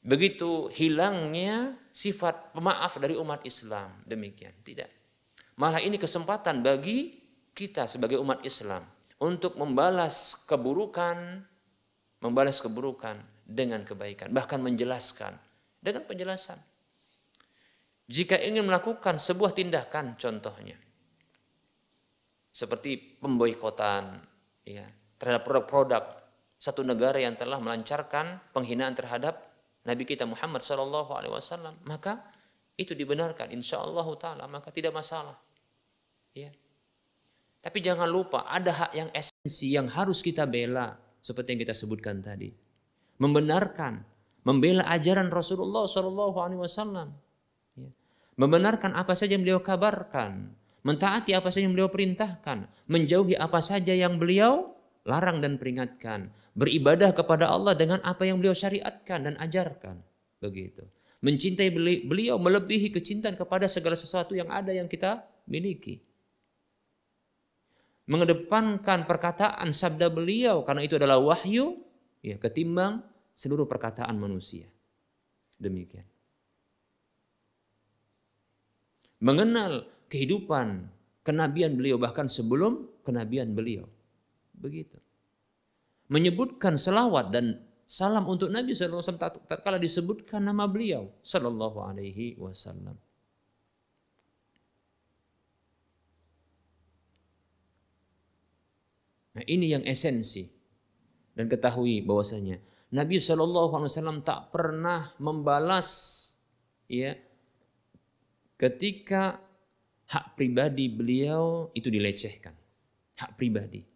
Begitu 0.00 0.72
hilangnya 0.72 1.76
sifat 1.92 2.56
pemaaf 2.56 2.96
dari 2.96 3.16
umat 3.20 3.44
Islam. 3.44 4.00
Demikian, 4.08 4.56
tidak. 4.64 4.88
Malah 5.60 5.84
ini 5.84 6.00
kesempatan 6.00 6.64
bagi 6.64 7.20
kita 7.52 7.84
sebagai 7.84 8.16
umat 8.16 8.40
Islam 8.40 8.80
untuk 9.20 9.60
membalas 9.60 10.48
keburukan, 10.48 11.44
membalas 12.24 12.64
keburukan 12.64 13.20
dengan 13.44 13.84
kebaikan, 13.84 14.32
bahkan 14.32 14.64
menjelaskan 14.64 15.36
dengan 15.84 16.08
penjelasan. 16.08 16.56
Jika 18.08 18.40
ingin 18.40 18.64
melakukan 18.64 19.20
sebuah 19.20 19.52
tindakan 19.52 20.16
contohnya, 20.16 20.80
seperti 22.50 23.20
pemboikotan 23.20 24.18
ya 24.66 24.88
terhadap 25.20 25.46
produk-produk 25.46 26.04
satu 26.56 26.82
negara 26.82 27.20
yang 27.20 27.38
telah 27.38 27.62
melancarkan 27.62 28.40
penghinaan 28.50 28.96
terhadap 28.96 29.49
Nabi 29.86 30.04
kita 30.04 30.28
Muhammad 30.28 30.60
Shallallahu 30.60 31.10
Alaihi 31.16 31.32
Wasallam 31.32 31.74
maka 31.88 32.20
itu 32.76 32.92
dibenarkan. 32.96 33.52
Insya 33.52 33.80
Allah 33.80 34.06
taala 34.16 34.44
maka 34.48 34.68
tidak 34.72 34.92
masalah. 34.96 35.36
Ya. 36.36 36.52
Tapi 37.60 37.78
jangan 37.84 38.08
lupa 38.08 38.48
ada 38.48 38.72
hak 38.72 38.92
yang 38.96 39.08
esensi 39.12 39.76
yang 39.76 39.88
harus 39.88 40.24
kita 40.24 40.48
bela 40.48 40.96
seperti 41.20 41.56
yang 41.56 41.60
kita 41.68 41.74
sebutkan 41.76 42.24
tadi. 42.24 42.48
Membenarkan 43.20 44.00
membela 44.48 44.88
ajaran 44.88 45.28
Rasulullah 45.28 45.84
Shallallahu 45.84 46.36
Alaihi 46.40 46.60
Wasallam. 46.60 47.08
Ya. 47.76 47.90
membenarkan 48.40 48.96
apa 48.96 49.12
saja 49.12 49.36
yang 49.36 49.44
beliau 49.44 49.60
kabarkan 49.60 50.56
mentaati 50.80 51.36
apa 51.36 51.48
saja 51.52 51.68
yang 51.68 51.76
beliau 51.76 51.92
perintahkan, 51.92 52.68
menjauhi 52.88 53.36
apa 53.36 53.60
saja 53.60 53.92
yang 53.92 54.16
beliau 54.16 54.72
larang 55.04 55.40
dan 55.40 55.56
peringatkan, 55.56 56.28
beribadah 56.52 57.14
kepada 57.16 57.48
Allah 57.48 57.72
dengan 57.72 58.00
apa 58.04 58.26
yang 58.28 58.40
beliau 58.40 58.52
syariatkan 58.52 59.26
dan 59.30 59.34
ajarkan. 59.40 59.96
Begitu. 60.40 60.84
Mencintai 61.20 61.68
beliau 62.04 62.40
melebihi 62.40 62.88
kecintaan 62.88 63.36
kepada 63.36 63.68
segala 63.68 63.92
sesuatu 63.92 64.32
yang 64.32 64.48
ada 64.48 64.72
yang 64.72 64.88
kita 64.88 65.20
miliki. 65.44 66.00
Mengedepankan 68.08 69.04
perkataan 69.04 69.68
sabda 69.70 70.08
beliau 70.10 70.64
karena 70.64 70.82
itu 70.82 70.96
adalah 70.96 71.20
wahyu 71.20 71.78
ya 72.24 72.40
ketimbang 72.40 73.04
seluruh 73.36 73.68
perkataan 73.68 74.16
manusia. 74.16 74.66
Demikian. 75.60 76.08
Mengenal 79.20 79.84
kehidupan 80.08 80.88
kenabian 81.20 81.76
beliau 81.76 82.00
bahkan 82.00 82.24
sebelum 82.24 82.88
kenabian 83.04 83.52
beliau. 83.52 83.84
Begitu. 84.60 85.00
Menyebutkan 86.12 86.76
selawat 86.76 87.32
dan 87.32 87.64
salam 87.88 88.28
untuk 88.28 88.52
Nabi 88.52 88.76
SAW 88.76 89.16
tatkala 89.48 89.80
disebutkan 89.80 90.44
nama 90.44 90.68
beliau 90.68 91.08
Sallallahu 91.24 91.80
Alaihi 91.80 92.36
Wasallam. 92.36 92.98
Nah 99.30 99.44
ini 99.46 99.72
yang 99.72 99.86
esensi 99.86 100.50
dan 101.38 101.46
ketahui 101.46 102.02
bahwasanya 102.02 102.58
Nabi 102.90 103.22
Shallallahu 103.22 103.70
Alaihi 103.78 103.90
Wasallam 103.94 104.20
tak 104.26 104.50
pernah 104.50 105.14
membalas 105.22 105.88
ya 106.90 107.14
ketika 108.58 109.38
hak 110.10 110.34
pribadi 110.34 110.90
beliau 110.90 111.70
itu 111.72 111.86
dilecehkan. 111.86 112.52
Hak 113.14 113.38
pribadi. 113.38 113.89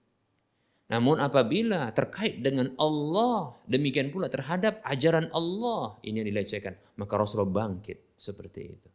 Namun 0.85 1.17
apabila 1.17 1.89
terkait 1.97 2.45
dengan 2.45 2.73
Allah, 2.77 3.57
demikian 3.65 4.13
pula 4.13 4.29
terhadap 4.29 4.85
ajaran 4.85 5.33
Allah 5.33 5.97
ini 6.05 6.21
yang 6.21 6.29
dilecehkan, 6.29 6.77
maka 7.01 7.17
Rasulullah 7.17 7.65
bangkit 7.65 8.15
seperti 8.15 8.61
itu. 8.69 8.89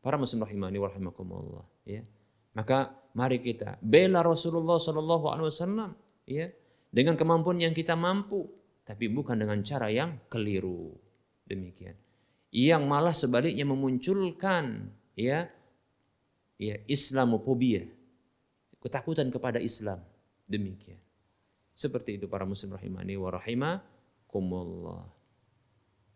Para 0.00 0.16
muslim 0.16 0.48
rahimani 0.48 0.80
wa 0.80 0.88
rahimakumullah, 0.88 1.64
ya. 1.84 2.00
Maka 2.56 2.96
mari 3.12 3.44
kita 3.44 3.76
bela 3.84 4.24
Rasulullah 4.24 4.80
sallallahu 4.80 5.28
alaihi 5.28 5.48
wasallam, 5.52 5.90
ya, 6.24 6.48
dengan 6.88 7.20
kemampuan 7.20 7.60
yang 7.60 7.76
kita 7.76 7.92
mampu, 7.92 8.48
tapi 8.88 9.12
bukan 9.12 9.36
dengan 9.36 9.60
cara 9.60 9.92
yang 9.92 10.16
keliru. 10.32 10.96
Demikian 11.44 12.08
yang 12.48 12.88
malah 12.88 13.12
sebaliknya 13.12 13.68
memunculkan 13.68 14.88
ya 15.12 15.52
ya 16.56 16.76
Islamophobia 16.88 17.84
ketakutan 18.82 19.28
kepada 19.28 19.58
Islam. 19.58 20.02
Demikian. 20.48 20.98
Seperti 21.78 22.18
itu 22.18 22.26
para 22.26 22.42
muslim 22.42 22.74
rahimani 22.74 23.14
wa 23.14 23.30
rahimakumullah. 23.30 25.06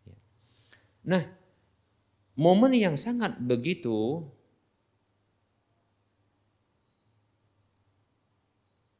Ya. 0.03 0.17
nah 1.07 1.23
momen 2.35 2.75
yang 2.75 2.99
sangat 2.99 3.39
begitu 3.39 4.27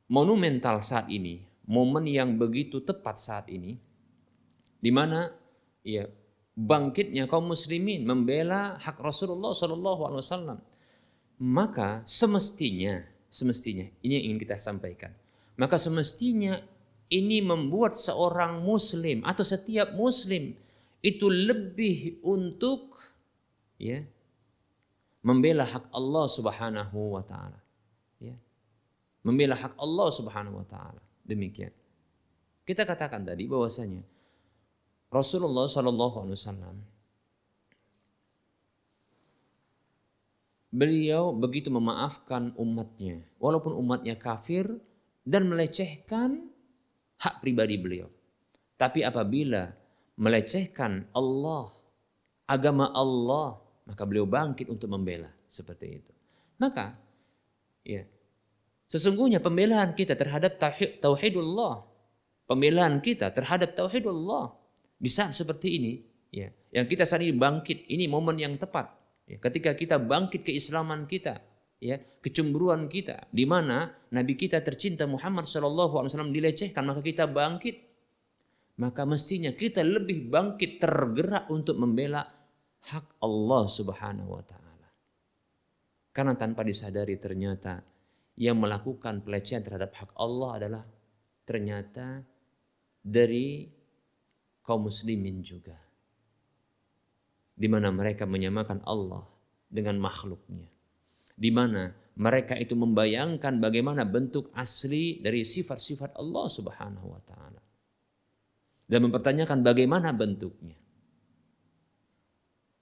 monumental 0.07 0.80
saat 0.80 1.11
ini 1.11 1.43
momen 1.68 2.07
yang 2.07 2.36
begitu 2.39 2.80
tepat 2.84 3.20
saat 3.20 3.49
ini 3.49 3.80
di 4.80 4.91
mana 4.91 5.32
ya 5.84 6.07
bangkitnya 6.53 7.26
kaum 7.26 7.49
muslimin 7.49 8.05
membela 8.05 8.78
hak 8.78 8.99
Rasulullah 9.01 9.55
Shallallahu 9.55 10.01
Alaihi 10.05 10.22
Wasallam 10.22 10.59
maka 11.41 12.05
semestinya 12.05 13.12
semestinya. 13.34 13.89
Ini 14.05 14.21
yang 14.21 14.25
ingin 14.29 14.39
kita 14.45 14.61
sampaikan. 14.61 15.09
Maka 15.57 15.81
semestinya 15.81 16.61
ini 17.09 17.41
membuat 17.41 17.97
seorang 17.97 18.61
muslim 18.61 19.25
atau 19.25 19.41
setiap 19.41 19.97
muslim 19.97 20.53
itu 21.01 21.25
lebih 21.25 22.21
untuk 22.21 23.01
ya 23.81 24.05
membela 25.25 25.65
hak 25.65 25.89
Allah 25.89 26.25
Subhanahu 26.29 27.17
wa 27.17 27.23
taala. 27.25 27.59
Ya. 28.21 28.38
Membela 29.25 29.57
hak 29.57 29.73
Allah 29.81 30.09
Subhanahu 30.13 30.61
wa 30.61 30.67
taala. 30.69 31.01
Demikian. 31.25 31.73
Kita 32.63 32.88
katakan 32.88 33.27
tadi 33.27 33.43
bahwasanya 33.49 34.03
Rasulullah 35.11 35.67
Wasallam 35.67 36.93
beliau 40.74 41.30
begitu 41.38 41.69
memaafkan 41.69 42.49
umatnya 42.57 43.21
walaupun 43.38 43.78
umatnya 43.78 44.17
kafir 44.17 44.65
dan 45.21 45.45
melecehkan 45.45 46.49
hak 47.21 47.45
pribadi 47.45 47.78
beliau. 47.78 48.09
Tapi 48.74 49.05
apabila 49.05 49.69
melecehkan 50.17 51.05
Allah 51.13 51.69
agama 52.49 52.89
Allah 52.89 53.61
maka 53.86 54.01
beliau 54.09 54.26
bangkit 54.26 54.67
untuk 54.74 54.89
membela. 54.89 55.30
Seperti 55.45 55.86
itu. 56.01 56.11
Maka 56.57 56.97
ya 57.86 58.01
sesungguhnya 58.89 59.38
pembelaan 59.38 59.93
kita 59.93 60.17
terhadap 60.17 60.57
tauhidullah 60.97 61.93
pembelaan 62.49 62.99
kita 62.99 63.32
terhadap 63.32 63.78
tauhidullah 63.78 64.63
di 65.03 65.11
saat 65.11 65.36
seperti 65.36 65.67
ini, 65.76 65.93
ya, 66.32 66.47
yang 66.71 66.88
kita 66.88 67.03
saat 67.03 67.24
bangkit, 67.28 67.91
ini 67.91 68.07
momen 68.07 68.39
yang 68.39 68.55
tepat. 68.55 68.88
Ya, 69.24 69.39
ketika 69.39 69.71
kita 69.74 69.99
bangkit 69.99 70.43
keislaman 70.43 71.07
kita, 71.07 71.39
ya, 71.80 71.99
kecemburuan 72.19 72.91
kita, 72.91 73.28
di 73.32 73.47
mana 73.47 73.91
Nabi 74.11 74.36
kita 74.36 74.59
tercinta 74.59 75.07
Muhammad 75.07 75.47
SAW 75.47 76.07
dilecehkan, 76.32 76.84
maka 76.84 76.99
kita 77.03 77.28
bangkit. 77.28 77.91
Maka 78.74 79.05
mestinya 79.05 79.53
kita 79.53 79.86
lebih 79.86 80.34
bangkit 80.34 80.82
tergerak 80.82 81.45
untuk 81.53 81.78
membela 81.78 82.26
hak 82.89 83.21
Allah 83.21 83.63
Subhanahu 83.69 84.34
wa 84.34 84.43
taala. 84.43 84.89
Karena 86.09 86.34
tanpa 86.34 86.65
disadari 86.65 87.21
ternyata 87.21 87.86
yang 88.34 88.57
melakukan 88.57 89.21
pelecehan 89.21 89.61
terhadap 89.61 89.93
hak 89.93 90.09
Allah 90.17 90.49
adalah 90.57 90.84
ternyata 91.45 92.26
dari 92.97 93.69
kaum 94.65 94.89
muslimin 94.89 95.43
juga. 95.45 95.82
Di 97.54 97.70
mana 97.70 97.93
mereka 97.93 98.26
menyamakan 98.26 98.82
Allah 98.86 99.26
dengan 99.70 100.01
makhluknya. 100.01 100.70
Di 101.34 101.49
mana 101.49 101.93
mereka 102.14 102.54
itu 102.54 102.78
membayangkan 102.78 103.58
bagaimana 103.58 104.06
bentuk 104.06 104.54
asli 104.54 105.18
dari 105.22 105.41
sifat-sifat 105.41 106.14
Allah 106.18 106.45
Subhanahu 106.45 107.08
wa 107.10 107.22
taala. 107.26 107.62
Dan 108.86 109.10
mempertanyakan 109.10 109.66
bagaimana 109.66 110.14
bentuknya. 110.14 110.78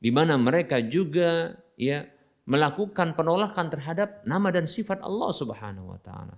Di 0.01 0.09
mana 0.09 0.35
mereka 0.35 0.81
juga 0.81 1.55
ya 1.77 2.03
melakukan 2.49 3.13
penolakan 3.15 3.69
terhadap 3.69 4.25
nama 4.27 4.49
dan 4.51 4.67
sifat 4.67 4.99
Allah 4.99 5.31
Subhanahu 5.31 5.93
wa 5.95 5.99
taala. 6.01 6.35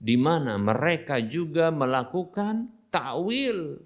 Di 0.00 0.16
mana 0.16 0.56
mereka 0.56 1.20
juga 1.20 1.68
melakukan 1.68 2.72
takwil. 2.88 3.82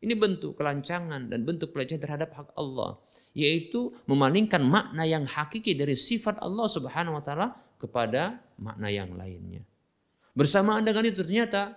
Ini 0.00 0.16
bentuk 0.16 0.56
kelancangan 0.56 1.28
dan 1.28 1.44
bentuk 1.44 1.76
pelecehan 1.76 2.00
terhadap 2.00 2.32
hak 2.32 2.48
Allah, 2.56 2.96
yaitu 3.36 3.92
memalingkan 4.08 4.64
makna 4.64 5.04
yang 5.04 5.28
hakiki 5.28 5.76
dari 5.76 5.92
sifat 5.92 6.40
Allah 6.40 6.66
Subhanahu 6.72 7.20
wa 7.20 7.22
taala 7.22 7.52
kepada 7.76 8.40
makna 8.56 8.88
yang 8.88 9.12
lainnya. 9.12 9.60
Bersamaan 10.32 10.88
dengan 10.88 11.04
itu 11.04 11.20
ternyata 11.20 11.76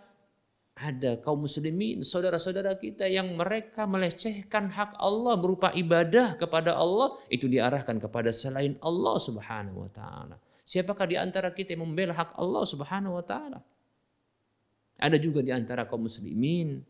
ada 0.74 1.21
kaum 1.21 1.45
muslimin, 1.45 2.01
saudara-saudara 2.01 2.80
kita 2.80 3.05
yang 3.05 3.36
mereka 3.36 3.86
melecehkan 3.86 4.71
hak 4.71 4.97
Allah 4.97 5.36
berupa 5.38 5.69
ibadah 5.76 6.34
kepada 6.39 6.74
Allah 6.74 7.19
itu 7.30 7.45
diarahkan 7.45 7.99
kepada 8.01 8.32
selain 8.32 8.80
Allah 8.82 9.19
Subhanahu 9.19 9.86
wa 9.86 9.91
taala. 9.91 10.39
Siapakah 10.63 11.11
di 11.11 11.19
antara 11.19 11.51
kita 11.51 11.76
yang 11.76 11.84
membela 11.86 12.15
hak 12.15 12.39
Allah 12.39 12.63
Subhanahu 12.63 13.19
wa 13.19 13.26
taala? 13.28 13.59
Ada 14.97 15.19
juga 15.19 15.43
di 15.43 15.51
antara 15.51 15.84
kaum 15.84 16.07
muslimin 16.07 16.82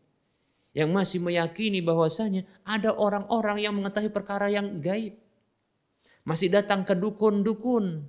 yang 0.74 0.90
masih 0.90 1.22
meyakini 1.22 1.78
bahwasanya 1.78 2.42
ada 2.66 2.90
orang-orang 2.98 3.62
yang 3.62 3.72
mengetahui 3.78 4.10
perkara 4.10 4.50
yang 4.50 4.82
gaib. 4.82 5.14
Masih 6.26 6.50
datang 6.50 6.82
ke 6.82 6.98
dukun-dukun. 6.98 8.02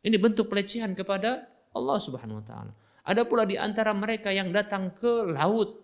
Ini 0.00 0.16
bentuk 0.16 0.48
pelecehan 0.48 0.96
kepada 0.96 1.44
Allah 1.76 1.98
Subhanahu 2.00 2.40
wa 2.40 2.44
taala. 2.44 2.72
Ada 3.04 3.28
pula 3.28 3.44
di 3.44 3.60
antara 3.60 3.92
mereka 3.92 4.32
yang 4.32 4.48
datang 4.48 4.96
ke 4.96 5.28
laut 5.28 5.76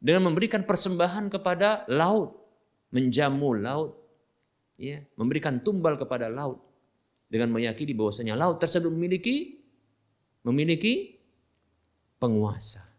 dengan 0.00 0.32
memberikan 0.32 0.64
persembahan 0.64 1.28
kepada 1.28 1.84
laut, 1.92 2.32
menjamu 2.88 3.52
laut, 3.60 4.00
ya, 4.80 5.04
memberikan 5.20 5.60
tumbal 5.60 6.00
kepada 6.00 6.32
laut 6.32 6.60
dengan 7.28 7.52
meyakini 7.52 7.92
bahwasanya 7.92 8.32
laut 8.32 8.60
tersebut 8.62 8.88
memiliki 8.88 9.60
memiliki 10.44 11.20
penguasa. 12.20 12.93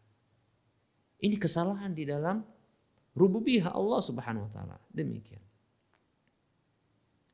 Ini 1.26 1.42
kesalahan 1.42 1.90
di 1.90 2.06
dalam 2.06 2.46
rububiyah 3.18 3.74
Allah 3.74 3.98
Subhanahu 3.98 4.46
wa 4.46 4.52
taala. 4.54 4.78
Demikian. 4.94 5.42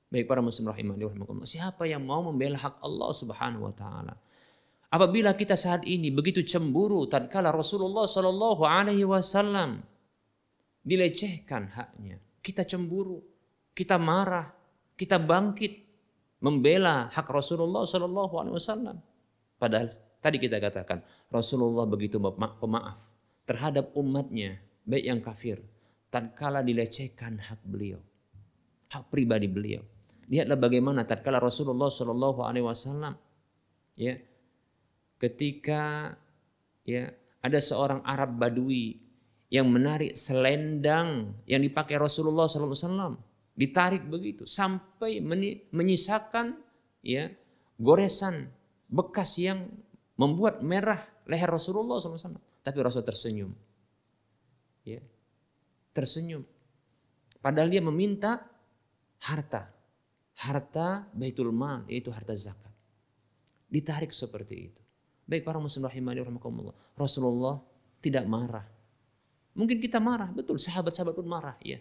Baik 0.08 0.32
para 0.32 0.40
muslim 0.40 0.72
rahimani 0.72 1.04
rahimakumullah. 1.04 1.48
Siapa 1.48 1.84
yang 1.84 2.08
mau 2.08 2.24
membela 2.24 2.56
hak 2.56 2.80
Allah 2.80 3.12
Subhanahu 3.12 3.68
wa 3.68 3.76
taala? 3.76 4.16
Apabila 4.92 5.36
kita 5.36 5.60
saat 5.60 5.84
ini 5.84 6.08
begitu 6.08 6.40
cemburu 6.44 7.04
tatkala 7.08 7.52
Rasulullah 7.52 8.08
Shallallahu 8.08 8.64
Alaihi 8.64 9.08
Wasallam 9.08 9.84
dilecehkan 10.88 11.72
haknya, 11.76 12.20
kita 12.40 12.64
cemburu, 12.64 13.24
kita 13.76 14.00
marah, 14.00 14.52
kita 14.96 15.20
bangkit 15.20 15.84
membela 16.40 17.12
hak 17.12 17.28
Rasulullah 17.28 17.84
Shallallahu 17.84 18.36
Alaihi 18.40 18.56
Wasallam. 18.56 19.00
Padahal 19.60 19.88
tadi 20.24 20.40
kita 20.40 20.60
katakan 20.60 21.04
Rasulullah 21.32 21.88
begitu 21.88 22.20
pemaaf 22.20 23.11
terhadap 23.52 23.92
umatnya, 24.00 24.64
baik 24.88 25.06
yang 25.12 25.20
kafir, 25.20 25.60
tatkala 26.08 26.64
dilecehkan 26.64 27.36
hak 27.36 27.60
beliau, 27.68 28.00
hak 28.88 29.12
pribadi 29.12 29.52
beliau. 29.52 29.84
Lihatlah 30.32 30.56
bagaimana 30.56 31.04
tatkala 31.04 31.44
Rasulullah 31.44 31.92
Shallallahu 31.92 32.48
Alaihi 32.48 32.64
Wasallam 32.64 33.20
ya 34.00 34.16
ketika 35.20 36.16
ya 36.88 37.12
ada 37.44 37.60
seorang 37.60 38.00
Arab 38.08 38.40
Badui 38.40 38.96
yang 39.52 39.68
menarik 39.68 40.16
selendang 40.16 41.36
yang 41.44 41.60
dipakai 41.60 42.00
Rasulullah 42.00 42.48
SAW 42.48 43.20
ditarik 43.52 44.08
begitu 44.08 44.48
sampai 44.48 45.20
menyisakan 45.76 46.56
ya 47.04 47.28
goresan 47.76 48.48
bekas 48.88 49.36
yang 49.36 49.68
membuat 50.16 50.64
merah 50.64 51.04
leher 51.28 51.52
Rasulullah 51.52 52.00
SAW. 52.00 52.51
Tapi 52.62 52.78
Rasul 52.78 53.02
tersenyum, 53.02 53.52
ya 54.86 55.02
tersenyum. 55.92 56.46
Padahal 57.42 57.74
dia 57.74 57.82
meminta 57.82 58.46
harta, 59.26 59.70
harta 60.46 61.10
baitul 61.14 61.50
mal 61.50 61.84
yaitu 61.90 62.14
harta 62.14 62.38
zakat. 62.38 62.70
Ditarik 63.72 64.14
seperti 64.14 64.56
itu. 64.70 64.82
Baik 65.26 65.48
para 65.48 65.58
muslim 65.58 65.88
rahimani 65.88 66.22
rahimakumullah. 66.22 66.76
Rasulullah 66.94 67.58
tidak 68.04 68.28
marah. 68.28 68.68
Mungkin 69.56 69.80
kita 69.80 70.00
marah, 70.00 70.32
betul. 70.32 70.60
Sahabat-sahabat 70.60 71.14
pun 71.16 71.28
marah, 71.28 71.56
ya. 71.64 71.80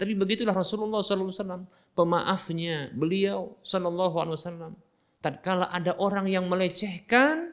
Tapi 0.00 0.16
begitulah 0.16 0.56
Rasulullah 0.56 1.04
SAW, 1.04 1.68
pemaafnya 1.92 2.88
beliau 2.96 3.60
Wasallam. 3.60 4.72
Tatkala 5.20 5.68
ada 5.68 5.92
orang 6.00 6.24
yang 6.24 6.48
melecehkan 6.48 7.52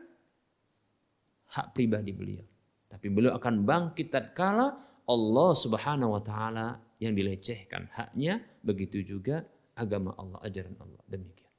hak 1.53 1.75
pribadi 1.75 2.11
beliau, 2.11 2.43
tapi 2.91 3.07
beliau 3.07 3.35
akan 3.35 3.63
bangkit 3.63 4.11
tatkala 4.11 4.73
Allah 5.07 5.49
Subhanahu 5.55 6.19
Wa 6.19 6.21
Taala 6.23 6.67
yang 6.99 7.13
dilecehkan 7.15 7.87
haknya, 7.93 8.43
begitu 8.65 8.99
juga 9.05 9.45
agama 9.77 10.11
Allah, 10.17 10.41
ajaran 10.43 10.75
Allah. 10.81 11.01
Demikian. 11.07 11.53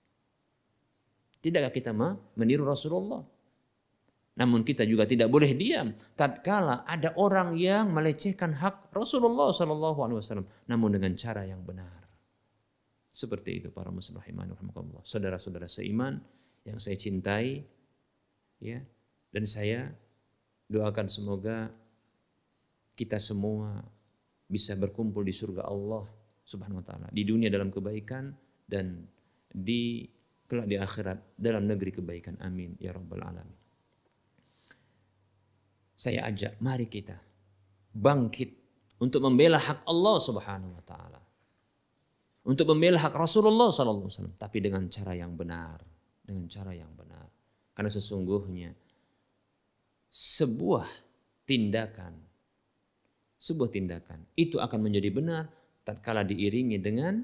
Tidakkah 1.39 1.73
kita 1.73 1.95
meniru 2.35 2.67
Rasulullah? 2.67 3.23
Namun 4.39 4.63
kita 4.63 4.87
juga 4.87 5.03
tidak 5.03 5.35
boleh 5.35 5.51
diam 5.59 5.91
tatkala 6.15 6.87
ada 6.87 7.11
orang 7.19 7.59
yang 7.59 7.91
melecehkan 7.91 8.55
hak 8.55 8.95
Rasulullah 8.95 9.51
Shallallahu 9.51 9.99
Alaihi 9.99 10.19
Wasallam, 10.23 10.47
namun 10.71 10.95
dengan 10.95 11.11
cara 11.19 11.43
yang 11.43 11.59
benar. 11.67 12.07
Seperti 13.11 13.59
itu 13.59 13.69
para 13.75 13.91
muslim 13.91 14.23
rahimakumullah. 14.23 15.03
Saudara-saudara 15.03 15.67
seiman 15.67 16.23
yang 16.63 16.79
saya 16.79 16.95
cintai, 16.95 17.67
ya, 18.63 18.79
dan 19.29 19.45
saya 19.45 19.93
doakan 20.69 21.07
semoga 21.09 21.73
kita 22.99 23.21
semua 23.21 23.85
bisa 24.49 24.75
berkumpul 24.75 25.23
di 25.23 25.33
surga 25.33 25.69
Allah 25.69 26.09
Subhanahu 26.43 26.81
wa 26.81 26.87
taala, 26.87 27.09
di 27.13 27.23
dunia 27.29 27.53
dalam 27.53 27.69
kebaikan 27.69 28.33
dan 28.65 29.05
di 29.49 30.09
kelak 30.49 30.65
di 30.65 30.81
akhirat 30.81 31.37
dalam 31.37 31.69
negeri 31.69 31.93
kebaikan. 31.93 32.41
Amin 32.41 32.75
ya 32.81 32.97
rabbal 32.97 33.21
alamin. 33.21 33.59
Saya 35.93 36.25
ajak 36.31 36.57
mari 36.65 36.89
kita 36.89 37.21
bangkit 37.93 38.51
untuk 38.99 39.21
membela 39.21 39.61
hak 39.61 39.85
Allah 39.85 40.17
Subhanahu 40.19 40.73
wa 40.73 40.85
taala. 40.89 41.21
Untuk 42.49 42.65
membela 42.73 42.97
hak 42.97 43.13
Rasulullah 43.13 43.69
sallallahu 43.69 44.09
alaihi 44.09 44.41
tapi 44.41 44.65
dengan 44.65 44.89
cara 44.89 45.13
yang 45.13 45.37
benar, 45.37 45.85
dengan 46.25 46.49
cara 46.49 46.73
yang 46.73 46.89
benar. 46.97 47.29
Karena 47.77 47.91
sesungguhnya 47.93 48.73
sebuah 50.09 50.89
tindakan 51.45 52.17
sebuah 53.39 53.71
tindakan 53.71 54.27
itu 54.35 54.59
akan 54.59 54.81
menjadi 54.83 55.15
benar 55.15 55.45
tatkala 55.89 56.27
diiringi 56.27 56.77
dengan 56.83 57.23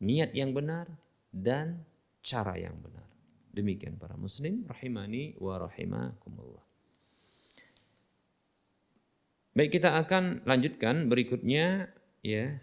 niat 0.00 0.32
yang 0.32 0.56
benar, 0.56 0.88
dan 1.30 1.84
cara 2.24 2.56
yang 2.56 2.74
benar. 2.80 3.06
Demikian 3.54 4.00
para 4.00 4.16
muslim 4.16 4.66
rahimani 4.66 5.36
wa 5.38 5.60
rahimakumullah. 5.60 6.64
Baik 9.54 9.78
kita 9.78 9.98
akan 9.98 10.46
lanjutkan 10.46 11.10
berikutnya 11.10 11.90
ya 12.22 12.58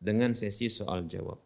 dengan 0.00 0.32
sesi 0.32 0.72
soal 0.72 1.06
jawab. 1.06 1.38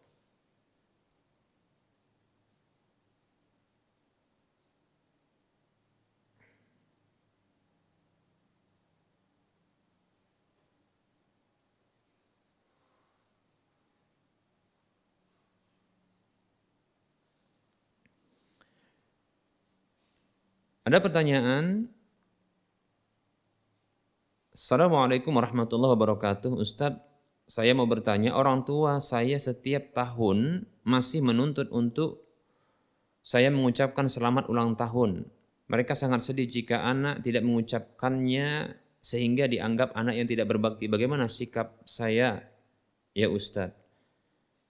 Ada 20.95 21.11
pertanyaan. 21.11 21.91
Assalamualaikum 24.55 25.35
warahmatullahi 25.35 25.91
wabarakatuh. 25.91 26.55
Ustadz, 26.55 27.03
saya 27.51 27.75
mau 27.75 27.83
bertanya, 27.83 28.31
orang 28.31 28.63
tua 28.63 29.03
saya 29.03 29.35
setiap 29.35 29.91
tahun 29.91 30.71
masih 30.87 31.27
menuntut 31.27 31.67
untuk 31.75 32.23
saya 33.27 33.51
mengucapkan 33.51 34.07
selamat 34.07 34.47
ulang 34.47 34.79
tahun. 34.79 35.27
Mereka 35.67 35.99
sangat 35.99 36.23
sedih 36.23 36.47
jika 36.47 36.87
anak 36.87 37.27
tidak 37.27 37.43
mengucapkannya 37.43 38.79
sehingga 39.03 39.51
dianggap 39.51 39.99
anak 39.99 40.15
yang 40.15 40.31
tidak 40.31 40.47
berbakti. 40.47 40.87
Bagaimana 40.87 41.27
sikap 41.27 41.75
saya 41.83 42.39
ya 43.19 43.27
Ustadz? 43.27 43.75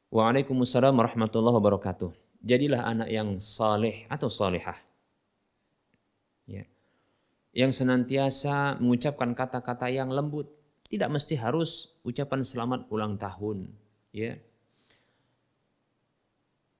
Waalaikumsalam 0.08 0.96
warahmatullahi 0.96 1.60
wabarakatuh. 1.60 2.16
Jadilah 2.40 2.88
anak 2.88 3.12
yang 3.12 3.36
saleh 3.36 4.08
atau 4.08 4.32
salihah. 4.32 4.93
Ya. 7.55 7.64
Yang 7.64 7.86
senantiasa 7.86 8.82
mengucapkan 8.82 9.32
kata-kata 9.32 9.86
yang 9.88 10.11
lembut. 10.11 10.50
Tidak 10.90 11.07
mesti 11.09 11.38
harus 11.38 11.94
ucapan 12.02 12.42
selamat 12.42 12.90
ulang 12.90 13.14
tahun. 13.16 13.70
Ya. 14.11 14.42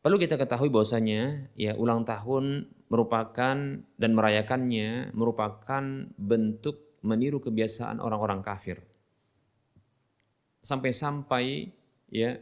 Perlu 0.05 0.21
kita 0.21 0.37
ketahui 0.37 0.69
bahwasanya 0.69 1.49
ya 1.57 1.73
ulang 1.81 2.05
tahun 2.05 2.69
merupakan 2.93 3.57
dan 3.81 4.11
merayakannya 4.13 5.17
merupakan 5.17 6.13
bentuk 6.21 7.01
meniru 7.01 7.41
kebiasaan 7.41 8.05
orang-orang 8.05 8.45
kafir. 8.45 8.85
Sampai-sampai 10.61 11.73
ya 12.13 12.37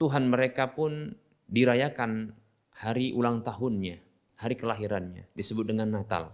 Tuhan 0.00 0.32
mereka 0.32 0.72
pun 0.72 1.12
dirayakan 1.52 2.32
hari 2.72 3.12
ulang 3.12 3.44
tahunnya, 3.44 4.00
hari 4.40 4.56
kelahirannya, 4.56 5.28
disebut 5.36 5.68
dengan 5.68 5.92
Natal. 5.92 6.32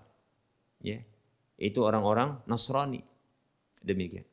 Ya. 0.79 1.03
Itu 1.59 1.83
orang-orang 1.83 2.47
Nasrani. 2.47 3.03
Demikian. 3.83 4.25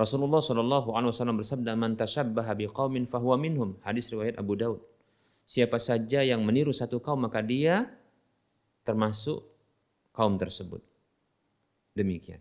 Rasulullah 0.00 0.40
Shallallahu 0.40 0.96
Alaihi 0.96 1.12
Wasallam 1.12 1.36
bersabda, 1.36 1.76
"Man 1.76 1.92
tashabbaha 1.92 2.56
biqaumin 2.56 3.04
fahuwa 3.04 3.36
minhum." 3.36 3.76
Hadis 3.84 4.08
riwayat 4.08 4.40
Abu 4.40 4.56
Daud. 4.56 4.80
Siapa 5.44 5.76
saja 5.76 6.24
yang 6.24 6.40
meniru 6.40 6.72
satu 6.72 7.04
kaum 7.04 7.20
maka 7.20 7.44
dia 7.44 7.84
termasuk 8.80 9.44
kaum 10.16 10.40
tersebut. 10.40 10.80
Demikian. 11.92 12.40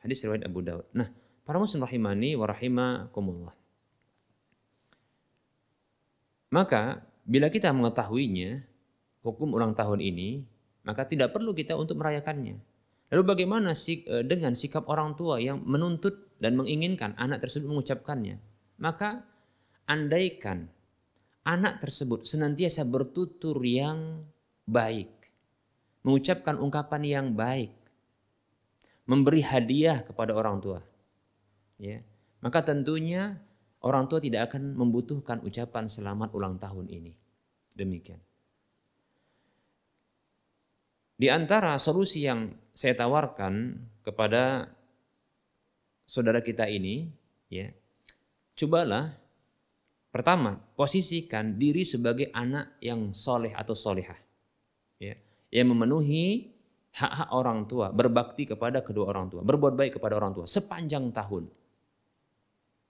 Hadis 0.00 0.24
riwayat 0.24 0.48
Abu 0.48 0.64
Daud. 0.64 0.88
Nah, 0.96 1.12
para 1.44 1.60
muslim 1.60 1.84
rahimani 1.84 2.32
wa 2.32 2.48
rahimakumullah. 2.48 3.52
Maka 6.48 7.04
bila 7.30 7.46
kita 7.46 7.70
mengetahuinya 7.70 8.58
hukum 9.22 9.54
ulang 9.54 9.78
tahun 9.78 10.02
ini, 10.02 10.42
maka 10.82 11.06
tidak 11.06 11.30
perlu 11.30 11.54
kita 11.54 11.78
untuk 11.78 12.02
merayakannya. 12.02 12.58
Lalu 13.14 13.22
bagaimana 13.22 13.70
eh, 13.70 14.26
dengan 14.26 14.58
sikap 14.58 14.90
orang 14.90 15.14
tua 15.14 15.38
yang 15.38 15.62
menuntut 15.62 16.34
dan 16.42 16.58
menginginkan 16.58 17.14
anak 17.14 17.46
tersebut 17.46 17.70
mengucapkannya? 17.70 18.42
Maka 18.82 19.22
andaikan 19.86 20.66
anak 21.46 21.78
tersebut 21.78 22.26
senantiasa 22.26 22.82
bertutur 22.82 23.62
yang 23.62 24.26
baik, 24.66 25.10
mengucapkan 26.02 26.58
ungkapan 26.58 27.02
yang 27.06 27.26
baik, 27.34 27.70
memberi 29.06 29.42
hadiah 29.42 30.02
kepada 30.02 30.34
orang 30.34 30.62
tua, 30.62 30.80
ya, 31.78 32.02
maka 32.38 32.62
tentunya 32.62 33.38
orang 33.84 34.04
tua 34.08 34.20
tidak 34.20 34.52
akan 34.52 34.76
membutuhkan 34.76 35.40
ucapan 35.40 35.88
selamat 35.88 36.32
ulang 36.36 36.60
tahun 36.60 36.88
ini. 36.92 37.12
Demikian. 37.72 38.20
Di 41.20 41.28
antara 41.28 41.76
solusi 41.76 42.24
yang 42.24 42.48
saya 42.72 42.96
tawarkan 42.96 43.76
kepada 44.00 44.72
saudara 46.08 46.40
kita 46.40 46.64
ini, 46.64 47.12
ya, 47.52 47.68
cobalah 48.56 49.12
pertama 50.08 50.56
posisikan 50.74 51.60
diri 51.60 51.84
sebagai 51.84 52.32
anak 52.32 52.80
yang 52.80 53.12
soleh 53.12 53.52
atau 53.52 53.76
solehah, 53.76 54.16
ya, 54.96 55.12
yang 55.52 55.68
memenuhi 55.76 56.56
hak-hak 56.96 57.30
orang 57.36 57.68
tua, 57.68 57.92
berbakti 57.92 58.48
kepada 58.48 58.80
kedua 58.80 59.12
orang 59.12 59.28
tua, 59.28 59.44
berbuat 59.44 59.76
baik 59.76 60.00
kepada 60.00 60.16
orang 60.16 60.32
tua 60.32 60.48
sepanjang 60.48 61.12
tahun. 61.12 61.59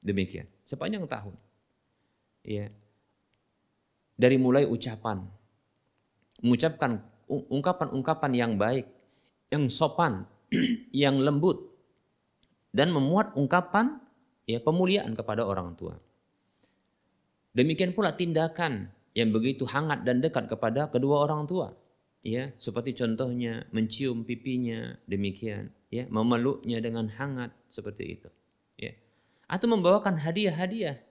Demikian, 0.00 0.48
sepanjang 0.64 1.04
tahun. 1.04 1.36
Ya. 2.44 2.72
Dari 4.16 4.36
mulai 4.36 4.64
ucapan, 4.64 5.24
mengucapkan 6.44 7.00
ungkapan-ungkapan 7.28 8.32
yang 8.36 8.52
baik, 8.56 8.88
yang 9.52 9.68
sopan, 9.68 10.24
yang 10.92 11.20
lembut, 11.20 11.70
dan 12.72 12.92
memuat 12.92 13.36
ungkapan 13.36 14.00
ya 14.48 14.58
pemuliaan 14.60 15.12
kepada 15.14 15.44
orang 15.44 15.76
tua. 15.76 15.96
Demikian 17.50 17.92
pula 17.92 18.14
tindakan 18.14 18.94
yang 19.14 19.34
begitu 19.34 19.66
hangat 19.66 20.06
dan 20.06 20.22
dekat 20.22 20.46
kepada 20.46 20.86
kedua 20.88 21.26
orang 21.26 21.44
tua. 21.50 21.74
Ya, 22.20 22.52
seperti 22.60 22.92
contohnya 22.92 23.64
mencium 23.72 24.28
pipinya, 24.28 24.92
demikian, 25.08 25.72
ya, 25.88 26.04
memeluknya 26.12 26.76
dengan 26.84 27.08
hangat 27.08 27.48
seperti 27.72 28.20
itu. 28.20 28.28
Atau 29.50 29.66
membawakan 29.66 30.14
hadiah-hadiah. 30.14 31.02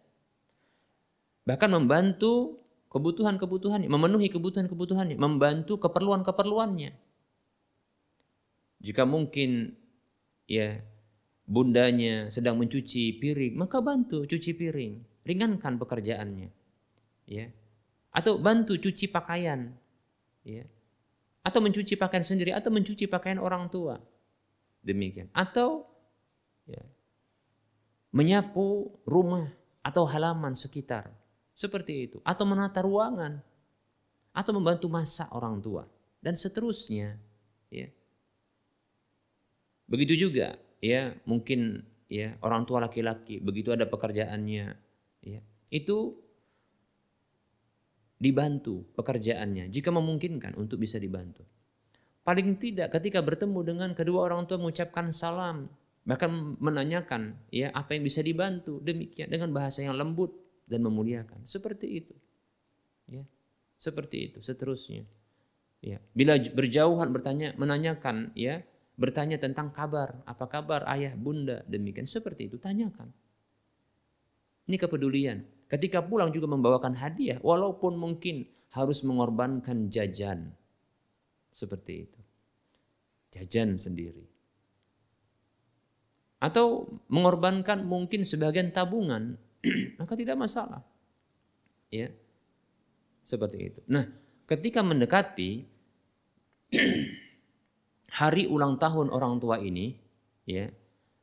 Bahkan 1.43 1.69
membantu 1.75 2.63
kebutuhan-kebutuhannya, 2.87 3.91
memenuhi 3.91 4.31
kebutuhan-kebutuhannya, 4.31 5.19
membantu 5.19 5.75
keperluan-keperluannya. 5.77 6.95
Jika 8.79 9.03
mungkin 9.03 9.75
ya 10.47 10.79
bundanya 11.43 12.31
sedang 12.31 12.55
mencuci 12.55 13.19
piring, 13.19 13.59
maka 13.59 13.83
bantu 13.83 14.23
cuci 14.23 14.55
piring, 14.55 15.25
ringankan 15.27 15.75
pekerjaannya. 15.75 16.49
Ya. 17.27 17.51
Atau 18.09 18.41
bantu 18.41 18.79
cuci 18.79 19.11
pakaian. 19.11 19.75
Ya. 20.47 20.65
Atau 21.45 21.61
mencuci 21.61 21.93
pakaian 21.99 22.25
sendiri 22.25 22.55
atau 22.55 22.73
mencuci 22.73 23.05
pakaian 23.05 23.37
orang 23.37 23.69
tua. 23.69 24.01
Demikian. 24.81 25.29
Atau 25.35 25.85
ya, 26.65 26.81
menyapu 28.09 28.89
rumah 29.05 29.49
atau 29.85 30.05
halaman 30.05 30.53
sekitar 30.53 31.09
seperti 31.53 32.09
itu. 32.09 32.17
Atau 32.23 32.47
menata 32.47 32.79
ruangan. 32.79 33.41
Atau 34.31 34.55
membantu 34.55 34.87
masak 34.87 35.27
orang 35.35 35.59
tua. 35.59 35.83
Dan 36.23 36.39
seterusnya. 36.39 37.19
Ya. 37.69 37.91
Begitu 39.89 40.29
juga 40.29 40.57
ya 40.79 41.11
mungkin 41.27 41.83
ya 42.07 42.39
orang 42.39 42.63
tua 42.63 42.79
laki-laki 42.79 43.37
begitu 43.43 43.75
ada 43.75 43.85
pekerjaannya 43.85 44.65
ya 45.23 45.39
itu 45.69 46.15
dibantu 48.19 48.87
pekerjaannya 48.95 49.67
jika 49.71 49.91
memungkinkan 49.91 50.55
untuk 50.55 50.81
bisa 50.81 50.97
dibantu. 50.99 51.43
Paling 52.23 52.59
tidak 52.59 52.93
ketika 52.99 53.23
bertemu 53.23 53.59
dengan 53.63 53.89
kedua 53.95 54.27
orang 54.27 54.45
tua 54.45 54.59
mengucapkan 54.59 55.09
salam 55.09 55.71
bahkan 56.09 56.57
menanyakan 56.57 57.37
ya 57.53 57.69
apa 57.69 57.93
yang 57.93 58.01
bisa 58.01 58.25
dibantu 58.25 58.81
demikian 58.81 59.29
dengan 59.29 59.53
bahasa 59.53 59.85
yang 59.85 59.93
lembut 59.93 60.33
dan 60.65 60.81
memuliakan. 60.81 61.45
Seperti 61.45 62.01
itu. 62.01 62.17
Ya. 63.05 63.29
Seperti 63.77 64.33
itu 64.33 64.41
seterusnya. 64.41 65.05
Ya. 65.85 66.01
Bila 66.17 66.41
berjauhan 66.41 67.13
bertanya 67.13 67.53
menanyakan 67.61 68.33
ya, 68.33 68.65
bertanya 68.97 69.37
tentang 69.37 69.69
kabar, 69.69 70.17
apa 70.25 70.45
kabar 70.45 70.85
ayah, 70.93 71.13
bunda, 71.13 71.61
demikian 71.69 72.09
seperti 72.09 72.49
itu 72.49 72.57
tanyakan. 72.57 73.13
Ini 74.69 74.77
kepedulian. 74.77 75.45
Ketika 75.65 76.05
pulang 76.05 76.29
juga 76.29 76.49
membawakan 76.49 76.97
hadiah 76.97 77.37
walaupun 77.41 77.97
mungkin 77.97 78.45
harus 78.73 79.01
mengorbankan 79.01 79.89
jajan. 79.89 80.53
Seperti 81.49 81.93
itu. 82.05 82.19
Jajan 83.33 83.77
sendiri. 83.77 84.28
Atau 86.39 86.97
mengorbankan 87.11 87.83
mungkin 87.83 88.23
sebagian 88.23 88.71
tabungan 88.71 89.35
maka 89.99 90.13
tidak 90.15 90.39
masalah. 90.39 90.81
Ya. 91.91 92.11
Seperti 93.19 93.57
itu. 93.59 93.79
Nah, 93.91 94.07
ketika 94.47 94.79
mendekati 94.79 95.67
hari 98.19 98.47
ulang 98.47 98.79
tahun 98.79 99.11
orang 99.11 99.37
tua 99.37 99.59
ini, 99.59 99.99
ya, 100.47 100.71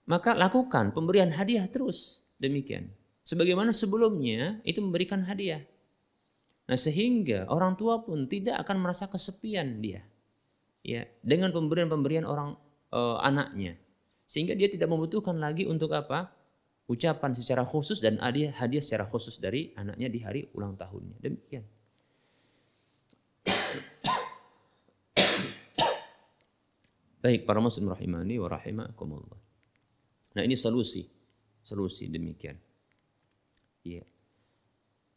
maka 0.07 0.37
lakukan 0.37 0.93
pemberian 0.93 1.33
hadiah 1.35 1.67
terus. 1.67 2.23
Demikian. 2.37 2.93
Sebagaimana 3.27 3.75
sebelumnya 3.75 4.61
itu 4.63 4.79
memberikan 4.79 5.25
hadiah. 5.25 5.65
Nah, 6.67 6.79
sehingga 6.79 7.47
orang 7.51 7.75
tua 7.79 8.03
pun 8.03 8.27
tidak 8.27 8.59
akan 8.67 8.87
merasa 8.87 9.11
kesepian 9.11 9.83
dia. 9.83 10.03
Ya, 10.87 11.11
dengan 11.27 11.51
pemberian-pemberian 11.51 12.23
orang 12.23 12.55
e, 12.95 13.01
anaknya. 13.23 13.75
Sehingga 14.27 14.59
dia 14.59 14.67
tidak 14.67 14.91
membutuhkan 14.91 15.39
lagi 15.39 15.65
untuk 15.65 15.95
apa? 15.95 16.37
ucapan 16.87 17.35
secara 17.35 17.67
khusus 17.67 17.99
dan 17.99 18.23
hadiah 18.23 18.55
hadiah 18.55 18.83
secara 18.83 19.03
khusus 19.07 19.43
dari 19.43 19.75
anaknya 19.75 20.07
di 20.07 20.19
hari 20.23 20.41
ulang 20.55 20.79
tahunnya. 20.79 21.19
Demikian. 21.19 21.65
Baik 27.19 27.43
para 27.43 27.59
muslim 27.59 27.91
rahimani 27.91 28.39
wa 28.39 28.47
rahimakumullah. 28.47 29.41
Nah 30.39 30.43
ini 30.47 30.55
solusi. 30.55 31.03
Solusi 31.67 32.07
demikian. 32.07 32.55
Iya. 33.83 34.07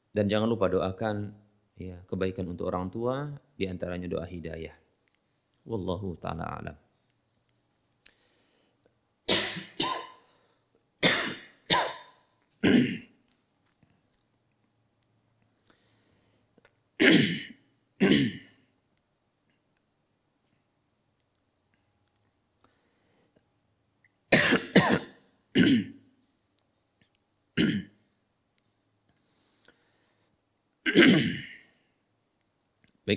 Dan 0.10 0.26
jangan 0.26 0.50
lupa 0.50 0.74
doakan 0.74 1.30
ya 1.78 2.02
kebaikan 2.10 2.50
untuk 2.50 2.66
orang 2.74 2.90
tua 2.90 3.30
di 3.54 3.70
antaranya 3.70 4.10
doa 4.10 4.26
hidayah. 4.26 4.74
Wallahu 5.70 6.18
taala 6.18 6.50
alam. 6.50 6.89
Baik, 12.60 12.76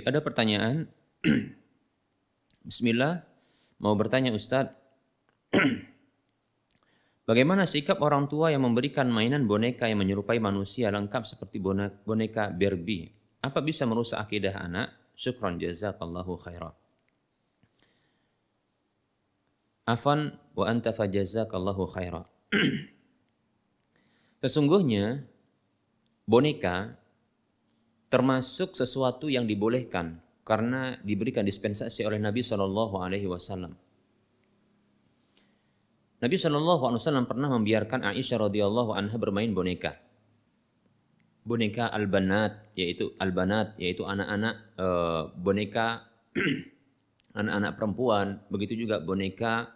ada 0.09 0.23
pertanyaan. 0.25 0.87
Bismillah, 2.63 3.27
mau 3.83 3.99
bertanya 3.99 4.31
Ustadz, 4.31 4.73
bagaimana 7.33 7.65
sikap 7.65 8.05
orang 8.05 8.29
tua 8.29 8.53
yang 8.53 8.69
memberikan 8.69 9.09
mainan 9.09 9.49
boneka 9.49 9.89
yang 9.89 10.05
menyerupai 10.05 10.37
manusia 10.37 10.93
lengkap 10.93 11.25
seperti 11.25 11.57
boneka 12.05 12.53
Barbie? 12.53 13.09
Apa 13.41 13.65
bisa 13.65 13.89
merusak 13.89 14.21
akidah 14.21 14.61
anak? 14.61 14.93
Syukran 15.17 15.57
jazakallahu 15.57 16.37
khairan. 16.45 16.77
Afan 19.89 20.37
wa 20.53 20.65
anta 20.69 20.93
fajazakallahu 20.93 21.89
khairan. 21.89 22.29
Sesungguhnya 24.45 25.25
boneka 26.29 27.01
termasuk 28.13 28.77
sesuatu 28.77 29.33
yang 29.33 29.49
dibolehkan 29.49 30.21
karena 30.45 31.01
diberikan 31.01 31.49
dispensasi 31.49 32.05
oleh 32.05 32.21
Nabi 32.21 32.45
Wasallam. 33.25 33.82
Nabi 36.23 36.39
Shallallahu 36.39 36.87
Alaihi 36.87 37.01
Wasallam 37.03 37.27
pernah 37.27 37.51
membiarkan 37.51 38.07
Aisyah 38.07 38.47
radhiyallahu 38.47 38.95
anha 38.95 39.17
bermain 39.19 39.51
boneka. 39.51 39.99
Boneka 41.43 41.91
albanat 41.91 42.71
yaitu 42.79 43.11
albanat 43.19 43.75
yaitu 43.75 44.07
anak-anak 44.07 44.55
e, 44.79 44.87
boneka 45.35 46.07
anak-anak 47.43 47.75
perempuan, 47.75 48.39
begitu 48.47 48.79
juga 48.87 49.03
boneka 49.03 49.75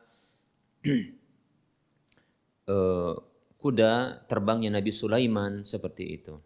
e, 0.87 2.77
kuda 3.67 4.23
terbangnya 4.31 4.79
Nabi 4.79 4.95
Sulaiman 4.95 5.67
seperti 5.67 6.05
itu. 6.15 6.39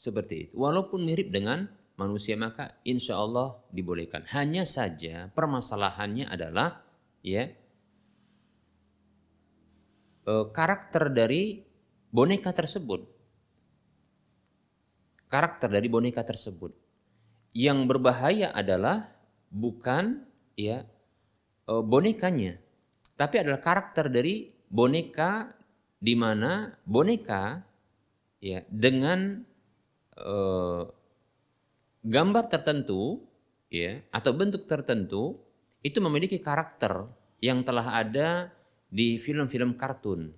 Seperti 0.00 0.48
itu. 0.48 0.52
Walaupun 0.56 1.04
mirip 1.04 1.28
dengan 1.28 1.68
manusia 2.00 2.40
maka 2.40 2.80
insya 2.88 3.20
Allah 3.20 3.60
dibolehkan. 3.68 4.24
Hanya 4.32 4.64
saja 4.64 5.28
permasalahannya 5.36 6.24
adalah 6.24 6.80
ya 7.20 7.52
e, 10.30 10.32
karakter 10.54 11.10
dari 11.10 11.66
boneka 12.14 12.54
tersebut. 12.54 13.02
Karakter 15.26 15.66
dari 15.66 15.90
boneka 15.90 16.22
tersebut. 16.22 16.70
Yang 17.50 17.78
berbahaya 17.90 18.54
adalah 18.54 19.10
bukan 19.50 20.22
ya 20.54 20.86
e, 21.66 21.72
bonekanya, 21.82 22.62
tapi 23.18 23.42
adalah 23.42 23.58
karakter 23.58 24.06
dari 24.06 24.54
boneka 24.70 25.50
di 25.98 26.14
mana 26.14 26.70
boneka 26.86 27.66
ya 28.38 28.62
dengan 28.70 29.50
Eh, 30.20 30.82
gambar 32.00 32.44
tertentu 32.48 33.24
ya 33.72 34.00
atau 34.12 34.32
bentuk 34.32 34.64
tertentu 34.64 35.36
itu 35.84 36.00
memiliki 36.00 36.40
karakter 36.40 37.08
yang 37.44 37.60
telah 37.64 37.92
ada 37.92 38.52
di 38.90 39.16
film-film 39.16 39.78
kartun. 39.78 40.34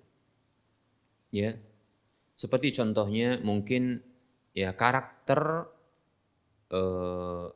Ya. 1.32 1.56
Seperti 2.36 2.76
contohnya 2.76 3.40
mungkin 3.40 4.04
ya 4.52 4.76
karakter 4.76 5.66
eh, 6.68 7.48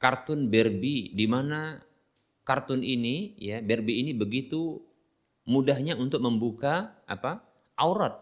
kartun 0.00 0.50
Barbie 0.50 1.14
di 1.14 1.26
mana 1.30 1.78
kartun 2.42 2.82
ini 2.82 3.38
ya 3.38 3.62
Barbie 3.62 4.02
ini 4.02 4.12
begitu 4.16 4.82
mudahnya 5.46 5.94
untuk 5.94 6.20
membuka 6.20 7.00
apa? 7.06 7.46
aurat. 7.80 8.12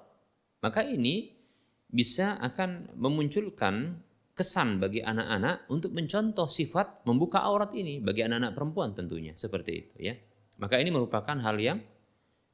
Maka 0.62 0.86
ini 0.86 1.34
bisa 1.90 2.38
akan 2.38 2.94
memunculkan 2.94 3.98
kesan 4.38 4.78
bagi 4.78 5.02
anak-anak 5.02 5.66
untuk 5.66 5.90
mencontoh 5.90 6.46
sifat 6.46 7.02
membuka 7.02 7.42
aurat 7.42 7.74
ini 7.74 7.98
bagi 7.98 8.22
anak-anak 8.22 8.54
perempuan 8.54 8.94
tentunya 8.94 9.34
seperti 9.34 9.72
itu 9.74 9.94
ya. 9.98 10.14
Maka 10.58 10.82
ini 10.82 10.90
merupakan 10.90 11.38
hal 11.38 11.56
yang 11.58 11.78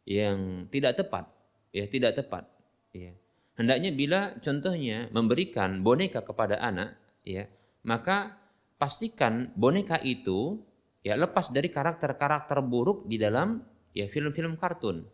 yang 0.05 0.69
tidak 0.69 1.01
tepat 1.01 1.25
ya, 1.73 1.85
tidak 1.89 2.21
tepat 2.21 2.45
ya. 2.93 3.17
Hendaknya 3.57 3.91
bila 3.95 4.37
contohnya 4.39 5.09
memberikan 5.11 5.81
boneka 5.81 6.21
kepada 6.21 6.61
anak 6.61 7.01
ya, 7.25 7.49
maka 7.87 8.37
pastikan 8.77 9.55
boneka 9.57 9.97
itu 10.05 10.61
ya 11.01 11.17
lepas 11.17 11.49
dari 11.55 11.73
karakter-karakter 11.73 12.61
buruk 12.61 13.09
di 13.09 13.17
dalam 13.17 13.63
ya 13.97 14.05
film-film 14.05 14.61
kartun. 14.61 15.07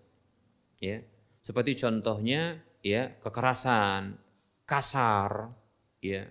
Ya. 0.82 1.04
Seperti 1.40 1.72
contohnya 1.78 2.60
ya 2.84 3.16
kekerasan, 3.20 4.18
kasar, 4.68 5.52
ya. 6.00 6.28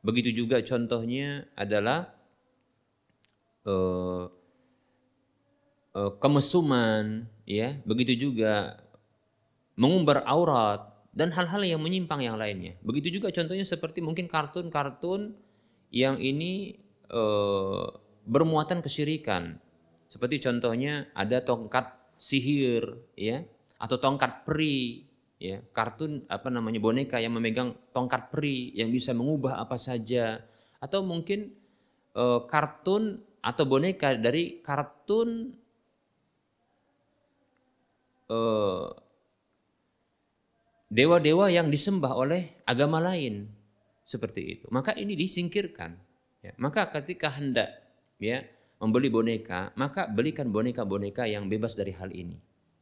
Begitu 0.00 0.32
juga 0.44 0.64
contohnya 0.64 1.44
adalah 1.56 2.08
uh, 3.68 4.24
kemesuman, 5.94 7.26
ya. 7.44 7.78
Begitu 7.84 8.30
juga 8.30 8.78
mengumbar 9.74 10.22
aurat 10.28 10.86
dan 11.10 11.34
hal-hal 11.34 11.62
yang 11.66 11.80
menyimpang 11.82 12.22
yang 12.22 12.38
lainnya. 12.38 12.78
Begitu 12.84 13.18
juga 13.20 13.34
contohnya 13.34 13.66
seperti 13.66 13.98
mungkin 14.04 14.30
kartun-kartun 14.30 15.34
yang 15.90 16.20
ini 16.22 16.78
uh, 17.10 17.90
bermuatan 18.22 18.84
kesyirikan. 18.84 19.58
Seperti 20.10 20.42
contohnya 20.42 21.10
ada 21.14 21.42
tongkat 21.42 21.90
sihir, 22.18 22.98
ya, 23.14 23.46
atau 23.78 23.96
tongkat 23.96 24.42
peri, 24.46 25.10
ya 25.40 25.64
kartun 25.72 26.28
apa 26.28 26.52
namanya 26.52 26.76
boneka 26.84 27.16
yang 27.16 27.32
memegang 27.32 27.72
tongkat 27.96 28.28
peri 28.28 28.76
yang 28.76 28.92
bisa 28.92 29.16
mengubah 29.16 29.56
apa 29.56 29.80
saja 29.80 30.44
atau 30.76 31.00
mungkin 31.00 31.56
e, 32.12 32.24
kartun 32.44 33.24
atau 33.40 33.64
boneka 33.64 34.20
dari 34.20 34.60
kartun 34.60 35.56
e, 38.30 38.38
dewa-dewa 40.86 41.50
yang 41.50 41.66
disembah 41.66 42.14
oleh 42.14 42.62
agama 42.62 43.02
lain 43.02 43.50
seperti 44.06 44.40
itu 44.58 44.66
maka 44.70 44.94
ini 44.94 45.18
disingkirkan 45.18 45.98
ya. 46.46 46.54
maka 46.62 46.86
ketika 46.94 47.34
hendak 47.34 47.74
ya 48.22 48.46
membeli 48.78 49.10
boneka 49.10 49.74
maka 49.74 50.06
belikan 50.06 50.54
boneka-boneka 50.54 51.26
yang 51.26 51.50
bebas 51.50 51.74
dari 51.74 51.90
hal 51.90 52.14
ini 52.14 52.38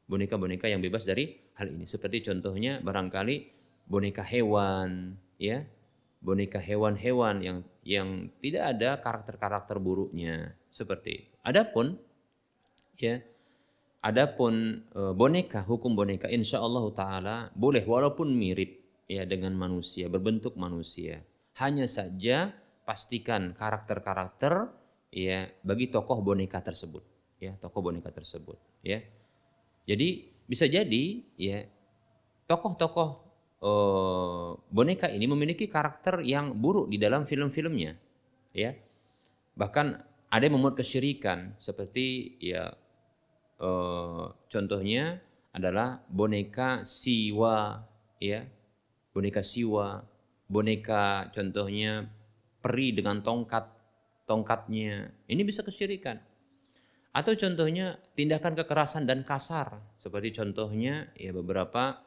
boneka-boneka 0.09 0.67
yang 0.67 0.81
bebas 0.81 1.05
dari 1.05 1.37
hal 1.61 1.69
ini. 1.69 1.85
Seperti 1.85 2.25
contohnya 2.25 2.81
barangkali 2.81 3.37
boneka 3.87 4.25
hewan, 4.25 5.21
ya, 5.37 5.63
boneka 6.25 6.59
hewan-hewan 6.59 7.45
yang 7.45 7.59
yang 7.85 8.09
tidak 8.41 8.65
ada 8.75 8.91
karakter-karakter 8.99 9.77
buruknya 9.79 10.57
seperti 10.73 11.11
itu. 11.23 11.33
Adapun 11.45 12.01
ya, 12.99 13.21
adapun 14.05 14.85
e, 14.93 15.01
boneka 15.17 15.67
hukum 15.67 15.95
boneka 15.99 16.31
insya 16.31 16.63
Allah 16.63 16.85
taala 16.95 17.37
boleh 17.55 17.83
walaupun 17.83 18.31
mirip 18.31 18.79
ya 19.11 19.25
dengan 19.25 19.55
manusia 19.57 20.07
berbentuk 20.07 20.55
manusia. 20.55 21.23
Hanya 21.59 21.91
saja 21.91 22.55
pastikan 22.87 23.53
karakter-karakter 23.53 24.71
ya 25.11 25.51
bagi 25.67 25.91
tokoh 25.91 26.23
boneka 26.23 26.63
tersebut 26.63 27.05
ya 27.41 27.57
tokoh 27.61 27.81
boneka 27.85 28.13
tersebut 28.13 28.57
ya 28.85 29.01
jadi 29.89 30.09
bisa 30.49 30.65
jadi 30.69 31.05
ya 31.37 31.65
tokoh-tokoh 32.49 33.09
uh, 33.61 34.57
boneka 34.73 35.13
ini 35.13 35.29
memiliki 35.29 35.69
karakter 35.69 36.25
yang 36.25 36.57
buruk 36.57 36.89
di 36.89 36.97
dalam 36.97 37.29
film-filmnya, 37.29 37.95
ya. 38.57 38.73
Bahkan 39.59 39.87
ada 40.33 40.43
yang 40.45 40.57
memuat 40.57 40.81
kesyirikan 40.81 41.57
seperti 41.61 42.37
ya 42.41 42.73
uh, 43.61 44.33
contohnya 44.47 45.19
adalah 45.53 46.03
boneka 46.07 46.87
siwa, 46.87 47.83
ya, 48.23 48.47
boneka 49.11 49.43
siwa, 49.43 50.03
boneka 50.47 51.31
contohnya 51.35 52.07
peri 52.63 52.95
dengan 52.95 53.23
tongkat 53.23 53.65
tongkatnya, 54.29 55.09
ini 55.27 55.43
bisa 55.43 55.65
kesyirikan. 55.65 56.21
Atau 57.17 57.35
contohnya 57.35 57.97
tindakan 58.13 58.53
kekerasan 58.55 59.09
dan 59.09 59.25
kasar, 59.25 59.81
seperti 59.97 60.37
contohnya 60.37 61.09
ya 61.17 61.33
beberapa 61.33 62.05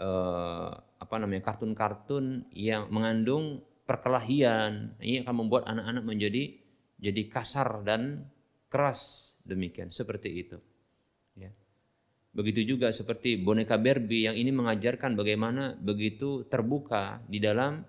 eh, 0.00 0.70
apa 0.80 1.14
namanya 1.20 1.44
kartun-kartun 1.44 2.48
yang 2.56 2.88
mengandung 2.88 3.60
perkelahian, 3.84 4.96
ini 5.04 5.20
akan 5.22 5.34
membuat 5.44 5.68
anak-anak 5.68 6.04
menjadi 6.08 6.56
jadi 6.96 7.22
kasar 7.28 7.84
dan 7.84 8.24
keras. 8.72 9.00
Demikian. 9.44 9.92
Seperti 9.92 10.30
itu. 10.30 10.56
Begitu 12.30 12.76
juga 12.76 12.94
seperti 12.94 13.42
boneka 13.42 13.74
Barbie 13.74 14.30
yang 14.30 14.38
ini 14.38 14.54
mengajarkan 14.54 15.18
bagaimana 15.18 15.74
begitu 15.74 16.46
terbuka 16.46 17.18
di 17.26 17.42
dalam 17.42 17.82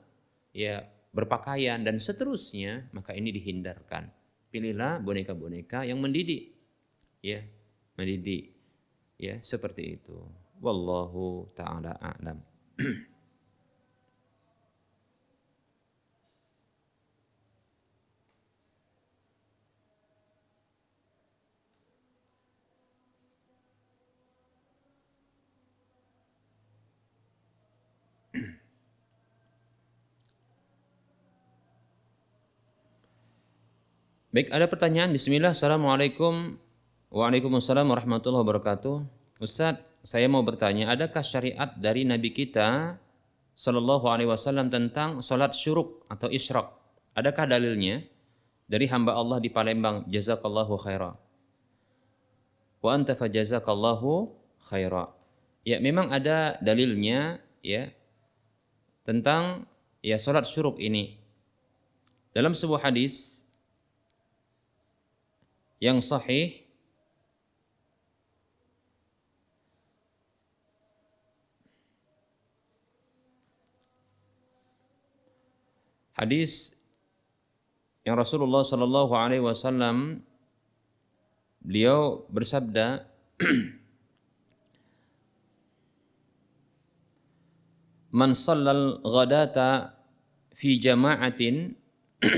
ya 0.50 0.82
berpakaian 1.12 1.84
dan 1.84 2.00
seterusnya, 2.02 2.90
maka 2.96 3.14
ini 3.14 3.30
dihindarkan. 3.36 4.10
Pilihlah 4.52 5.00
boneka-boneka 5.00 5.86
yang 5.86 6.02
mendidik. 6.02 6.58
Ya, 7.22 7.46
mendidik. 7.96 8.58
Ya, 9.22 9.38
seperti 9.46 10.02
itu. 10.02 10.18
Wallahu 10.58 11.54
taala 11.54 11.94
a'lam. 12.02 12.42
Baik, 34.32 34.48
ada 34.48 34.64
pertanyaan. 34.64 35.12
Bismillah. 35.12 35.52
Assalamualaikum. 35.52 36.56
Waalaikumsalam 37.12 37.84
warahmatullahi 37.84 38.48
wabarakatuh. 38.48 39.04
Ustaz, 39.44 39.84
saya 40.08 40.32
mau 40.32 40.40
bertanya, 40.40 40.88
adakah 40.88 41.20
syariat 41.20 41.76
dari 41.76 42.08
Nabi 42.08 42.32
kita 42.32 42.96
Sallallahu 43.60 44.08
Alaihi 44.08 44.32
Wasallam 44.32 44.72
tentang 44.72 45.20
sholat 45.20 45.52
syuruk 45.52 46.08
atau 46.08 46.32
isyraq? 46.32 46.64
Adakah 47.12 47.44
dalilnya 47.44 48.08
dari 48.72 48.88
hamba 48.88 49.20
Allah 49.20 49.44
di 49.44 49.52
Palembang? 49.52 50.08
Jazakallahu 50.08 50.80
khaira. 50.80 51.12
Wa 52.80 52.96
anta 52.96 53.20
fajazakallahu 53.20 54.32
khaira. 54.64 55.12
Ya, 55.68 55.84
memang 55.84 56.08
ada 56.08 56.56
dalilnya 56.64 57.44
ya 57.60 57.92
tentang 59.04 59.68
ya 60.00 60.16
sholat 60.16 60.48
syuruk 60.48 60.80
ini. 60.80 61.20
Dalam 62.32 62.56
sebuah 62.56 62.88
hadis 62.88 63.44
yang 65.82 65.98
sahih? 65.98 66.62
Hadis 76.14 76.78
yang 78.06 78.14
Rasulullah 78.14 78.62
Shallallahu 78.62 79.10
Alaihi 79.18 79.42
Wasallam 79.42 80.22
beliau 81.66 82.30
bersabda 82.30 83.10
man 88.22 88.38
sallal 88.38 89.02
ghadata 89.02 89.98
fi 90.54 90.78
jama'atin 90.78 91.74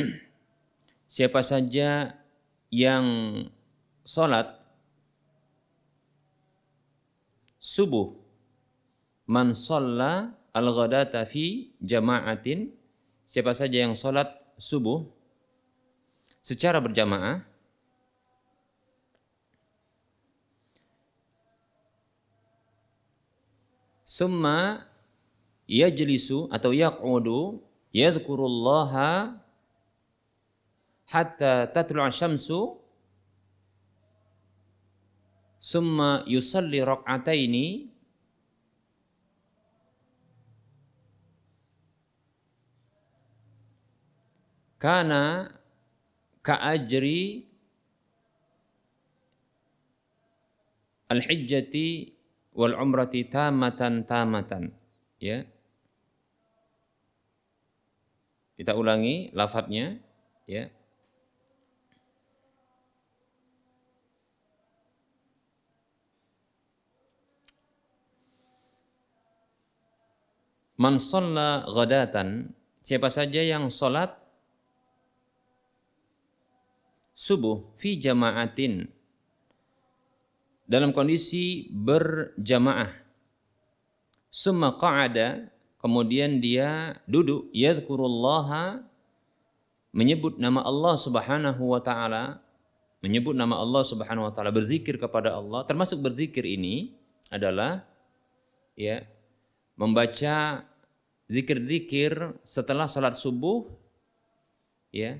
siapa 1.12 1.44
saja 1.44 2.22
yang 2.74 3.05
sholat 4.01 4.57
subuh. 7.61 8.17
Man 9.30 9.53
sholla 9.53 10.34
al-ghadata 10.49 11.21
fi 11.30 11.78
jama'atin. 11.78 12.74
Siapa 13.30 13.53
saja 13.53 13.86
yang 13.86 13.93
sholat 13.93 14.34
subuh 14.57 15.05
secara 16.43 16.82
berjamaah 16.84 17.45
summa 24.03 24.84
yajlisu 25.65 26.51
atau 26.51 26.76
yaq'udu 26.76 27.63
yadhkurullaha 27.95 29.43
hatta 31.14 31.70
tatlu'a 31.70 32.09
syamsu 32.09 32.74
summa 35.61 36.26
yusalli 36.26 36.82
rak'ataini 36.82 37.93
kana 44.82 45.53
ka'ajri 46.41 47.45
al-hijjati 51.14 52.09
wal 52.57 52.74
umrati 52.74 53.30
tamatan 53.30 54.03
tamatan 54.09 54.74
ya. 55.22 55.45
Kita 58.57 58.74
ulangi 58.74 59.30
lafadznya 59.34 60.01
ya 60.49 60.74
Man 70.74 70.97
shalla 70.97 71.69
ghadatan, 71.69 72.49
siapa 72.82 73.13
saja 73.13 73.39
yang 73.45 73.69
salat 73.69 74.09
subuh 77.13 77.69
fi 77.78 77.93
jama'atin 78.01 78.89
dalam 80.65 80.89
kondisi 80.89 81.69
berjamaah. 81.69 82.89
Summa 84.34 84.74
qa'ada, 84.74 85.53
kemudian 85.78 86.41
dia 86.41 86.97
duduk 87.05 87.53
yadhkurullaha 87.53 88.82
menyebut 89.93 90.41
nama 90.41 90.65
Allah 90.65 90.97
Subhanahu 90.97 91.61
wa 91.69 91.78
taala, 91.78 92.41
menyebut 93.05 93.38
nama 93.38 93.61
Allah 93.61 93.86
Subhanahu 93.86 94.26
wa 94.26 94.34
taala, 94.34 94.49
berzikir 94.49 94.97
kepada 94.97 95.38
Allah, 95.38 95.61
termasuk 95.69 96.01
berzikir 96.01 96.41
ini 96.49 96.97
adalah 97.30 97.86
ya 98.74 99.05
membaca 99.74 100.65
zikir-zikir 101.31 102.38
setelah 102.45 102.85
sholat 102.85 103.18
subuh 103.18 103.65
ya. 104.93 105.18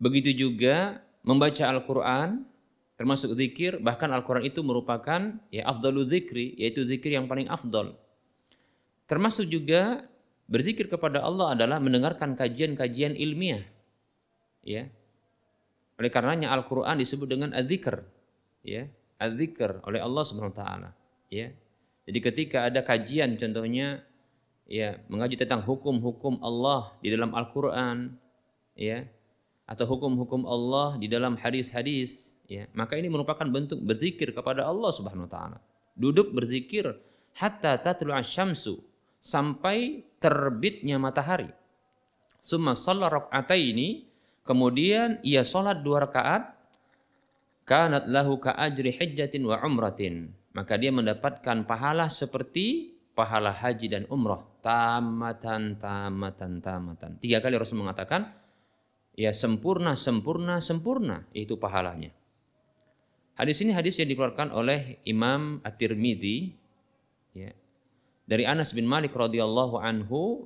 Begitu 0.00 0.32
juga 0.32 1.04
membaca 1.20 1.68
Al-Quran 1.68 2.48
termasuk 2.96 3.32
zikir 3.36 3.80
bahkan 3.80 4.12
Al-Quran 4.12 4.44
itu 4.44 4.60
merupakan 4.60 5.40
ya 5.48 5.64
afdalu 5.64 6.04
zikri 6.04 6.52
yaitu 6.60 6.84
zikir 6.84 7.16
yang 7.16 7.24
paling 7.24 7.48
afdol 7.48 7.96
termasuk 9.08 9.48
juga 9.48 10.04
berzikir 10.44 10.84
kepada 10.84 11.24
Allah 11.24 11.56
adalah 11.56 11.80
mendengarkan 11.80 12.36
kajian-kajian 12.36 13.16
ilmiah 13.16 13.64
ya. 14.60 14.90
Oleh 15.96 16.12
karenanya 16.12 16.52
Al-Quran 16.52 17.00
disebut 17.00 17.28
dengan 17.28 17.50
adzikr 17.56 18.04
ya 18.64 18.84
adzikr 19.20 19.84
oleh 19.84 20.00
Allah 20.00 20.24
Subhanahu 20.24 20.56
wa 20.56 20.58
taala 20.58 20.90
ya 21.28 21.52
jadi 22.08 22.18
ketika 22.18 22.66
ada 22.66 22.80
kajian 22.80 23.36
contohnya 23.36 24.02
ya 24.70 24.98
mengaji 25.10 25.36
tentang 25.36 25.66
hukum-hukum 25.66 26.40
Allah 26.40 26.94
di 27.04 27.12
dalam 27.12 27.36
Al-Qur'an 27.36 28.16
ya 28.78 29.04
atau 29.70 29.86
hukum-hukum 29.86 30.46
Allah 30.46 30.98
di 30.98 31.06
dalam 31.06 31.38
hadis-hadis 31.38 32.40
ya 32.50 32.66
maka 32.74 32.98
ini 32.98 33.06
merupakan 33.06 33.46
bentuk 33.46 33.78
berzikir 33.78 34.34
kepada 34.34 34.66
Allah 34.66 34.90
Subhanahu 34.90 35.26
wa 35.26 35.32
taala. 35.32 35.58
Duduk 35.94 36.34
berzikir 36.34 36.90
hatta 37.38 37.78
tatlu 37.78 38.10
syamsu 38.26 38.82
sampai 39.22 40.06
terbitnya 40.18 40.98
matahari. 40.98 41.50
Summa 42.40 42.72
shalla 42.74 43.30
ini 43.54 44.08
kemudian 44.42 45.20
ia 45.22 45.44
salat 45.44 45.84
dua 45.84 46.08
rakaat 46.08 46.56
kanat 47.70 48.10
lahu 48.10 48.42
ka 48.42 48.58
ajri 48.58 48.90
hijjatin 48.90 49.46
wa 49.46 49.62
umratin. 49.62 50.34
Maka 50.50 50.74
dia 50.74 50.90
mendapatkan 50.90 51.62
pahala 51.62 52.10
seperti 52.10 52.98
pahala 53.14 53.54
haji 53.54 53.86
dan 53.86 54.02
umrah. 54.10 54.42
Tamatan 54.58 55.78
tamatan 55.78 56.58
tamatan. 56.58 57.10
Tiga 57.22 57.38
kali 57.38 57.54
Rasul 57.54 57.78
mengatakan 57.78 58.34
ya 59.14 59.30
sempurna 59.30 59.94
sempurna 59.94 60.58
sempurna. 60.58 61.22
Itu 61.30 61.62
pahalanya. 61.62 62.10
Hadis 63.38 63.62
ini 63.62 63.70
hadis 63.70 63.96
yang 64.02 64.10
dikeluarkan 64.10 64.50
oleh 64.50 65.00
Imam 65.06 65.62
At-Tirmidzi 65.62 66.52
ya 67.38 67.54
dari 68.26 68.44
Anas 68.44 68.74
bin 68.74 68.84
Malik 68.84 69.14
radhiyallahu 69.16 69.80
anhu 69.80 70.44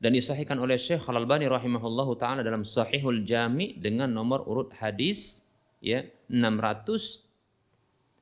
dan 0.00 0.16
disahihkan 0.16 0.56
oleh 0.56 0.80
Syekh 0.80 1.04
Al-Albani 1.04 1.50
rahimahullahu 1.50 2.16
taala 2.16 2.40
dalam 2.40 2.64
Sahihul 2.64 3.28
Jami 3.28 3.76
dengan 3.76 4.08
nomor 4.08 4.48
urut 4.48 4.72
hadis 4.80 5.52
ya 5.84 6.00
600 6.30 7.30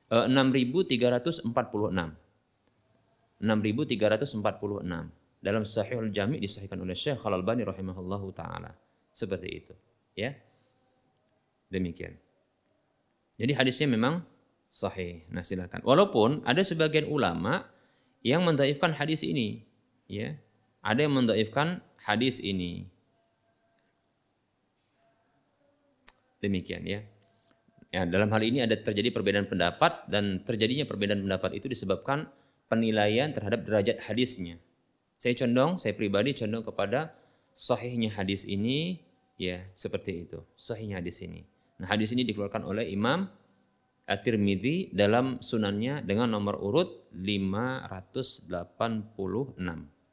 6346. 0.09 1.45
6346. 3.39 5.13
dalam 5.39 5.63
Sahihul 5.63 6.11
Jami 6.11 6.43
disahihkan 6.43 6.83
oleh 6.83 6.91
Syekh 6.91 7.23
Al-Albani 7.23 7.63
rahimahullahu 7.63 8.35
taala. 8.35 8.75
Seperti 9.15 9.47
itu, 9.47 9.73
ya. 10.15 10.35
Demikian. 11.71 12.19
Jadi 13.39 13.55
hadisnya 13.55 13.87
memang 13.87 14.19
sahih. 14.67 15.23
Nah, 15.31 15.39
silakan. 15.45 15.79
Walaupun 15.87 16.43
ada 16.43 16.59
sebagian 16.59 17.07
ulama 17.07 17.63
yang 18.19 18.43
mendaifkan 18.43 18.91
hadis 18.91 19.23
ini, 19.23 19.63
ya. 20.11 20.35
Ada 20.83 21.07
yang 21.07 21.15
mendaifkan 21.15 21.79
hadis 22.03 22.43
ini. 22.43 22.87
Demikian 26.39 26.87
ya. 26.87 27.03
Ya, 27.89 28.05
dalam 28.05 28.29
hal 28.29 28.45
ini 28.45 28.61
ada 28.61 28.77
terjadi 28.77 29.09
perbedaan 29.09 29.49
pendapat 29.49 30.05
dan 30.05 30.45
terjadinya 30.45 30.85
perbedaan 30.85 31.25
pendapat 31.25 31.57
itu 31.57 31.65
disebabkan 31.65 32.29
penilaian 32.69 33.33
terhadap 33.33 33.65
derajat 33.65 33.97
hadisnya. 34.05 34.61
Saya 35.17 35.33
condong, 35.33 35.81
saya 35.81 35.97
pribadi 35.97 36.37
condong 36.37 36.61
kepada 36.61 37.17
sahihnya 37.49 38.13
hadis 38.13 38.45
ini 38.45 39.01
ya 39.41 39.65
seperti 39.73 40.29
itu, 40.29 40.37
sahihnya 40.53 41.01
hadis 41.01 41.25
ini. 41.25 41.43
Nah, 41.81 41.89
hadis 41.89 42.13
ini 42.13 42.23
dikeluarkan 42.29 42.61
oleh 42.61 42.93
Imam 42.93 43.25
At-Tirmidzi 44.09 44.93
dalam 44.93 45.41
sunannya 45.41 46.05
dengan 46.05 46.29
nomor 46.33 46.61
urut 46.61 47.09
586. 47.13 48.53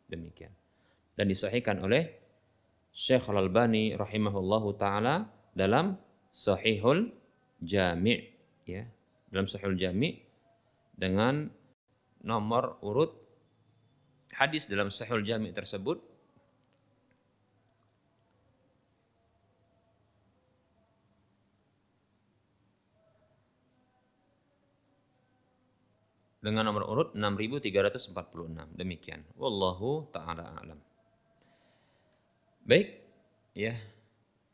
Demikian. 0.08 0.52
Dan 1.16 1.28
disahihkan 1.28 1.80
oleh 1.80 2.12
Syekh 2.92 3.28
Al-Albani 3.28 3.96
rahimahullahu 3.96 4.76
taala 4.80 5.28
dalam 5.56 5.96
Sahihul 6.28 7.15
Jami' 7.60 8.20
ya. 8.68 8.84
Dalam 9.26 9.48
Sahihul 9.48 9.76
Jami' 9.76 10.16
dengan 10.96 11.50
nomor 12.24 12.80
urut 12.82 13.12
hadis 14.34 14.68
dalam 14.68 14.92
Sahihul 14.92 15.24
Jami' 15.24 15.52
tersebut. 15.52 16.00
Dengan 26.46 26.70
nomor 26.70 26.86
urut 26.86 27.10
6346 27.18 28.78
demikian. 28.78 29.26
Wallahu 29.34 30.06
taala 30.14 30.54
alam. 30.62 30.78
Baik 32.62 33.02
ya. 33.50 33.74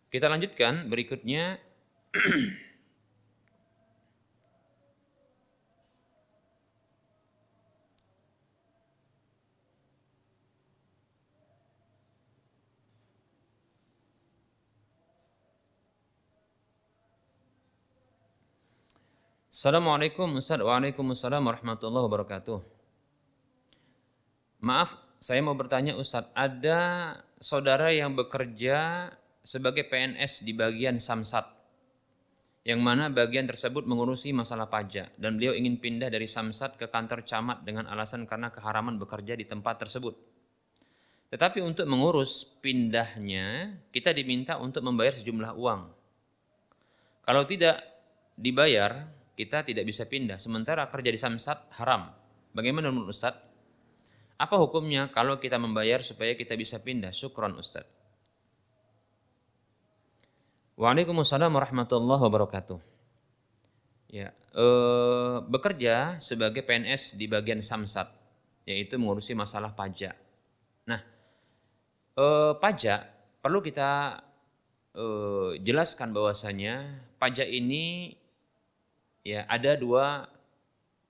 Kita 0.09 0.29
lanjutkan 0.33 0.89
berikutnya 0.89 1.61
Assalamualaikum 19.53 20.41
Ustaz 20.41 20.65
Waalaikumsalam 20.65 21.45
warahmatullahi 21.45 22.09
wabarakatuh 22.09 22.65
Maaf 24.65 24.97
saya 25.21 25.45
mau 25.45 25.53
bertanya 25.53 25.93
Ustaz 25.93 26.25
Ada 26.33 27.13
saudara 27.37 27.93
yang 27.93 28.17
bekerja 28.17 29.13
sebagai 29.45 29.85
PNS 29.93 30.49
di 30.49 30.57
bagian 30.57 30.97
Samsat 30.97 31.53
yang 32.65 32.81
mana 32.81 33.13
bagian 33.13 33.45
tersebut 33.45 33.85
mengurusi 33.85 34.33
masalah 34.33 34.73
pajak 34.73 35.21
dan 35.21 35.37
beliau 35.37 35.53
ingin 35.53 35.77
pindah 35.77 36.09
dari 36.09 36.25
Samsat 36.25 36.81
ke 36.81 36.89
kantor 36.89 37.21
camat 37.21 37.61
dengan 37.61 37.85
alasan 37.93 38.25
karena 38.25 38.49
keharaman 38.49 38.97
bekerja 38.97 39.37
di 39.37 39.45
tempat 39.45 39.85
tersebut. 39.85 40.17
Tetapi 41.29 41.61
untuk 41.61 41.85
mengurus 41.91 42.47
pindahnya, 42.63 43.77
kita 43.93 44.17
diminta 44.17 44.57
untuk 44.63 44.81
membayar 44.81 45.11
sejumlah 45.11 45.53
uang. 45.59 45.83
Kalau 47.27 47.43
tidak 47.51 47.83
dibayar, 48.39 49.11
kita 49.43 49.67
tidak 49.67 49.83
bisa 49.83 50.07
pindah. 50.07 50.39
Sementara 50.39 50.87
kerja 50.87 51.11
di 51.11 51.19
Samsat 51.19 51.75
haram. 51.83 52.15
Bagaimana 52.55 52.95
menurut 52.95 53.11
Ustaz? 53.11 53.35
Apa 54.39 54.55
hukumnya 54.55 55.11
kalau 55.11 55.43
kita 55.43 55.59
membayar 55.59 55.99
supaya 55.99 56.39
kita 56.39 56.55
bisa 56.55 56.79
pindah? 56.79 57.11
Syukron 57.11 57.59
Ustaz. 57.59 57.83
Waalaikumsalam 60.79 61.51
warahmatullahi 61.51 62.23
wabarakatuh. 62.23 62.79
Ya, 64.13 64.31
eh, 64.55 65.37
bekerja 65.43 66.23
sebagai 66.23 66.63
PNS 66.63 67.19
di 67.19 67.27
bagian 67.27 67.59
Samsat, 67.59 68.13
yaitu 68.69 68.95
mengurusi 69.01 69.33
masalah 69.35 69.73
pajak. 69.75 70.15
Nah, 70.87 71.01
eh, 72.15 72.53
pajak 72.63 73.01
perlu 73.43 73.59
kita 73.59 74.23
eh, 74.93 75.51
jelaskan 75.65 76.13
bahwasanya 76.13 76.85
pajak 77.17 77.49
ini 77.49 78.13
ya 79.23 79.47
ada 79.47 79.79
dua 79.79 80.27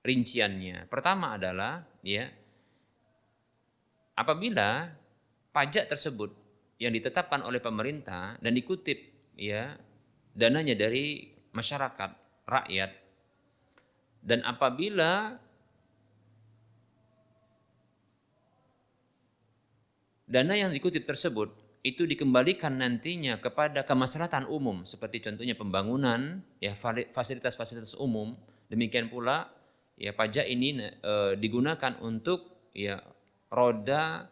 rinciannya. 0.05 0.87
Pertama 0.89 1.37
adalah 1.37 1.85
ya 2.05 2.29
apabila 4.17 4.93
pajak 5.53 5.89
tersebut 5.89 6.31
yang 6.81 6.93
ditetapkan 6.93 7.45
oleh 7.45 7.61
pemerintah 7.63 8.37
dan 8.41 8.53
dikutip 8.53 8.99
ya 9.37 9.77
dananya 10.33 10.75
dari 10.75 11.31
masyarakat 11.53 12.11
rakyat 12.49 12.91
dan 14.25 14.41
apabila 14.43 15.37
dana 20.27 20.55
yang 20.57 20.73
dikutip 20.73 21.05
tersebut 21.05 21.53
itu 21.83 22.07
dikembalikan 22.07 22.79
nantinya 22.79 23.43
kepada 23.43 23.83
kemaslahatan 23.83 24.47
umum. 24.47 24.87
Seperti 24.87 25.19
contohnya 25.23 25.59
pembangunan 25.59 26.43
ya 26.63 26.79
fasilitas-fasilitas 27.11 27.99
umum. 27.99 28.39
Demikian 28.71 29.11
pula 29.11 29.51
ya 29.99 30.15
pajak 30.15 30.47
ini 30.47 30.79
e, 30.81 31.15
digunakan 31.37 31.99
untuk 32.01 32.71
ya 32.73 33.03
roda 33.51 34.31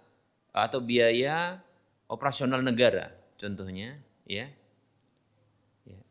atau 0.51 0.81
biaya 0.83 1.61
operasional 2.11 2.65
negara 2.65 3.13
contohnya 3.39 4.01
ya 4.25 4.51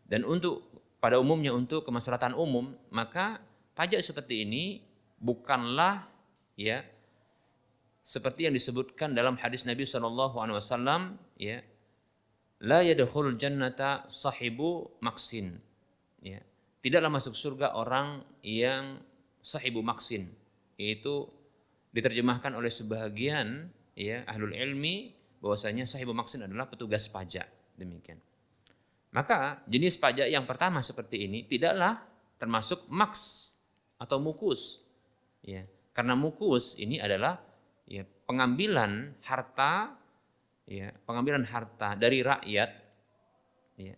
dan 0.10 0.26
untuk 0.26 0.66
pada 0.98 1.22
umumnya 1.22 1.54
untuk 1.54 1.86
kemaslahatan 1.86 2.34
umum, 2.34 2.74
maka 2.90 3.40
pajak 3.78 4.02
seperti 4.02 4.44
ini 4.44 4.82
bukanlah 5.22 6.10
ya 6.58 6.84
seperti 8.10 8.50
yang 8.50 8.58
disebutkan 8.58 9.14
dalam 9.14 9.38
hadis 9.38 9.70
Nabi 9.70 9.86
Shallallahu 9.86 10.42
Alaihi 10.42 10.58
ya. 11.38 11.62
La 12.66 12.82
yadkhul 12.82 13.38
jannata 13.38 14.10
sahibu 14.10 14.98
maksin 14.98 15.62
ya. 16.26 16.42
Tidaklah 16.82 17.14
masuk 17.14 17.38
surga 17.38 17.78
orang 17.78 18.26
yang 18.42 18.98
sahibu 19.46 19.86
maksin 19.86 20.26
yaitu 20.82 21.30
diterjemahkan 21.94 22.58
oleh 22.58 22.74
sebagian 22.74 23.70
ya 23.94 24.26
ahlul 24.26 24.58
ilmi 24.58 25.14
bahwasanya 25.38 25.86
sahibu 25.86 26.12
maksin 26.18 26.50
adalah 26.50 26.66
petugas 26.66 27.06
pajak 27.14 27.46
demikian. 27.78 28.18
Maka 29.14 29.62
jenis 29.70 30.02
pajak 30.02 30.34
yang 30.34 30.50
pertama 30.50 30.82
seperti 30.82 31.30
ini 31.30 31.46
tidaklah 31.46 32.02
termasuk 32.42 32.90
maks 32.90 33.54
atau 34.02 34.18
mukus. 34.18 34.82
Ya, 35.46 35.64
karena 35.94 36.18
mukus 36.18 36.76
ini 36.76 37.00
adalah 37.00 37.49
ya, 37.90 38.06
pengambilan 38.30 39.18
harta 39.26 39.98
ya, 40.70 40.94
pengambilan 41.10 41.42
harta 41.50 41.98
dari 41.98 42.22
rakyat 42.22 42.70
ya, 43.82 43.96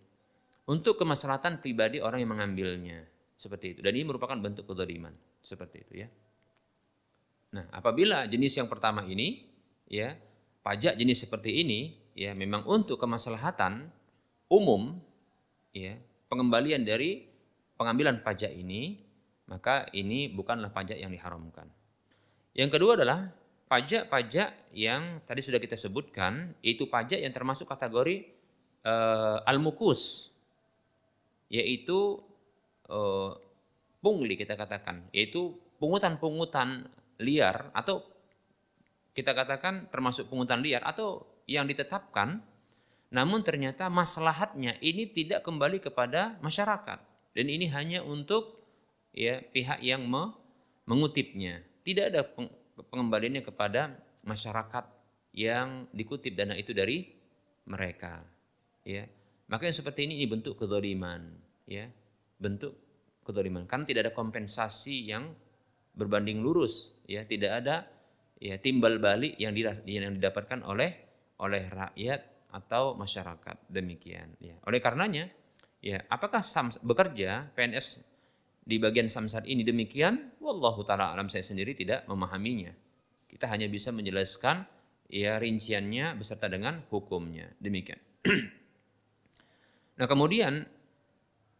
untuk 0.71 0.95
kemaslahatan 0.95 1.59
pribadi 1.59 1.99
orang 1.99 2.23
yang 2.23 2.31
mengambilnya 2.31 3.03
seperti 3.35 3.75
itu. 3.75 3.79
Dan 3.83 3.91
ini 3.99 4.07
merupakan 4.07 4.39
bentuk 4.39 4.63
kezaliman 4.71 5.11
seperti 5.43 5.77
itu 5.83 5.93
ya. 6.07 6.09
Nah, 7.51 7.67
apabila 7.75 8.23
jenis 8.31 8.55
yang 8.55 8.71
pertama 8.71 9.03
ini 9.03 9.43
ya, 9.91 10.15
pajak 10.63 10.95
jenis 10.95 11.27
seperti 11.27 11.59
ini 11.67 11.99
ya 12.15 12.31
memang 12.31 12.63
untuk 12.63 12.95
kemaslahatan 12.95 13.91
umum 14.51 14.99
ya 15.75 15.95
pengembalian 16.27 16.83
dari 16.83 17.27
pengambilan 17.75 18.23
pajak 18.23 18.51
ini 18.51 18.99
maka 19.51 19.87
ini 19.91 20.31
bukanlah 20.31 20.71
pajak 20.71 20.95
yang 20.95 21.11
diharamkan. 21.11 21.67
Yang 22.55 22.79
kedua 22.79 22.95
adalah 22.95 23.31
pajak-pajak 23.71 24.75
yang 24.75 25.23
tadi 25.23 25.39
sudah 25.39 25.55
kita 25.55 25.79
sebutkan 25.79 26.51
itu 26.59 26.91
pajak 26.91 27.23
yang 27.23 27.31
termasuk 27.31 27.71
kategori 27.71 28.27
uh, 28.83 29.39
al-mukus. 29.47 30.35
Yaitu 31.47 32.19
uh, 32.91 33.31
pungli 34.03 34.35
kita 34.35 34.59
katakan. 34.59 35.07
Yaitu 35.15 35.55
pungutan-pungutan 35.79 36.91
liar 37.23 37.71
atau 37.71 38.03
kita 39.15 39.31
katakan 39.31 39.87
termasuk 39.87 40.27
pungutan 40.27 40.59
liar 40.59 40.83
atau 40.83 41.23
yang 41.47 41.63
ditetapkan 41.63 42.43
namun 43.11 43.43
ternyata 43.43 43.91
maslahatnya 43.91 44.79
ini 44.79 45.03
tidak 45.07 45.43
kembali 45.43 45.83
kepada 45.83 46.39
masyarakat. 46.39 46.99
Dan 47.35 47.47
ini 47.51 47.67
hanya 47.67 48.03
untuk 48.07 48.63
ya 49.11 49.43
pihak 49.43 49.83
yang 49.83 50.07
me, 50.07 50.31
mengutipnya. 50.87 51.59
Tidak 51.83 52.05
ada 52.07 52.23
pengembaliannya 52.89 53.43
kepada 53.45 53.93
masyarakat 54.25 54.85
yang 55.35 55.87
dikutip 55.91 56.35
dana 56.35 56.57
itu 56.57 56.75
dari 56.75 57.07
mereka. 57.67 58.23
Ya, 58.81 59.05
maka 59.47 59.69
yang 59.69 59.77
seperti 59.77 60.09
ini 60.09 60.21
ini 60.21 60.27
bentuk 60.27 60.57
kedoliman, 60.57 61.21
ya, 61.69 61.87
bentuk 62.41 62.73
kedoliman. 63.21 63.69
Karena 63.69 63.85
tidak 63.85 64.01
ada 64.09 64.13
kompensasi 64.15 65.07
yang 65.07 65.31
berbanding 65.93 66.41
lurus, 66.41 66.97
ya, 67.05 67.23
tidak 67.23 67.61
ada 67.63 67.85
ya 68.41 68.57
timbal 68.57 68.97
balik 68.97 69.37
yang 69.37 69.53
didapatkan 69.53 70.65
oleh 70.65 70.91
oleh 71.37 71.63
rakyat 71.69 72.49
atau 72.51 72.97
masyarakat 72.97 73.69
demikian. 73.69 74.35
Ya, 74.41 74.57
oleh 74.67 74.81
karenanya, 74.83 75.29
ya, 75.79 76.03
apakah 76.11 76.43
Sams 76.43 76.81
bekerja 76.81 77.53
PNS 77.55 78.10
di 78.61 78.77
bagian 78.77 79.09
samsat 79.09 79.49
ini 79.49 79.65
demikian? 79.65 80.37
Wallahu 80.37 80.85
taala 80.85 81.11
alam 81.11 81.27
saya 81.27 81.41
sendiri 81.41 81.73
tidak 81.73 82.05
memahaminya. 82.05 82.71
Kita 83.25 83.49
hanya 83.49 83.65
bisa 83.65 83.89
menjelaskan 83.89 84.63
ya 85.09 85.41
rinciannya 85.41 86.15
beserta 86.15 86.47
dengan 86.47 86.85
hukumnya. 86.93 87.49
Demikian. 87.57 87.99
nah, 89.97 90.05
kemudian 90.05 90.63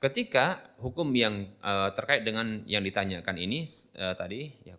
ketika 0.02 0.74
hukum 0.82 1.10
yang 1.14 1.50
uh, 1.62 1.94
terkait 1.94 2.22
dengan 2.26 2.66
yang 2.66 2.82
ditanyakan 2.82 3.38
ini 3.38 3.66
uh, 3.98 4.14
tadi 4.18 4.50
ya 4.66 4.78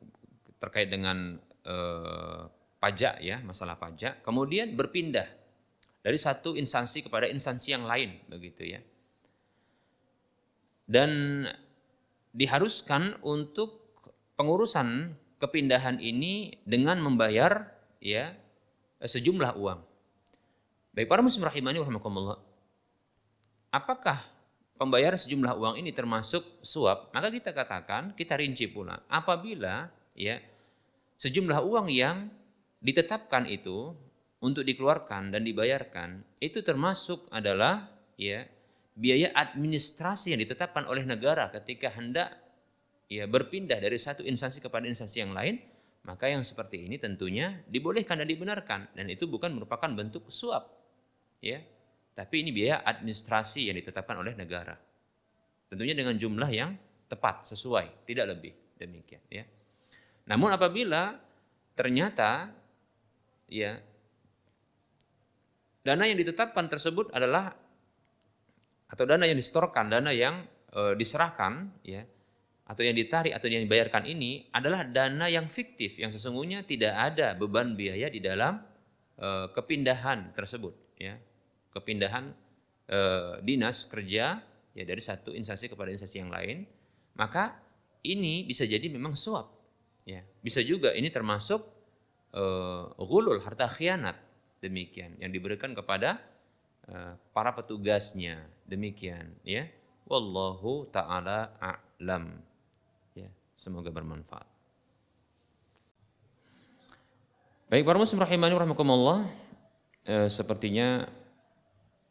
terkait 0.62 0.90
dengan 0.90 1.38
uh, 1.66 2.46
pajak 2.82 3.22
ya, 3.22 3.38
masalah 3.46 3.78
pajak, 3.78 4.26
kemudian 4.26 4.74
berpindah 4.74 5.26
dari 6.02 6.18
satu 6.18 6.58
instansi 6.58 7.06
kepada 7.06 7.30
instansi 7.30 7.74
yang 7.74 7.86
lain 7.86 8.18
begitu 8.26 8.74
ya. 8.74 8.80
Dan 10.82 11.46
diharuskan 12.32 13.20
untuk 13.20 13.96
pengurusan 14.36 15.14
kepindahan 15.36 16.00
ini 16.00 16.56
dengan 16.64 16.98
membayar 17.00 17.68
ya 18.00 18.32
sejumlah 18.98 19.58
uang. 19.58 19.80
Baik 20.92 21.08
para 21.08 21.24
muslim 21.24 21.44
rahimani 21.48 21.80
rahimakumullah. 21.80 22.40
Apakah 23.72 24.20
pembayaran 24.76 25.16
sejumlah 25.16 25.56
uang 25.56 25.74
ini 25.80 25.92
termasuk 25.96 26.60
suap? 26.60 27.08
Maka 27.16 27.32
kita 27.32 27.56
katakan, 27.56 28.12
kita 28.12 28.36
rinci 28.36 28.68
pula. 28.68 29.00
Apabila 29.08 29.88
ya 30.12 30.36
sejumlah 31.16 31.64
uang 31.64 31.88
yang 31.88 32.28
ditetapkan 32.82 33.48
itu 33.48 33.96
untuk 34.42 34.66
dikeluarkan 34.66 35.32
dan 35.32 35.46
dibayarkan 35.46 36.26
itu 36.42 36.60
termasuk 36.60 37.30
adalah 37.30 37.88
ya 38.18 38.42
biaya 38.92 39.32
administrasi 39.32 40.36
yang 40.36 40.40
ditetapkan 40.44 40.84
oleh 40.84 41.04
negara 41.08 41.48
ketika 41.48 41.88
hendak 41.92 42.32
ya 43.08 43.24
berpindah 43.24 43.80
dari 43.80 43.96
satu 43.96 44.20
instansi 44.24 44.60
kepada 44.60 44.84
instansi 44.84 45.24
yang 45.24 45.32
lain 45.32 45.60
maka 46.02 46.26
yang 46.26 46.42
seperti 46.42 46.90
ini 46.90 46.98
tentunya 46.98 47.62
dibolehkan 47.70 48.18
dan 48.18 48.26
dibenarkan 48.26 48.90
dan 48.90 49.06
itu 49.06 49.30
bukan 49.30 49.54
merupakan 49.54 49.86
bentuk 49.86 50.26
suap. 50.26 50.66
Ya. 51.38 51.62
Tapi 52.12 52.42
ini 52.42 52.50
biaya 52.50 52.82
administrasi 52.82 53.70
yang 53.70 53.78
ditetapkan 53.78 54.18
oleh 54.18 54.34
negara. 54.34 54.74
Tentunya 55.70 55.96
dengan 55.96 56.18
jumlah 56.18 56.50
yang 56.52 56.76
tepat, 57.08 57.48
sesuai, 57.48 58.04
tidak 58.04 58.36
lebih 58.36 58.52
demikian 58.76 59.22
ya. 59.30 59.46
Namun 60.26 60.52
apabila 60.52 61.16
ternyata 61.72 62.52
ya 63.48 63.78
dana 65.86 66.04
yang 66.04 66.18
ditetapkan 66.18 66.68
tersebut 66.68 67.14
adalah 67.14 67.56
atau 68.92 69.08
dana 69.08 69.24
yang 69.24 69.40
disetorkan, 69.40 69.88
dana 69.88 70.12
yang 70.12 70.44
e, 70.68 70.92
diserahkan 71.00 71.80
ya 71.80 72.04
atau 72.62 72.82
yang 72.84 72.96
ditarik 72.96 73.34
atau 73.34 73.50
yang 73.52 73.64
dibayarkan 73.64 74.04
ini 74.08 74.48
adalah 74.54 74.86
dana 74.86 75.26
yang 75.28 75.50
fiktif 75.50 76.00
yang 76.00 76.08
sesungguhnya 76.08 76.64
tidak 76.64 76.94
ada 76.94 77.34
beban 77.36 77.72
biaya 77.72 78.12
di 78.12 78.20
dalam 78.20 78.60
e, 79.16 79.48
kepindahan 79.52 80.36
tersebut 80.36 80.72
ya. 81.00 81.16
Kepindahan 81.72 82.36
e, 82.84 82.98
dinas 83.40 83.88
kerja 83.88 84.44
ya 84.72 84.84
dari 84.84 85.00
satu 85.00 85.32
instansi 85.32 85.72
kepada 85.72 85.88
instansi 85.88 86.16
yang 86.20 86.28
lain. 86.28 86.68
Maka 87.16 87.56
ini 88.04 88.44
bisa 88.44 88.68
jadi 88.68 88.88
memang 88.92 89.16
suap 89.16 89.52
ya. 90.04 90.20
Bisa 90.44 90.60
juga 90.60 90.92
ini 90.92 91.08
termasuk 91.08 91.64
e, 92.28 92.44
gulul 93.00 93.40
harta 93.40 93.72
khianat 93.72 94.16
demikian 94.60 95.16
yang 95.16 95.32
diberikan 95.32 95.72
kepada 95.72 96.28
para 97.30 97.54
petugasnya 97.54 98.42
demikian 98.72 99.36
ya 99.44 99.68
wallahu 100.08 100.88
taala 100.88 101.52
a'lam 101.60 102.40
Semoga 103.62 103.94
bermanfaat. 103.94 104.48
Baik 107.70 107.86
para 107.86 107.94
muslim 107.94 108.18
rahimani 108.18 108.58
rahimakumullah. 108.58 109.22
Eh, 110.02 110.26
sepertinya 110.26 111.06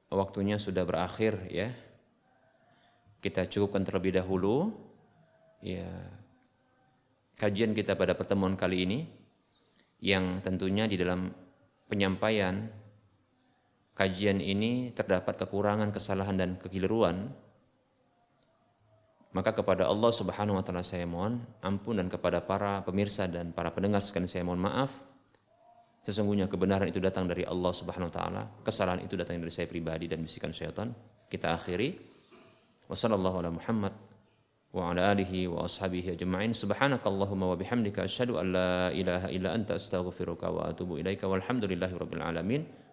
waktunya 0.08 0.56
sudah 0.56 0.88
berakhir 0.88 1.36
ya. 1.52 1.76
Kita 3.20 3.52
cukupkan 3.52 3.84
terlebih 3.84 4.16
dahulu 4.16 4.72
ya 5.60 5.92
kajian 7.36 7.76
kita 7.76 8.00
pada 8.00 8.16
pertemuan 8.16 8.56
kali 8.56 8.88
ini 8.88 9.00
yang 10.00 10.40
tentunya 10.40 10.88
di 10.88 10.96
dalam 10.96 11.30
penyampaian 11.86 12.66
kajian 13.98 14.40
ini 14.40 14.96
terdapat 14.96 15.36
kekurangan, 15.42 15.92
kesalahan 15.92 16.38
dan 16.40 16.50
kekeliruan 16.58 17.32
maka 19.32 19.56
kepada 19.56 19.88
Allah 19.88 20.12
Subhanahu 20.12 20.60
wa 20.60 20.64
taala 20.64 20.84
saya 20.84 21.08
mohon 21.08 21.40
ampun 21.64 21.96
dan 22.04 22.12
kepada 22.12 22.44
para 22.44 22.84
pemirsa 22.84 23.32
dan 23.32 23.56
para 23.56 23.72
pendengar 23.72 24.04
sekalian 24.04 24.28
saya 24.28 24.44
mohon 24.44 24.60
maaf. 24.60 24.92
Sesungguhnya 26.04 26.52
kebenaran 26.52 26.92
itu 26.92 27.00
datang 27.00 27.32
dari 27.32 27.48
Allah 27.48 27.72
Subhanahu 27.72 28.12
wa 28.12 28.16
taala, 28.16 28.44
kesalahan 28.60 29.08
itu 29.08 29.16
datang 29.16 29.40
dari 29.40 29.54
saya 29.54 29.72
pribadi 29.72 30.12
dan 30.12 30.20
bisikan 30.20 30.52
syaitan. 30.52 30.92
Kita 31.32 31.56
akhiri. 31.56 32.12
Wassallallahu 32.92 33.38
ala 33.40 33.56
Muhammad 33.56 33.96
wa 34.76 34.92
ala 34.92 35.16
alihi 35.16 35.48
wa 35.48 35.64
ashabihi 35.64 36.20
ajma'in. 36.20 36.52
Anta 39.48 39.80
astaghfiruka 39.80 40.52
wa 40.52 40.68
atubu 40.68 41.00
ilaika 41.00 41.24
alamin. 42.20 42.68